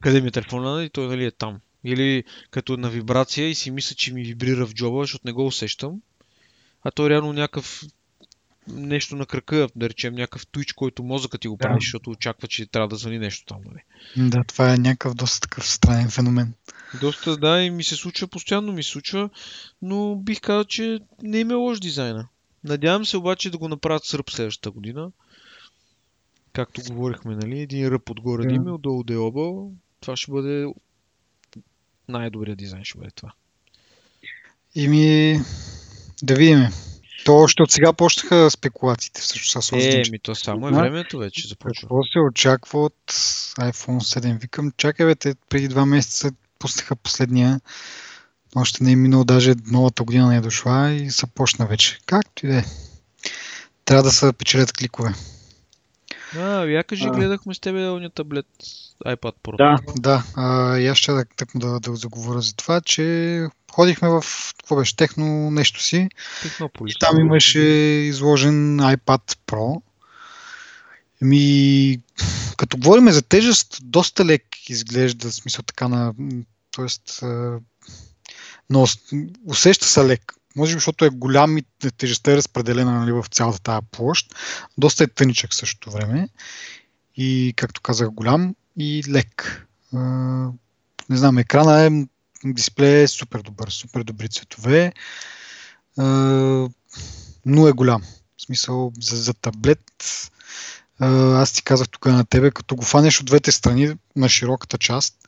къде 0.00 0.20
ми 0.20 0.28
е 0.28 0.30
телефона 0.30 0.84
и 0.84 0.90
той 0.90 1.06
нали 1.06 1.24
е 1.24 1.30
там. 1.30 1.60
Или 1.84 2.24
като 2.50 2.76
на 2.76 2.90
вибрация 2.90 3.48
и 3.48 3.54
си 3.54 3.70
мисля, 3.70 3.96
че 3.96 4.12
ми 4.12 4.24
вибрира 4.24 4.66
в 4.66 4.74
джоба, 4.74 5.02
защото 5.02 5.26
не 5.26 5.32
го 5.32 5.46
усещам. 5.46 6.00
А 6.82 6.90
той 6.90 7.06
е 7.06 7.10
реално 7.10 7.32
някакъв 7.32 7.82
нещо 8.68 9.16
на 9.16 9.26
кръка, 9.26 9.68
да 9.76 9.88
речем 9.88 10.14
някакъв 10.14 10.46
туич, 10.46 10.72
който 10.72 11.02
мозъкът 11.02 11.40
ти 11.40 11.48
го 11.48 11.56
прави, 11.56 11.74
да. 11.74 11.80
защото 11.80 12.10
очаква, 12.10 12.48
че 12.48 12.66
трябва 12.66 12.88
да 12.88 12.96
звъни 12.96 13.18
нещо 13.18 13.46
там. 13.46 13.58
Нали? 13.64 14.30
Да, 14.30 14.44
това 14.44 14.74
е 14.74 14.78
някакъв 14.78 15.14
доста 15.14 15.40
такъв 15.40 15.68
странен 15.68 16.10
феномен. 16.10 16.54
Доста, 17.00 17.36
да, 17.36 17.62
и 17.62 17.70
ми 17.70 17.84
се 17.84 17.96
случва, 17.96 18.28
постоянно 18.28 18.72
ми 18.72 18.82
се 18.82 18.90
случва, 18.90 19.30
но 19.82 20.16
бих 20.16 20.40
казал, 20.40 20.64
че 20.64 20.98
не 21.22 21.38
им 21.38 21.50
е 21.50 21.54
лош 21.54 21.80
дизайна. 21.80 22.28
Надявам 22.64 23.06
се 23.06 23.16
обаче 23.16 23.50
да 23.50 23.58
го 23.58 23.68
направят 23.68 24.04
сръб 24.04 24.30
следващата 24.30 24.70
година. 24.70 25.10
Както 26.52 26.80
говорихме, 26.88 27.36
нали? 27.36 27.60
Един 27.60 27.88
ръб 27.88 28.10
отгоре 28.10 28.46
да 28.46 28.54
има, 28.54 28.74
отдолу 28.74 29.02
да 29.02 29.20
объл. 29.20 29.72
Това 30.00 30.16
ще 30.16 30.30
бъде 30.30 30.66
най-добрият 32.08 32.58
дизайн, 32.58 32.84
ще 32.84 32.98
бъде 32.98 33.10
това. 33.10 33.32
И 34.74 34.88
ми 34.88 35.40
да 36.22 36.34
видим. 36.34 36.66
То 37.24 37.36
още 37.36 37.62
от 37.62 37.70
сега 37.70 37.92
почнаха 37.92 38.50
спекулациите 38.50 39.20
всъщност. 39.20 39.56
Аз 39.56 39.84
е, 39.84 40.02
ми 40.10 40.18
то 40.18 40.34
само 40.34 40.68
е 40.68 40.72
времето 40.72 41.18
вече 41.18 41.48
започва. 41.48 41.80
Какво 41.80 42.04
се 42.04 42.18
очаква 42.18 42.84
от 42.84 43.12
iPhone 43.58 44.20
7? 44.20 44.40
Викам, 44.40 44.72
чакай 44.76 45.06
бе, 45.06 45.14
те 45.14 45.34
преди 45.48 45.68
два 45.68 45.86
месеца 45.86 46.32
пуснаха 46.58 46.96
последния. 46.96 47.60
Още 48.56 48.84
не 48.84 48.92
е 48.92 48.96
минало, 48.96 49.24
даже 49.24 49.54
новата 49.66 50.04
година 50.04 50.28
не 50.28 50.36
е 50.36 50.40
дошла 50.40 50.90
и 50.90 51.10
се 51.10 51.26
почна 51.26 51.66
вече. 51.66 51.98
Както 52.06 52.46
и 52.46 52.48
да 52.48 52.58
е. 52.58 52.64
Трябва 53.84 54.02
да 54.02 54.10
се 54.10 54.32
печелят 54.32 54.72
кликове. 54.72 55.14
А, 56.36 56.64
я 56.64 56.84
кажи, 56.84 57.04
а... 57.04 57.10
гледахме 57.10 57.54
с 57.54 57.60
тебе 57.60 57.88
ония 57.88 58.10
таблет 58.10 58.46
iPad 59.06 59.34
Pro. 59.44 59.56
Да, 59.56 59.78
да. 59.96 60.24
А, 60.36 60.78
и 60.78 60.86
аз 60.86 60.98
ще 60.98 61.12
да, 61.12 61.24
да, 61.54 61.80
да 61.80 61.96
заговоря 61.96 62.40
за 62.40 62.54
това, 62.54 62.80
че 62.80 63.46
ходихме 63.72 64.08
в, 64.08 64.24
какво 64.56 64.76
беше, 64.76 64.96
техно 64.96 65.50
нещо 65.50 65.82
си. 65.82 66.08
Технополис. 66.42 66.94
И 66.94 66.98
там 66.98 67.20
имаше 67.20 67.60
изложен 67.60 68.78
iPad 68.78 69.38
Pro. 69.46 69.82
Ми, 71.20 71.98
като 72.56 72.76
говорим 72.76 73.10
за 73.10 73.22
тежест, 73.22 73.78
доста 73.82 74.24
лек 74.24 74.44
изглежда, 74.68 75.30
в 75.30 75.34
смисъл 75.34 75.62
така 75.62 75.88
на, 75.88 76.14
т.е. 76.76 76.86
но 78.70 78.86
усеща 79.46 79.86
се 79.86 80.06
лек. 80.06 80.34
Може 80.56 80.74
би, 80.74 80.76
защото 80.76 81.04
е 81.04 81.10
голям 81.10 81.58
и 81.58 81.64
тежестта 81.98 82.32
е 82.32 82.36
разпределена 82.36 82.92
нали, 82.92 83.12
в 83.12 83.24
цялата 83.30 83.60
тази 83.60 83.86
площ. 83.90 84.34
Доста 84.78 85.04
е 85.04 85.06
тъничък 85.06 85.54
същото 85.54 85.90
време. 85.90 86.28
И, 87.16 87.54
както 87.56 87.80
казах, 87.80 88.10
голям 88.10 88.54
и 88.78 89.02
лек. 89.08 89.66
Не 91.08 91.16
знам, 91.16 91.38
екрана 91.38 91.82
е 91.82 91.90
дисплей 92.44 93.02
е 93.02 93.08
супер 93.08 93.40
добър, 93.40 93.68
супер 93.68 94.02
добри 94.02 94.28
цветове, 94.28 94.92
но 97.46 97.68
е 97.68 97.72
голям. 97.72 98.02
В 98.36 98.42
смисъл 98.42 98.92
за, 99.00 99.16
за 99.16 99.34
таблет. 99.34 99.80
Аз 101.00 101.52
ти 101.52 101.62
казах 101.62 101.88
тук 101.88 102.06
на 102.06 102.24
тебе, 102.24 102.50
като 102.50 102.76
го 102.76 102.82
фанеш 102.82 103.20
от 103.20 103.26
двете 103.26 103.52
страни 103.52 103.94
на 104.16 104.28
широката 104.28 104.78
част 104.78 105.21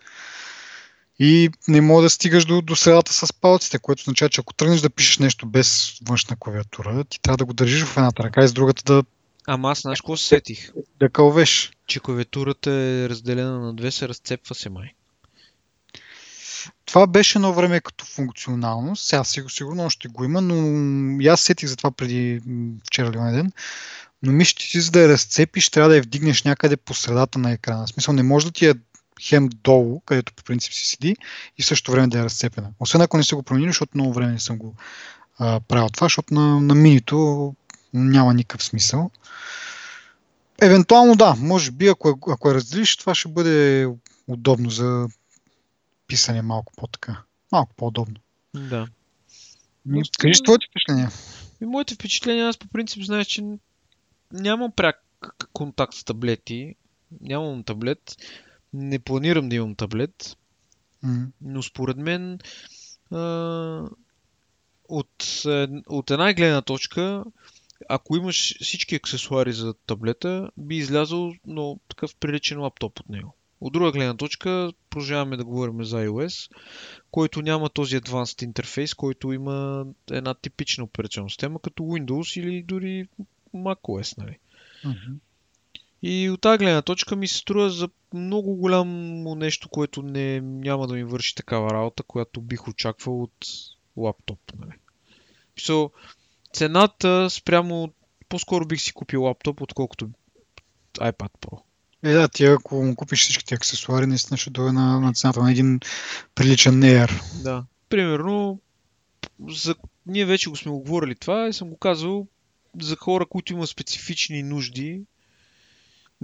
и 1.19 1.51
не 1.69 1.81
мога 1.81 2.03
да 2.03 2.11
стигаш 2.11 2.45
до, 2.45 2.63
до 2.63 2.77
средата 2.77 3.13
с 3.13 3.33
палците, 3.33 3.79
което 3.79 4.01
означава, 4.01 4.29
че 4.29 4.41
ако 4.41 4.55
тръгнеш 4.55 4.81
да 4.81 4.91
пишеш 4.91 5.19
нещо 5.19 5.47
без 5.47 5.99
външна 6.09 6.37
клавиатура, 6.37 7.05
ти 7.05 7.21
трябва 7.21 7.37
да 7.37 7.45
го 7.45 7.53
държиш 7.53 7.85
в 7.85 7.97
едната 7.97 8.23
ръка 8.23 8.45
и 8.45 8.49
с 8.49 8.53
другата 8.53 8.83
да 8.83 9.05
Ама 9.47 9.71
аз 9.71 9.81
знаеш 9.81 10.01
какво 10.01 10.17
сетих? 10.17 10.73
Да 11.01 11.11
кълвеш. 11.11 11.73
Че 11.87 12.01
клавиатурата 12.01 12.71
е 12.71 13.09
разделена 13.09 13.61
на 13.61 13.75
две, 13.75 13.91
се 13.91 14.09
разцепва 14.09 14.55
се 14.55 14.71
май. 14.71 14.95
Това 16.85 17.07
беше 17.07 17.39
едно 17.39 17.53
време 17.53 17.81
като 17.81 18.05
функционалност, 18.05 19.05
сега 19.05 19.25
сигурно 19.25 19.85
още 19.85 20.09
го 20.09 20.25
има, 20.25 20.41
но 20.41 21.21
и 21.21 21.29
аз 21.29 21.41
сетих 21.41 21.69
за 21.69 21.77
това 21.77 21.91
преди 21.91 22.41
вчера 22.87 23.07
или 23.07 23.37
ден, 23.37 23.53
но 24.23 24.33
мисля, 24.33 24.55
че 24.57 24.81
за 24.81 24.91
да 24.91 25.01
я 25.01 25.09
разцепиш, 25.09 25.71
трябва 25.71 25.89
да 25.89 25.97
я 25.97 26.03
вдигнеш 26.03 26.43
някъде 26.43 26.77
по 26.77 26.95
средата 26.95 27.39
на 27.39 27.53
екрана. 27.53 27.87
В 27.87 27.91
смисъл 27.91 28.15
не 28.15 28.23
може 28.23 28.47
да 28.47 28.53
ти 28.53 28.67
е 28.67 28.75
хем 29.23 29.49
долу, 29.49 30.01
където 30.01 30.33
по 30.33 30.45
принцип 30.45 30.73
си 30.73 30.87
седи 30.87 31.17
и 31.59 31.63
в 31.63 31.67
същото 31.67 31.93
време 31.93 32.09
да 32.09 32.19
е 32.19 32.25
разцепена. 32.25 32.71
Освен 32.81 33.01
ако 33.01 33.17
не 33.17 33.25
се 33.25 33.35
го 33.35 33.43
променили, 33.43 33.69
защото 33.69 33.93
много 33.95 34.13
време 34.13 34.33
не 34.33 34.41
съм 34.41 34.59
го 34.59 34.75
а, 35.39 35.61
правил 35.61 35.89
това, 35.89 36.05
защото 36.05 36.35
на, 36.35 36.61
на 36.61 36.75
минито 36.75 37.55
няма 37.95 38.35
никакъв 38.35 38.65
смисъл. 38.65 39.11
Евентуално 40.63 41.17
да, 41.17 41.35
може 41.39 41.71
би 41.71 41.89
ако, 41.89 42.09
е, 42.09 42.13
ако 42.31 42.51
е 42.51 42.55
разделиш, 42.55 42.97
това 42.97 43.15
ще 43.15 43.29
бъде 43.29 43.89
удобно 44.27 44.71
за 44.71 45.09
писане 46.07 46.43
малко 46.43 46.73
по-така. 46.77 47.23
Малко 47.53 47.75
по-удобно. 47.77 48.17
Да. 48.55 48.87
Кажи 50.19 50.43
твоите 50.45 50.67
впечатления. 50.71 51.11
И 51.61 51.65
моите 51.67 51.95
впечатления, 51.95 52.49
аз 52.49 52.59
по 52.59 52.69
принцип 52.69 53.03
знаеш, 53.03 53.27
че 53.27 53.43
нямам 54.33 54.73
пряк 54.73 54.97
контакт 55.53 55.95
с 55.95 56.05
таблети. 56.05 56.75
Нямам 57.21 57.63
таблет. 57.63 58.17
Не 58.75 58.99
планирам 58.99 59.49
да 59.49 59.57
имам 59.57 59.75
таблет. 59.75 60.37
Но 61.43 61.63
според 61.63 61.97
мен 61.97 62.39
а, 63.11 63.89
от, 64.89 65.43
от 65.87 66.11
една 66.11 66.35
гледна 66.35 66.63
точка, 66.63 67.25
ако 67.89 68.17
имаш 68.17 68.55
всички 68.63 68.95
аксесуари 68.95 69.53
за 69.53 69.75
таблета, 69.87 70.51
би 70.57 70.77
излязъл 70.77 71.33
но 71.47 71.79
такъв 71.89 72.17
приличен 72.17 72.61
лаптоп 72.61 73.01
от 73.01 73.09
него. 73.09 73.37
От 73.61 73.73
друга 73.73 73.93
гледна 73.93 74.17
точка, 74.17 74.73
продължаваме 74.91 75.37
да 75.37 75.45
говорим 75.45 75.85
за 75.85 75.97
iOS, 75.97 76.53
който 77.11 77.43
няма 77.43 77.71
този 77.71 77.97
advanced 77.97 78.45
интерфейс, 78.45 78.95
който 78.95 79.33
има 79.33 79.87
една 80.11 80.35
типична 80.35 80.85
операционна 80.85 81.31
система, 81.31 81.61
като 81.61 81.83
Windows 81.83 82.41
или 82.41 82.63
дори 82.63 83.09
macOS. 83.55 84.19
Нали? 84.19 84.39
Mm-hmm. 84.85 85.17
И 86.07 86.31
от 86.31 86.41
тази 86.41 86.59
гледна 86.59 86.83
точка 86.83 87.17
ми 87.17 87.29
се 87.29 87.39
струва 87.39 87.71
за 87.71 87.89
много 88.15 88.55
голямо 88.55 89.35
нещо, 89.35 89.69
което 89.69 90.03
не, 90.03 90.41
няма 90.41 90.87
да 90.87 90.95
ми 90.95 91.05
върши 91.05 91.35
такава 91.35 91.71
работа, 91.71 92.03
която 92.03 92.41
бих 92.41 92.69
очаквал 92.69 93.23
от 93.23 93.47
лаптоп. 93.97 94.39
Нали? 94.59 94.73
So, 95.59 95.91
цената 96.53 97.31
спрямо 97.31 97.93
по-скоро 98.29 98.67
бих 98.67 98.81
си 98.81 98.93
купил 98.93 99.23
лаптоп, 99.23 99.61
отколкото 99.61 100.11
iPad 100.95 101.31
Pro. 101.41 101.61
Е, 102.03 102.13
да, 102.13 102.29
ти 102.29 102.45
ако 102.45 102.83
му 102.83 102.97
купиш 102.97 103.21
всичките 103.21 103.55
аксесуари, 103.55 104.07
наистина 104.07 104.37
ще 104.37 104.51
дойде 104.51 104.73
на, 104.73 105.01
на 105.01 105.13
цената 105.13 105.43
на 105.43 105.51
един 105.51 105.81
приличен 106.35 106.83
Air. 106.83 107.43
Да. 107.43 107.65
Примерно, 107.89 108.61
за... 109.49 109.75
ние 110.07 110.25
вече 110.25 110.51
го 110.51 110.57
сме 110.57 110.73
го 110.73 110.81
говорили 110.81 111.15
това 111.15 111.49
и 111.49 111.53
съм 111.53 111.69
го 111.69 111.77
казал 111.77 112.27
за 112.81 112.97
хора, 112.97 113.27
които 113.27 113.53
имат 113.53 113.69
специфични 113.69 114.43
нужди. 114.43 115.03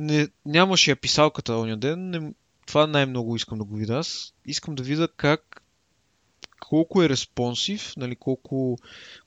Не, 0.00 0.28
нямаше 0.46 0.90
я 0.90 0.96
писалката 0.96 1.56
оня 1.56 1.76
ден. 1.76 2.10
Не, 2.10 2.32
това 2.66 2.86
най-много 2.86 3.36
искам 3.36 3.58
да 3.58 3.64
го 3.64 3.76
видя. 3.76 3.94
Аз 3.94 4.34
искам 4.46 4.74
да 4.74 4.82
видя 4.82 5.08
как 5.16 5.62
колко 6.60 7.02
е 7.02 7.08
респонсив, 7.08 7.92
нали, 7.96 8.16
колко, 8.16 8.78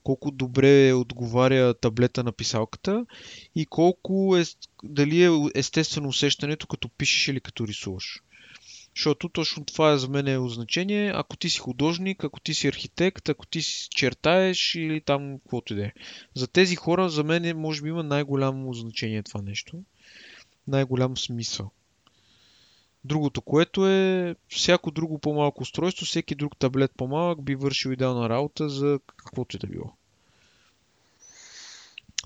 колко 0.03 0.31
добре 0.31 0.93
отговаря 0.93 1.73
таблета 1.73 2.23
на 2.23 2.31
писалката 2.31 3.05
и 3.55 3.65
колко 3.65 4.37
е, 4.37 4.43
дали 4.83 5.23
е 5.23 5.29
естествено 5.55 6.09
усещането 6.09 6.67
като 6.67 6.89
пишеш 6.89 7.27
или 7.27 7.39
като 7.39 7.67
рисуваш. 7.67 8.21
Защото 8.95 9.29
точно 9.29 9.65
това 9.65 9.91
е 9.91 9.97
за 9.97 10.09
мен 10.09 10.27
е 10.27 10.49
значение. 10.49 11.11
Ако 11.15 11.37
ти 11.37 11.49
си 11.49 11.59
художник, 11.59 12.23
ако 12.23 12.39
ти 12.39 12.53
си 12.53 12.67
архитект, 12.67 13.29
ако 13.29 13.45
ти 13.45 13.61
си 13.61 13.87
чертаеш 13.89 14.75
или 14.75 15.01
там 15.01 15.39
каквото 15.39 15.73
и 15.73 15.75
да 15.75 15.85
е. 15.85 15.91
За 16.35 16.47
тези 16.47 16.75
хора, 16.75 17.09
за 17.09 17.23
мен 17.23 17.45
е, 17.45 17.53
може 17.53 17.81
би 17.81 17.89
има 17.89 18.03
най-голямо 18.03 18.73
значение 18.73 19.23
това 19.23 19.41
нещо. 19.41 19.83
Най-голям 20.67 21.17
смисъл. 21.17 21.71
Другото, 23.03 23.41
което 23.41 23.87
е 23.87 24.35
всяко 24.47 24.91
друго 24.91 25.19
по-малко 25.19 25.63
устройство, 25.63 26.05
всеки 26.05 26.35
друг 26.35 26.57
таблет 26.57 26.91
по-малък 26.97 27.43
би 27.43 27.55
вършил 27.55 27.89
идеална 27.89 28.29
работа 28.29 28.69
за 28.69 28.99
каквото 29.07 29.55
и 29.55 29.59
да 29.59 29.67
било. 29.67 29.93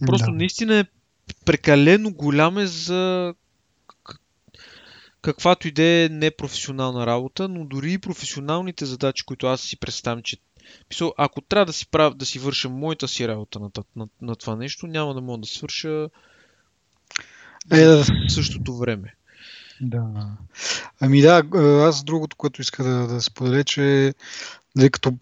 Просто 0.06 0.32
да. 0.32 0.38
наистина 0.38 0.80
е 0.80 0.86
прекалено 1.46 2.14
голям 2.14 2.58
е 2.58 2.66
за 2.66 3.34
каквато 5.22 5.68
и 5.68 5.72
да 5.72 5.84
е 5.84 6.10
непрофесионална 6.12 7.06
работа, 7.06 7.48
но 7.48 7.66
дори 7.66 7.94
и 7.94 7.98
професионалните 7.98 8.86
задачи, 8.86 9.26
които 9.26 9.48
аз 9.48 9.62
си 9.62 9.78
представям, 9.78 10.24
че 10.24 10.38
Писал, 10.90 11.14
ако 11.18 11.42
трябва 11.42 11.66
да 11.66 11.74
си, 11.74 11.88
прав, 11.88 12.16
да 12.16 12.26
си 12.26 12.40
върша 12.40 12.70
моята 12.70 13.08
си 13.08 13.28
работа 13.28 13.60
на, 13.60 13.72
на, 13.96 14.08
на 14.22 14.36
това 14.36 14.56
нещо, 14.56 14.88
няма 14.88 15.14
да 15.14 15.22
мога 15.22 15.38
да 15.38 15.48
свърша 15.48 16.10
е, 17.72 17.86
в 17.86 18.06
същото 18.30 18.78
време. 18.78 19.14
Да. 19.82 20.06
Ами 21.00 21.22
да, 21.22 21.44
аз 21.88 22.04
другото, 22.04 22.36
което 22.36 22.62
иска 22.62 22.84
да, 22.84 23.08
да 23.08 23.22
споделя, 23.22 23.64
че 23.64 24.14
нали, 24.76 24.90
като 24.90 25.14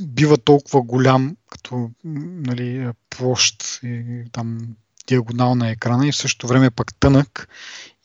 бива 0.00 0.38
толкова 0.38 0.82
голям, 0.82 1.36
като 1.50 1.90
нали, 2.04 2.88
площ 3.10 3.80
и 3.82 4.24
там 4.32 4.58
диагонал 5.06 5.54
на 5.54 5.70
екрана 5.70 6.08
и 6.08 6.12
в 6.12 6.16
същото 6.16 6.46
време 6.46 6.70
пак 6.70 6.94
тънък 7.00 7.48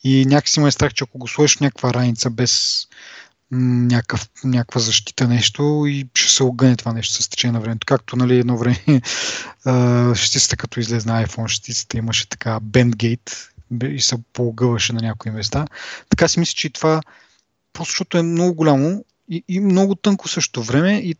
и 0.04 0.26
някакси 0.26 0.60
ме 0.60 0.68
е 0.68 0.70
страх, 0.70 0.94
че 0.94 1.04
ако 1.04 1.18
го 1.18 1.28
сложиш 1.28 1.56
в 1.56 1.60
някаква 1.60 1.94
раница 1.94 2.30
без 2.30 2.86
някакъв, 3.50 4.28
някаква 4.44 4.80
защита 4.80 5.28
нещо 5.28 5.84
и 5.88 6.08
ще 6.14 6.32
се 6.32 6.42
огъне 6.42 6.76
това 6.76 6.92
нещо 6.92 7.22
с 7.22 7.28
течение 7.28 7.52
на 7.52 7.60
времето. 7.60 7.86
Както 7.86 8.16
нали, 8.16 8.38
едно 8.38 8.58
време 8.58 9.02
шестицата, 10.14 10.56
като 10.56 10.80
излезна 10.80 11.26
iPhone 11.26 11.48
шестицата, 11.48 11.98
имаше 11.98 12.28
така 12.28 12.60
Bandgate 12.60 13.32
и 13.84 14.00
се 14.00 14.16
поогъваше 14.32 14.92
на 14.92 15.00
някои 15.02 15.30
места. 15.30 15.66
Така 16.08 16.28
си 16.28 16.40
мисля, 16.40 16.54
че 16.54 16.66
и 16.66 16.70
това 16.70 17.00
просто 17.72 17.90
защото 17.90 18.18
е 18.18 18.22
много 18.22 18.54
голямо 18.54 19.04
и, 19.30 19.44
и 19.48 19.60
много 19.60 19.94
тънко 19.94 20.28
също 20.28 20.62
време 20.62 20.98
и 20.98 21.14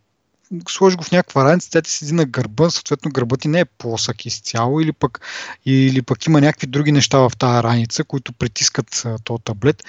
сложи 0.68 0.96
го 0.96 1.04
в 1.04 1.12
някаква 1.12 1.44
раница, 1.44 1.70
тя 1.70 1.82
ти 1.82 1.90
седи 1.90 2.12
на 2.12 2.24
гърба, 2.24 2.70
съответно 2.70 3.10
гърбът 3.10 3.40
ти 3.40 3.48
не 3.48 3.60
е 3.60 3.64
плосък 3.64 4.26
изцяло 4.26 4.80
или 4.80 4.92
пък, 4.92 5.20
или 5.66 6.02
пък 6.02 6.26
има 6.26 6.40
някакви 6.40 6.66
други 6.66 6.92
неща 6.92 7.18
в 7.18 7.32
тази 7.38 7.62
раница, 7.62 8.04
които 8.04 8.32
притискат 8.32 9.06
този 9.24 9.42
таблет 9.42 9.84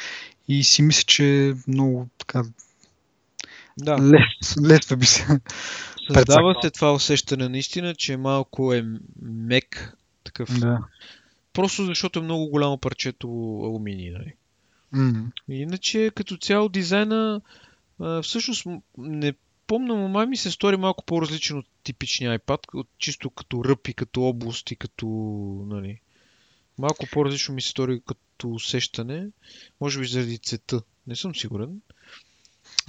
и 0.48 0.64
си 0.64 0.82
мисля, 0.82 1.04
че 1.04 1.54
много 1.68 2.08
така 2.18 2.44
да. 3.78 3.98
лес, 4.02 4.56
лесно 4.62 4.98
би 4.98 5.06
се 5.06 5.40
Създава 6.14 6.56
се 6.62 6.70
това 6.70 6.94
усещане 6.94 7.50
наистина, 7.50 7.96
че 7.96 8.18
малко 8.18 8.74
е 8.74 8.86
мек 9.22 9.98
такъв 10.24 10.60
да. 10.60 10.80
Просто 11.58 11.86
защото 11.86 12.20
е 12.20 12.22
много 12.22 12.48
голямо 12.48 12.78
парчето 12.78 13.28
алуминий. 13.64 14.12
Нали? 14.12 14.34
Mm. 14.94 15.26
Иначе 15.50 16.12
като 16.16 16.38
цяло 16.38 16.70
дизайна 16.70 17.42
а, 18.00 18.22
всъщност 18.22 18.66
не 18.98 19.34
помня, 19.68 19.96
но 19.96 20.08
май 20.08 20.26
ми 20.26 20.38
се 20.38 20.52
стори 20.52 20.78
малко 20.78 21.06
по-различен 21.06 21.58
от 21.58 21.66
типичния 21.84 22.40
iPad, 22.40 22.60
от, 22.74 22.88
чисто 22.98 23.30
като 23.30 23.64
ръб 23.66 23.88
и 23.88 23.94
като 23.94 24.24
област 24.24 24.72
и 24.72 24.76
като, 24.76 25.08
нали, 25.68 26.00
малко 26.78 27.06
по-различно 27.12 27.56
ми 27.56 27.62
се 27.62 27.70
стори 27.70 28.02
като 28.08 28.50
усещане, 28.50 29.28
може 29.82 30.00
би 30.00 30.08
заради 30.08 30.38
цвета, 30.38 30.82
не 31.08 31.16
съм 31.16 31.36
сигурен. 31.36 31.82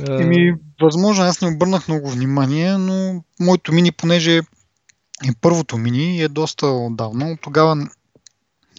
Еми, 0.08 0.54
възможно, 0.80 1.24
аз 1.24 1.40
не 1.40 1.48
обърнах 1.48 1.88
много 1.88 2.10
внимание, 2.10 2.78
но 2.78 3.24
моето 3.40 3.72
мини, 3.72 3.92
понеже 3.92 4.36
е 4.36 4.42
първото 5.40 5.78
мини 5.78 6.22
е 6.22 6.28
доста 6.28 6.66
отдавна, 6.66 7.38
тогава 7.42 7.88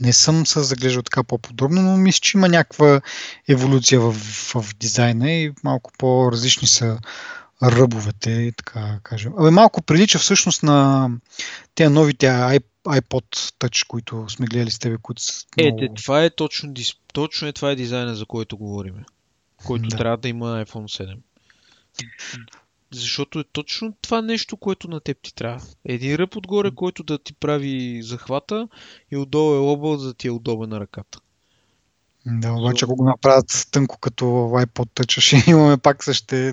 не 0.02 0.14
съм 0.14 0.45
се 0.45 0.64
заглеждал 0.64 1.04
така 1.04 1.24
по-подробно, 1.24 1.82
но 1.82 1.97
мисля, 1.97 2.20
че 2.20 2.38
има 2.38 2.50
някаква 2.50 3.02
еволюция 3.47 4.00
в, 4.02 4.14
в 4.54 4.76
дизайна 4.76 5.32
и 5.32 5.52
малко 5.64 5.91
по-различни 5.97 6.68
са 6.68 7.00
ръбовете, 7.64 8.52
така 8.58 9.00
кажем. 9.04 9.34
Абе, 9.39 9.52
малко 9.52 9.82
прилича 9.82 10.20
всъщност 10.20 10.64
на 10.64 11.10
тези 11.76 11.93
новите 11.93 12.26
iPod 12.86 13.54
Touch, 13.60 13.88
които 13.88 14.26
сме 14.30 14.45
гледали 14.45 14.72
с 14.72 14.80
тебе, 14.80 14.97
които 15.02 15.22
са 15.22 15.45
е, 15.58 15.64
много... 15.64 15.84
Е, 15.84 15.89
това 15.95 16.24
е 16.24 16.30
точно, 16.30 16.74
точно 17.14 17.47
е 17.47 17.54
това 17.54 17.72
е 17.72 17.76
дизайна, 17.76 18.16
за 18.16 18.26
който 18.26 18.58
говорим. 18.58 18.95
Който 19.66 19.89
да. 19.89 19.97
трябва 19.97 20.18
да 20.18 20.30
има 20.30 20.66
iPhone 20.66 21.04
7. 21.04 21.18
Защото 22.93 23.39
е 23.39 23.43
точно 23.43 23.93
това 24.01 24.21
нещо, 24.21 24.57
което 24.57 24.87
на 24.87 24.99
теб 24.99 25.17
ти 25.21 25.35
трябва. 25.35 25.65
Един 25.85 26.15
ръб 26.15 26.35
отгоре, 26.35 26.71
който 26.75 27.03
да 27.03 27.17
ти 27.17 27.33
прави 27.33 28.01
захвата 28.03 28.67
и 29.11 29.17
отдолу 29.17 29.55
е 29.55 29.57
лоба, 29.57 29.97
за 29.97 30.07
да 30.07 30.13
ти 30.13 30.27
е 30.27 30.31
удобен 30.31 30.69
на 30.69 30.79
ръката. 30.79 31.19
Да, 32.25 32.53
обаче 32.53 32.85
ако 32.85 32.95
го 32.95 33.05
направят 33.05 33.67
тънко 33.71 33.97
като 33.97 34.25
iPod 34.25 34.89
Touch, 34.89 35.19
ще 35.39 35.51
имаме 35.51 35.77
пак 35.77 36.03
същите 36.03 36.51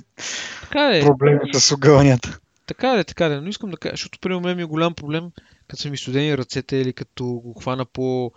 така 0.62 0.97
е. 0.97 1.01
проблеми 1.01 1.41
с 1.55 1.72
огъванията. 1.72 2.39
Така 2.66 2.99
е, 2.99 3.05
така 3.05 3.26
е, 3.26 3.41
но 3.41 3.49
искам 3.49 3.70
да 3.70 3.76
кажа, 3.76 3.93
защото 3.93 4.18
при 4.18 4.41
мен 4.41 4.57
ми 4.57 4.62
е 4.62 4.66
голям 4.66 4.95
проблем, 4.95 5.30
като 5.68 5.82
са 5.82 5.91
ми 5.91 5.97
студени 5.97 6.39
ръцете 6.39 6.76
или 6.76 6.93
като 6.93 7.24
го 7.24 7.55
хвана 7.55 7.84
по... 7.84 8.32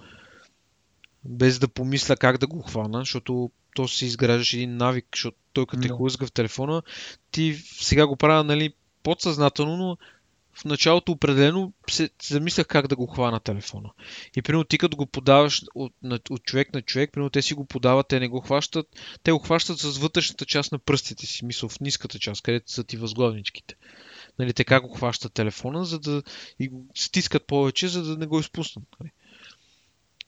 без 1.25 1.59
да 1.59 1.67
помисля 1.67 2.15
как 2.15 2.37
да 2.37 2.47
го 2.47 2.61
хвана, 2.61 2.99
защото 2.99 3.51
то 3.75 3.87
се 3.87 4.05
изграждаш 4.05 4.53
един 4.53 4.77
навик, 4.77 5.05
защото 5.15 5.37
той 5.53 5.65
като 5.65 5.81
те 5.81 5.89
хлъзга 5.89 6.25
в 6.25 6.31
телефона, 6.31 6.81
ти 7.31 7.53
сега 7.65 8.07
го 8.07 8.15
правя, 8.15 8.43
нали, 8.43 8.73
подсъзнателно, 9.03 9.77
но 9.77 9.97
в 10.53 10.65
началото 10.65 11.11
определено 11.11 11.73
се 11.89 12.09
замислях 12.23 12.67
как 12.67 12.87
да 12.87 12.95
го 12.95 13.07
хвана 13.07 13.39
телефона. 13.39 13.89
И 14.35 14.41
примерно 14.41 14.63
ти 14.63 14.77
като 14.77 14.97
го 14.97 15.05
подаваш 15.05 15.63
от, 15.75 15.93
от 16.29 16.43
човек 16.43 16.73
на 16.73 16.81
човек, 16.81 17.11
примерно 17.11 17.29
те 17.29 17.41
си 17.41 17.53
го 17.53 17.65
подават, 17.65 18.07
те 18.07 18.19
не 18.19 18.27
го 18.27 18.41
хващат, 18.41 18.87
те 19.23 19.31
го 19.31 19.39
хващат 19.39 19.79
с 19.79 19.97
вътрешната 19.97 20.45
част 20.45 20.71
на 20.71 20.79
пръстите 20.79 21.25
си, 21.25 21.45
мисъл 21.45 21.69
в 21.69 21.79
ниската 21.79 22.19
част, 22.19 22.41
където 22.41 22.71
са 22.71 22.83
ти 22.83 22.97
възглавничките. 22.97 23.75
Нали, 24.39 24.53
те 24.53 24.63
как 24.63 24.83
го 24.83 24.95
хващат 24.95 25.33
телефона, 25.33 25.85
за 25.85 25.99
да 25.99 26.23
и 26.59 26.67
го 26.67 26.85
стискат 26.95 27.47
повече, 27.47 27.87
за 27.87 28.03
да 28.03 28.17
не 28.17 28.25
го 28.25 28.39
изпуснат. 28.39 28.85
Нали. 28.99 29.11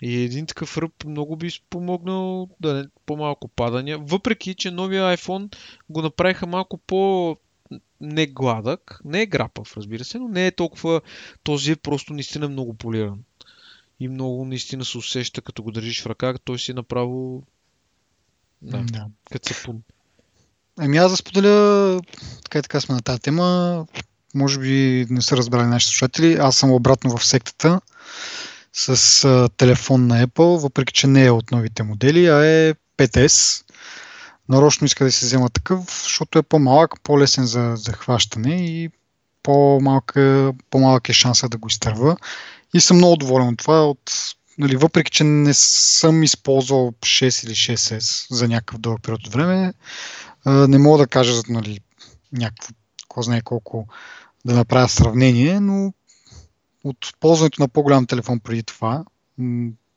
И 0.01 0.23
един 0.23 0.45
такъв 0.45 0.77
ръб 0.77 1.05
много 1.05 1.35
би 1.35 1.51
спомогнал 1.51 2.49
да 2.59 2.73
не 2.73 2.85
по-малко 3.05 3.47
падания. 3.47 3.97
Въпреки, 3.97 4.55
че 4.55 4.71
новия 4.71 5.17
iPhone 5.17 5.55
го 5.89 6.01
направиха 6.01 6.47
малко 6.47 6.77
по 6.77 7.37
не 8.01 8.27
гладък, 8.27 9.01
не 9.05 9.21
е 9.21 9.25
грапав, 9.25 9.77
разбира 9.77 10.03
се, 10.03 10.19
но 10.19 10.27
не 10.27 10.47
е 10.47 10.51
толкова, 10.51 11.01
този 11.43 11.71
е 11.71 11.75
просто 11.75 12.13
наистина 12.13 12.49
много 12.49 12.73
полиран. 12.73 13.19
И 13.99 14.07
много 14.07 14.45
наистина 14.45 14.85
се 14.85 14.97
усеща, 14.97 15.41
като 15.41 15.63
го 15.63 15.71
държиш 15.71 16.01
в 16.01 16.05
ръка, 16.05 16.35
той 16.43 16.59
си 16.59 16.71
е 16.71 16.73
направо 16.73 17.43
да, 18.61 18.83
да. 18.83 19.05
като 19.31 19.53
се 19.53 19.63
пун. 19.63 19.81
Ами 20.77 20.97
аз 20.97 21.11
да 21.11 21.17
споделя, 21.17 22.01
така 22.43 22.59
и 22.59 22.61
така 22.61 22.81
сме 22.81 22.95
на 22.95 23.01
тази 23.01 23.19
тема, 23.19 23.85
може 24.35 24.59
би 24.59 25.05
не 25.09 25.21
са 25.21 25.37
разбрали 25.37 25.67
нашите 25.67 25.89
слушатели, 25.89 26.33
аз 26.33 26.57
съм 26.57 26.71
обратно 26.71 27.17
в 27.17 27.25
сектата 27.25 27.81
с 28.73 29.23
а, 29.23 29.49
телефон 29.49 30.07
на 30.07 30.27
Apple, 30.27 30.61
въпреки 30.61 30.93
че 30.93 31.07
не 31.07 31.25
е 31.25 31.31
от 31.31 31.51
новите 31.51 31.83
модели, 31.83 32.27
а 32.27 32.45
е 32.45 32.73
5S. 32.97 33.65
Нарочно 34.49 34.85
иска 34.85 35.03
да 35.03 35.11
се 35.11 35.25
взема 35.25 35.49
такъв, 35.49 36.01
защото 36.03 36.39
е 36.39 36.43
по-малък, 36.43 37.01
по-лесен 37.03 37.45
за, 37.45 37.73
за 37.75 37.93
и 38.45 38.89
по-малка, 39.43 40.53
по-малък 40.69 41.09
е 41.09 41.13
шанса 41.13 41.49
да 41.49 41.57
го 41.57 41.67
изтърва. 41.67 42.17
И 42.73 42.81
съм 42.81 42.97
много 42.97 43.15
доволен 43.15 43.47
от 43.47 43.57
това. 43.57 43.85
От, 43.85 44.11
нали, 44.57 44.75
въпреки, 44.75 45.11
че 45.11 45.23
не 45.23 45.53
съм 45.53 46.23
използвал 46.23 46.91
6 46.91 47.45
или 47.45 47.53
6S 47.53 48.35
за 48.35 48.47
някакъв 48.47 48.79
дълъг 48.79 49.01
период 49.01 49.27
от 49.27 49.33
време, 49.33 49.73
не 50.45 50.77
мога 50.77 50.97
да 50.97 51.07
кажа 51.07 51.41
нали, 51.49 51.79
някакво, 52.33 52.73
кой 53.07 53.23
знае 53.23 53.41
колко 53.41 53.87
да 54.45 54.55
направя 54.55 54.89
сравнение, 54.89 55.59
но 55.59 55.93
от 56.83 56.97
ползването 57.19 57.61
на 57.61 57.67
по-голям 57.67 58.07
телефон 58.07 58.39
преди 58.39 58.63
това, 58.63 59.03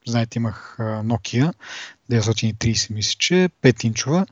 знаете, 0.07 0.39
имах 0.39 0.77
Nokia 0.81 1.53
930, 2.11 2.95
мисля, 2.95 3.17
че 3.19 3.49
5-инчова. 3.63 4.27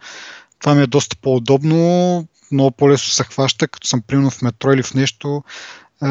Това 0.59 0.75
ми 0.75 0.83
е 0.83 0.87
доста 0.87 1.17
по-удобно, 1.17 2.27
много 2.53 2.71
по-лесно 2.71 3.11
се 3.11 3.25
хваща, 3.25 3.69
като 3.69 3.89
съм 3.89 4.03
примерно 4.03 4.31
в 4.31 4.43
метро 4.43 4.73
или 4.73 4.83
в 4.83 4.95
нещо. 4.95 5.45
Е, 6.03 6.07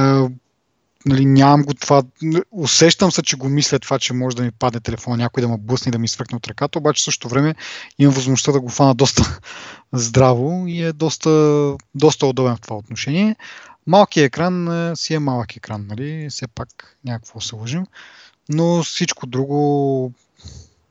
нали, 1.05 1.25
нямам 1.25 1.63
го 1.63 1.73
това. 1.73 2.03
Усещам 2.51 3.11
се, 3.11 3.21
че 3.21 3.35
го 3.35 3.49
мисля 3.49 3.79
това, 3.79 3.99
че 3.99 4.13
може 4.13 4.35
да 4.35 4.43
ми 4.43 4.51
падне 4.51 4.79
телефон, 4.79 5.17
някой 5.17 5.41
да 5.41 5.47
ме 5.47 5.57
блъсне 5.59 5.91
да 5.91 5.99
ми 5.99 6.07
свъркне 6.07 6.35
от 6.35 6.47
ръката, 6.47 6.79
обаче 6.79 7.03
също 7.03 7.29
време 7.29 7.55
имам 7.99 8.13
възможността 8.13 8.51
да 8.51 8.59
го 8.59 8.69
фана 8.69 8.95
доста 8.95 9.39
здраво 9.93 10.63
и 10.67 10.81
е 10.81 10.93
доста, 10.93 11.29
доста 11.95 12.25
удобен 12.25 12.55
в 12.55 12.61
това 12.61 12.75
отношение. 12.75 13.35
Малкият 13.87 14.27
екран 14.27 14.91
си 14.95 15.13
е 15.13 15.19
малък 15.19 15.55
екран, 15.55 15.85
нали? 15.87 16.27
Все 16.29 16.47
пак 16.47 16.97
някакво 17.05 17.41
се 17.41 17.55
лъжим. 17.55 17.85
Но 18.49 18.83
всичко 18.83 19.27
друго 19.27 20.13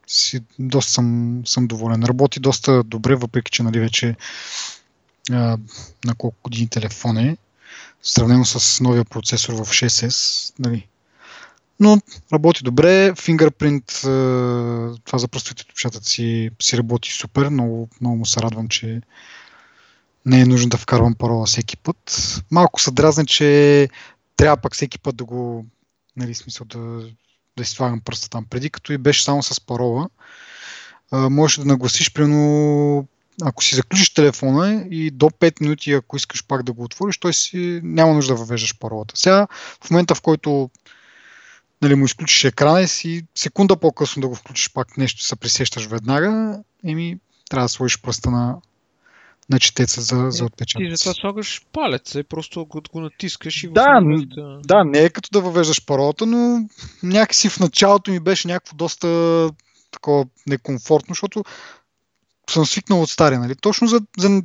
си, 0.07 0.41
доста 0.59 0.93
съм, 0.93 1.43
съм 1.47 1.67
доволен. 1.67 2.05
Работи 2.05 2.41
доста 2.41 2.83
добре, 2.83 3.15
въпреки 3.15 3.51
че 3.51 3.63
нали, 3.63 3.81
вече 3.81 4.17
а, 5.31 5.59
на 6.05 6.15
колко 6.19 6.37
години 6.45 6.69
телефон 6.69 7.17
е, 7.19 7.37
сравнено 8.03 8.45
с 8.45 8.81
новия 8.81 9.05
процесор 9.05 9.53
в 9.53 9.59
6S. 9.59 10.53
Нали. 10.59 10.87
Но 11.81 12.01
работи 12.33 12.65
добре. 12.65 13.13
Fingerprint, 13.13 14.01
това 15.05 15.19
за 15.19 15.29
пръстовите 15.29 15.63
отпечатъци 15.63 16.51
си 16.63 16.79
работи 16.79 17.13
супер. 17.13 17.49
Много, 17.49 17.89
много 18.01 18.17
му 18.17 18.27
се 18.27 18.41
радвам, 18.41 18.69
че 18.69 19.01
не 20.27 20.41
е 20.41 20.47
нужно 20.47 20.69
да 20.69 20.77
вкарвам 20.77 21.15
парола 21.15 21.47
всеки 21.47 21.77
път. 21.77 22.41
Малко 22.51 22.81
се 22.81 22.91
дразне, 22.91 23.27
че 23.27 23.89
трябва 24.37 24.57
пък 24.57 24.75
всеки 24.75 24.99
път 24.99 25.17
да 25.17 25.25
го, 25.25 25.67
нали, 26.17 26.35
смисъл 26.35 26.67
да, 26.67 27.09
да 27.57 27.65
си 27.65 27.71
слагам 27.71 28.01
пръста 28.01 28.31
там. 28.31 28.45
Преди 28.51 28.71
като 28.71 28.93
и 28.93 28.99
беше 28.99 29.25
само 29.25 29.43
с 29.43 29.61
парола, 29.61 30.09
можеш 31.13 31.59
да 31.59 31.65
нагласиш, 31.65 32.13
примерно, 32.13 33.07
ако 33.43 33.65
си 33.65 33.75
заключиш 33.75 34.15
телефона 34.15 34.87
и 34.91 35.11
до 35.11 35.27
5 35.27 35.61
минути, 35.61 35.93
ако 35.93 36.17
искаш 36.17 36.47
пак 36.47 36.63
да 36.63 36.73
го 36.73 36.85
отвориш, 36.85 37.19
той 37.19 37.35
си 37.35 37.81
няма 37.85 38.15
нужда 38.15 38.35
да 38.35 38.39
въвеждаш 38.39 38.79
паролата. 38.79 39.17
Сега, 39.17 39.47
в 39.85 39.91
момента 39.91 40.15
в 40.15 40.21
който 40.21 40.71
нали, 41.83 41.95
му 41.95 42.05
изключиш 42.05 42.45
екрана 42.45 42.83
и 42.83 42.89
си 42.89 43.27
секунда 43.35 43.77
по-късно 43.77 44.21
да 44.21 44.29
го 44.29 44.35
включиш 44.35 44.73
пак 44.73 44.97
нещо, 44.97 45.25
се 45.25 45.37
присещаш 45.37 45.87
веднага, 45.87 46.59
еми, 46.85 47.19
трябва 47.51 47.65
да 47.65 47.69
сложиш 47.69 48.01
пръста 48.01 48.31
на, 48.31 48.57
на 49.51 49.59
четеца 49.59 50.01
за, 50.01 50.27
за 50.31 50.45
отпечатъци. 50.45 50.91
Ти 50.91 50.97
затова 50.97 51.15
слагаш 51.15 51.63
палец, 51.73 52.15
и 52.15 52.23
просто 52.23 52.67
го, 52.67 52.83
го 52.93 53.01
натискаш 53.01 53.65
и 53.65 53.69
да, 53.69 54.01
момента... 54.01 54.59
да, 54.65 54.85
не 54.85 54.99
е 54.99 55.11
като 55.11 55.29
да 55.33 55.41
въвеждаш 55.41 55.85
паролата, 55.85 56.27
но 56.27 56.69
някакси 57.03 57.49
в 57.49 57.61
началото 57.61 58.11
ми 58.11 58.21
беше 58.21 58.49
някакво 58.49 58.77
доста 58.77 59.51
такова 59.91 60.27
некомфортно, 60.47 61.13
защото 61.13 61.45
съм 62.51 62.67
свикнал 62.67 63.03
от 63.03 63.11
стария. 63.11 63.41
Нали? 63.41 63.57
Точно 63.57 63.87
за, 63.87 64.01
за 64.19 64.43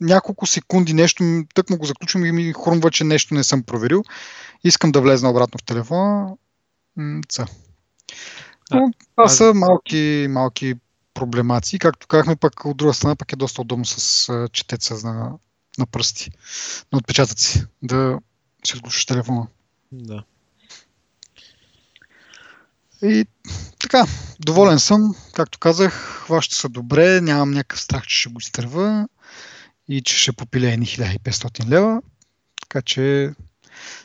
няколко 0.00 0.46
секунди 0.46 0.94
нещо, 0.94 1.44
тък 1.54 1.70
му 1.70 1.78
го 1.78 1.86
заключвам 1.86 2.24
и 2.24 2.32
ми 2.32 2.52
хрумва, 2.64 2.90
че 2.90 3.04
нещо 3.04 3.34
не 3.34 3.44
съм 3.44 3.62
проверил. 3.62 4.02
Искам 4.64 4.92
да 4.92 5.00
влезна 5.00 5.30
обратно 5.30 5.58
в 5.58 5.64
телефона. 5.64 6.36
Ца. 7.28 7.46
Но 8.70 8.92
това 9.10 9.24
а, 9.24 9.28
са 9.28 9.54
малки, 9.54 10.26
малки 10.30 10.74
проблемации. 11.16 11.78
Както 11.78 12.06
казахме, 12.06 12.36
пък 12.36 12.64
от 12.64 12.76
друга 12.76 12.94
страна 12.94 13.16
пък 13.16 13.32
е 13.32 13.36
доста 13.36 13.60
удобно 13.60 13.84
с 13.84 14.48
четеца 14.52 14.94
на, 14.94 15.32
на 15.78 15.86
пръсти, 15.86 16.30
на 16.92 16.98
отпечатъци, 16.98 17.64
да 17.82 18.18
си 18.64 18.76
отключиш 18.76 19.06
телефона. 19.06 19.46
Да. 19.92 20.24
И 23.02 23.26
така, 23.78 24.06
доволен 24.40 24.78
съм. 24.78 25.14
Както 25.34 25.58
казах, 25.58 25.92
хваща 25.92 26.54
се 26.54 26.68
добре, 26.68 27.20
нямам 27.20 27.50
някакъв 27.50 27.80
страх, 27.80 28.06
че 28.06 28.20
ще 28.20 28.28
го 28.28 28.38
изтърва 28.38 29.08
и 29.88 30.02
че 30.02 30.18
ще 30.18 30.32
попиле 30.32 30.72
едни 30.72 30.86
1500 30.86 31.68
лева. 31.68 32.02
Така 32.60 32.82
че 32.82 33.34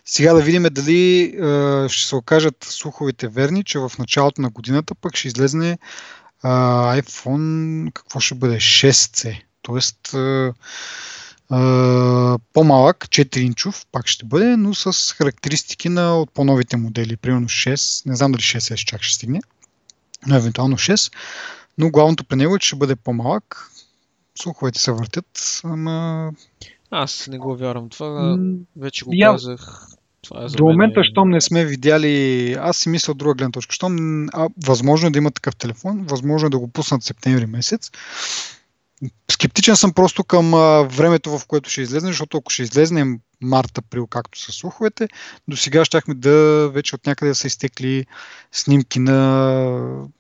сега 0.06 0.34
да 0.34 0.42
видим 0.42 0.64
дали 0.72 1.22
е, 1.24 1.90
ще 1.90 2.08
се 2.08 2.16
окажат 2.16 2.64
слуховите 2.70 3.28
верни, 3.28 3.64
че 3.64 3.80
в 3.80 3.92
началото 4.00 4.42
на 4.42 4.50
годината 4.50 4.96
пък 4.96 5.16
ще 5.16 5.28
излезне 5.28 5.78
е, 6.44 6.48
iPhone, 7.02 7.92
какво 7.94 8.20
ще 8.20 8.36
бъде, 8.36 8.56
6C. 8.56 9.42
Тоест 9.62 10.14
е, 10.14 10.52
по-малък, 12.54 12.98
4-инчов, 13.08 13.86
пак 13.92 14.08
ще 14.08 14.26
бъде, 14.26 14.58
но 14.58 14.74
с 14.74 15.14
характеристики 15.14 15.90
на 15.90 16.18
от 16.18 16.32
по-новите 16.32 16.78
модели, 16.78 17.18
примерно 17.18 17.50
6, 17.50 18.06
не 18.06 18.16
знам 18.16 18.32
дали 18.32 18.42
6 18.42 18.76
s 18.76 18.86
чак 18.86 19.02
ще 19.02 19.16
стигне, 19.16 19.42
но 20.28 20.36
евентуално 20.36 20.78
6, 20.78 21.14
но 21.78 21.90
главното 21.90 22.24
при 22.24 22.36
него 22.36 22.56
е, 22.56 22.60
че 22.60 22.68
ще 22.68 22.76
бъде 22.76 22.96
по-малък. 22.96 23.72
Слуховете 24.36 24.80
се 24.80 24.92
въртят, 24.92 25.62
ама... 25.64 26.32
Аз 26.92 27.28
не 27.28 27.38
го 27.38 27.58
вярвам. 27.58 27.90
Това 27.90 28.38
вече 28.76 29.06
го 29.06 29.14
казах. 29.22 29.88
Това 30.22 30.44
е 30.44 30.48
До 30.48 30.64
момента, 30.64 31.00
мен... 31.00 31.04
щом 31.04 31.30
не 31.30 31.42
сме 31.42 31.66
видяли, 31.66 32.54
аз 32.60 32.78
си 32.78 32.90
мисля 32.90 33.12
от 33.12 33.18
друга 33.18 33.34
гледна 33.34 33.52
точка, 33.52 33.74
щом 33.74 34.26
а, 34.34 34.50
възможно 34.66 35.08
е 35.08 35.12
да 35.12 35.18
има 35.18 35.32
такъв 35.32 35.56
телефон, 35.56 36.06
възможно 36.10 36.48
е 36.48 36.50
да 36.50 36.60
го 36.60 36.68
пуснат 36.68 37.04
септември 37.04 37.46
месец, 37.46 37.92
Скептичен 39.32 39.76
съм 39.76 39.94
просто 39.94 40.24
към 40.24 40.54
а, 40.54 40.84
времето, 40.84 41.38
в 41.38 41.46
което 41.46 41.70
ще 41.70 41.82
излезне, 41.82 42.10
защото 42.10 42.38
ако 42.38 42.52
ще 42.52 42.64
излезнем 42.64 43.20
март, 43.42 43.78
април, 43.78 44.08
както 44.08 44.40
са 44.40 44.52
слуховете, 44.52 45.08
до 45.48 45.58
сега 45.58 45.86
щяхме 45.86 46.14
да 46.14 46.70
вече 46.74 46.96
от 46.96 47.06
някъде 47.06 47.36
са 47.36 47.48
изтекли 47.48 48.06
снимки 48.52 49.00
на, 49.00 49.14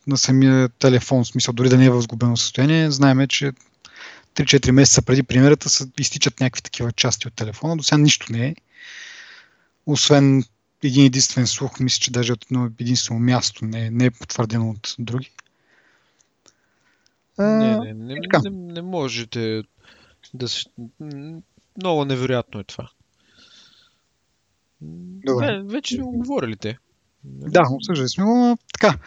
на 0.08 0.18
самия 0.18 0.70
телефон, 0.70 1.24
в 1.24 1.28
смисъл 1.28 1.54
дори 1.54 1.70
да 1.70 1.78
не 1.78 1.86
е 1.86 1.90
в 1.90 2.02
сгубено 2.02 2.38
състояние. 2.38 2.92
Знаеме, 2.92 3.28
че 3.28 3.52
3-4 4.36 4.72
месеца 4.72 5.02
преди 5.02 5.24
примерата 5.24 5.70
са, 5.70 5.88
изтичат 6.00 6.40
някакви 6.40 6.62
такива 6.62 6.92
части 6.92 7.28
от 7.28 7.34
телефона. 7.34 7.78
До 7.78 7.84
сега 7.84 7.98
нищо 7.98 8.28
не 8.30 8.48
е. 8.48 8.56
Освен 9.86 10.44
един 10.84 11.06
единствен 11.06 11.48
слух, 11.48 11.80
мисля, 11.80 12.00
че 12.00 12.12
даже 12.12 12.34
от 12.34 12.46
едно 12.46 12.66
единствено 12.80 13.20
място 13.20 13.66
не, 13.66 13.90
не 13.90 14.06
е 14.06 14.12
потвърдено 14.12 14.70
от 14.70 14.96
други. 15.00 15.32
Не, 17.40 17.78
не, 17.78 17.94
не, 17.94 18.20
не, 18.44 18.50
не 18.50 18.82
можете 18.82 19.64
да 20.34 20.50
се... 20.50 20.66
Много 21.78 22.06
невероятно 22.06 22.60
е 22.60 22.64
това. 22.64 22.90
Добре. 24.82 25.46
Не, 25.46 25.64
вече 25.64 25.96
сме 25.96 26.04
говорили 26.04 26.58
те. 26.58 26.78
Да, 27.24 27.64
обсъждали 27.72 28.10
сме 28.10 28.24
го. 28.24 28.58
Така. 28.74 28.98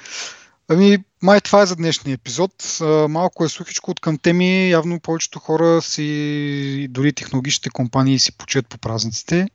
Ами, 0.68 0.98
май 1.22 1.40
това 1.40 1.62
е 1.62 1.66
за 1.66 1.76
днешния 1.76 2.14
епизод. 2.14 2.78
Малко 3.08 3.44
е 3.44 3.48
сухичко 3.48 3.90
от 3.90 4.00
към 4.00 4.18
теми. 4.18 4.70
Явно 4.70 5.00
повечето 5.00 5.38
хора 5.38 5.82
си, 5.82 6.86
дори 6.90 7.12
технологичните 7.12 7.70
компании 7.70 8.18
си 8.18 8.36
почет 8.36 8.68
по 8.68 8.78
празниците. 8.78 9.48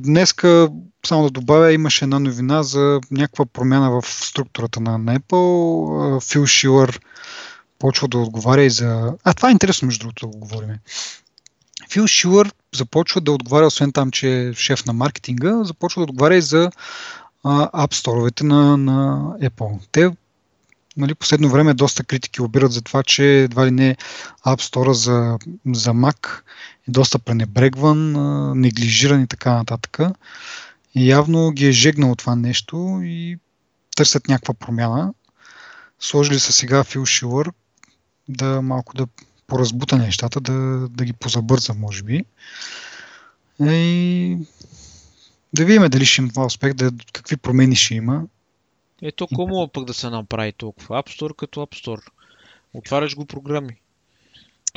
Днеска, 0.00 0.68
само 1.06 1.24
да 1.24 1.30
добавя, 1.30 1.72
имаше 1.72 2.04
една 2.04 2.18
новина 2.18 2.62
за 2.62 3.00
някаква 3.10 3.46
промяна 3.46 3.90
в 3.90 4.08
структурата 4.08 4.80
на 4.80 5.18
Apple. 5.18 6.32
Фил 6.32 6.46
Шилър 6.46 7.00
почва 7.78 8.08
да 8.08 8.18
отговаря 8.18 8.62
и 8.62 8.70
за... 8.70 9.14
А, 9.24 9.34
това 9.34 9.48
е 9.48 9.52
интересно, 9.52 9.86
между 9.86 10.00
другото, 10.00 10.26
да 10.26 10.32
го 10.32 10.38
говорим. 10.38 10.76
Фил 11.90 12.06
Шилър 12.06 12.52
започва 12.74 13.20
да 13.20 13.32
отговаря, 13.32 13.66
освен 13.66 13.92
там, 13.92 14.10
че 14.10 14.48
е 14.48 14.54
шеф 14.54 14.86
на 14.86 14.92
маркетинга, 14.92 15.64
започва 15.64 16.00
да 16.00 16.04
отговаря 16.04 16.36
и 16.36 16.42
за 16.42 16.70
Store-овете 17.44 18.42
на, 18.42 18.76
на 18.76 19.26
Apple. 19.42 19.78
Те 19.92 20.10
нали, 20.96 21.14
последно 21.14 21.48
време 21.48 21.74
доста 21.74 22.04
критики 22.04 22.42
обират 22.42 22.72
за 22.72 22.82
това, 22.82 23.02
че 23.02 23.42
едва 23.42 23.66
ли 23.66 23.70
не 23.70 23.96
App 24.46 24.60
Store 24.60 24.92
за, 24.92 25.38
за 25.66 25.90
Mac 25.90 26.42
е 26.88 26.90
доста 26.90 27.18
пренебрегван, 27.18 28.12
неглижиран 28.60 29.22
и 29.22 29.26
така 29.26 29.54
нататък. 29.54 29.98
И 30.94 31.10
явно 31.10 31.50
ги 31.50 31.66
е 31.66 31.72
жегнало 31.72 32.16
това 32.16 32.36
нещо 32.36 33.00
и 33.04 33.38
търсят 33.96 34.28
някаква 34.28 34.54
промяна. 34.54 35.14
Сложили 36.00 36.38
са 36.38 36.52
сега 36.52 36.84
Фил 36.84 37.06
Шилър 37.06 37.52
да 38.28 38.62
малко 38.62 38.94
да 38.94 39.06
поразбута 39.46 39.96
нещата, 39.96 40.40
да, 40.40 40.88
да 40.88 41.04
ги 41.04 41.12
позабърза, 41.12 41.74
може 41.74 42.02
би. 42.02 42.24
И 43.60 44.38
да 45.52 45.64
видим 45.64 45.88
дали 45.88 46.06
ще 46.06 46.22
има 46.22 46.46
успех, 46.46 46.72
да, 46.72 46.90
какви 47.12 47.36
промени 47.36 47.76
ще 47.76 47.94
има. 47.94 48.22
Ето, 49.02 49.28
кому 49.34 49.68
пък 49.68 49.84
да 49.84 49.94
се 49.94 50.10
направи 50.10 50.52
толкова? 50.52 51.02
App 51.02 51.20
Store 51.20 51.36
като 51.36 51.60
App 51.60 51.84
Store. 51.84 52.02
Отваряш 52.74 53.16
го 53.16 53.26
програми. 53.26 53.76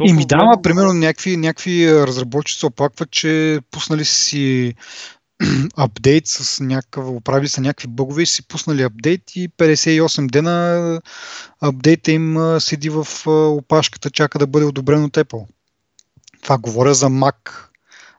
И 0.03 0.13
ми 0.13 0.26
дава, 0.26 0.61
примерно, 0.61 0.93
някакви, 0.93 1.38
някакви 1.38 1.91
разработчици 1.91 2.59
се 2.59 2.65
оплакват, 2.65 3.11
че 3.11 3.59
пуснали 3.71 4.05
си 4.05 4.73
апдейт 5.78 6.28
с 6.28 6.63
някакъв, 6.63 7.09
оправили 7.09 7.47
са 7.47 7.61
някакви 7.61 7.88
бъгове 7.88 8.23
и 8.23 8.26
си 8.26 8.47
пуснали 8.47 8.82
апдейт 8.82 9.36
и 9.36 9.49
58 9.49 10.32
дена 10.32 11.01
апдейта 11.61 12.11
им 12.11 12.38
седи 12.59 12.89
в 12.89 13.07
опашката, 13.28 14.11
чака 14.11 14.39
да 14.39 14.47
бъде 14.47 14.65
одобрен 14.65 15.03
от 15.03 15.13
Apple. 15.13 15.45
Това 16.41 16.57
говоря 16.57 16.93
за 16.93 17.09
Mac 17.09 17.51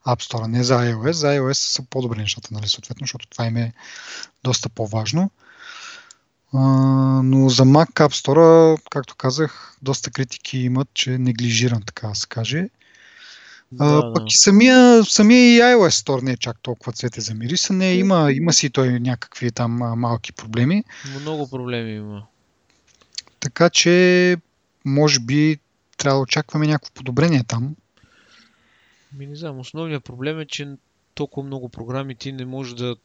App 0.07 0.22
Store, 0.22 0.46
не 0.46 0.64
за 0.64 0.74
iOS. 0.74 1.11
За 1.11 1.26
iOS 1.26 1.52
са 1.52 1.82
по-добри 1.90 2.18
нещата, 2.18 2.48
нали, 2.52 2.68
съответно, 2.68 3.04
защото 3.04 3.28
това 3.28 3.46
им 3.46 3.57
е 3.57 3.72
доста 4.44 4.68
по-важно. 4.68 5.30
Но 7.22 7.48
за 7.48 7.64
Mac 7.64 7.90
App 7.90 8.24
Store, 8.24 8.78
както 8.90 9.16
казах, 9.16 9.76
доста 9.82 10.11
критики 10.11 10.59
имат, 10.59 10.88
че 10.94 11.14
е 11.14 11.18
неглижиран, 11.18 11.82
така 11.86 12.09
да 12.09 12.14
се 12.14 12.26
каже. 12.26 12.68
Да, 13.72 13.84
а, 13.84 14.12
пък 14.14 14.22
да. 14.22 14.26
и 14.28 14.36
самия, 14.36 15.04
самия 15.04 15.57
и 15.57 15.61
iOS 15.61 16.07
Store 16.07 16.22
не 16.22 16.32
е 16.32 16.36
чак 16.36 16.57
толкова 16.62 16.92
цвете 16.92 17.20
за 17.20 17.34
мирисане. 17.34 17.94
Има, 17.94 18.32
има 18.32 18.52
си 18.52 18.70
той 18.70 19.00
някакви 19.00 19.50
там 19.50 19.72
малки 19.72 20.32
проблеми. 20.32 20.84
Много 21.20 21.50
проблеми 21.50 21.92
има. 21.92 22.26
Така 23.40 23.70
че, 23.70 24.36
може 24.84 25.20
би, 25.20 25.59
трябва 25.96 26.18
да 26.18 26.22
очакваме 26.22 26.66
някакво 26.66 26.94
подобрение 26.94 27.44
там. 27.48 27.76
Ми 29.12 29.26
не 29.26 29.36
знам, 29.36 29.59
основният 29.59 30.04
проблем 30.04 30.40
е, 30.40 30.46
че 30.46 30.68
толкова 31.14 31.46
много 31.46 31.68
програми 31.68 32.14
ти 32.14 32.32
не 32.32 32.44
можеш 32.44 32.74
да 32.74 32.96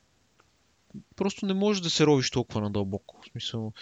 просто 1.15 1.45
не 1.45 1.53
можеш 1.53 1.81
да 1.81 1.89
се 1.89 2.05
ровиш 2.05 2.31
толкова 2.31 2.61
надълбоко. 2.61 3.21
В 3.21 3.31
смисъл 3.31 3.73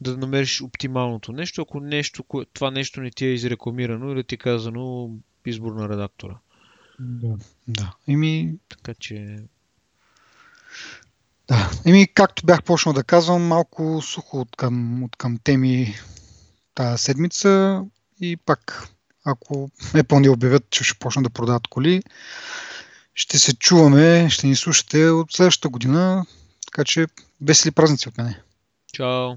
да 0.00 0.16
намериш 0.16 0.62
оптималното 0.62 1.32
нещо, 1.32 1.62
ако 1.62 1.80
нещо, 1.80 2.24
това 2.52 2.70
нещо 2.70 3.00
не 3.00 3.10
ти 3.10 3.26
е 3.26 3.32
изрекламирано 3.32 4.12
или 4.12 4.24
ти 4.24 4.34
е 4.34 4.38
казано 4.38 5.10
избор 5.46 5.72
на 5.72 5.88
редактора. 5.88 6.38
Да. 7.00 7.36
да. 7.68 7.94
Еми... 8.08 8.54
Така 8.68 8.94
че... 8.94 9.38
Да. 11.48 11.70
Еми, 11.86 12.08
както 12.14 12.46
бях 12.46 12.62
почнал 12.62 12.92
да 12.92 13.04
казвам, 13.04 13.42
малко 13.42 14.02
сухо 14.02 14.40
от 14.40 14.56
към, 14.56 15.02
от 15.02 15.16
към 15.16 15.38
теми 15.44 15.94
тази 16.74 17.02
седмица 17.02 17.82
и 18.20 18.36
пак, 18.36 18.88
ако 19.24 19.70
Apple 19.80 20.20
ни 20.20 20.28
обявят, 20.28 20.70
че 20.70 20.84
ще 20.84 20.98
почнат 20.98 21.24
да 21.24 21.30
продават 21.30 21.66
коли, 21.68 22.02
ще 23.14 23.38
се 23.38 23.56
чуваме, 23.56 24.30
ще 24.30 24.46
ни 24.46 24.56
слушате 24.56 25.08
от 25.08 25.32
следващата 25.32 25.68
година, 25.68 26.26
така 26.76 26.84
че 26.84 27.06
весели 27.40 27.72
празници 27.72 28.08
от 28.08 28.18
мене. 28.18 28.42
Чао! 28.92 29.36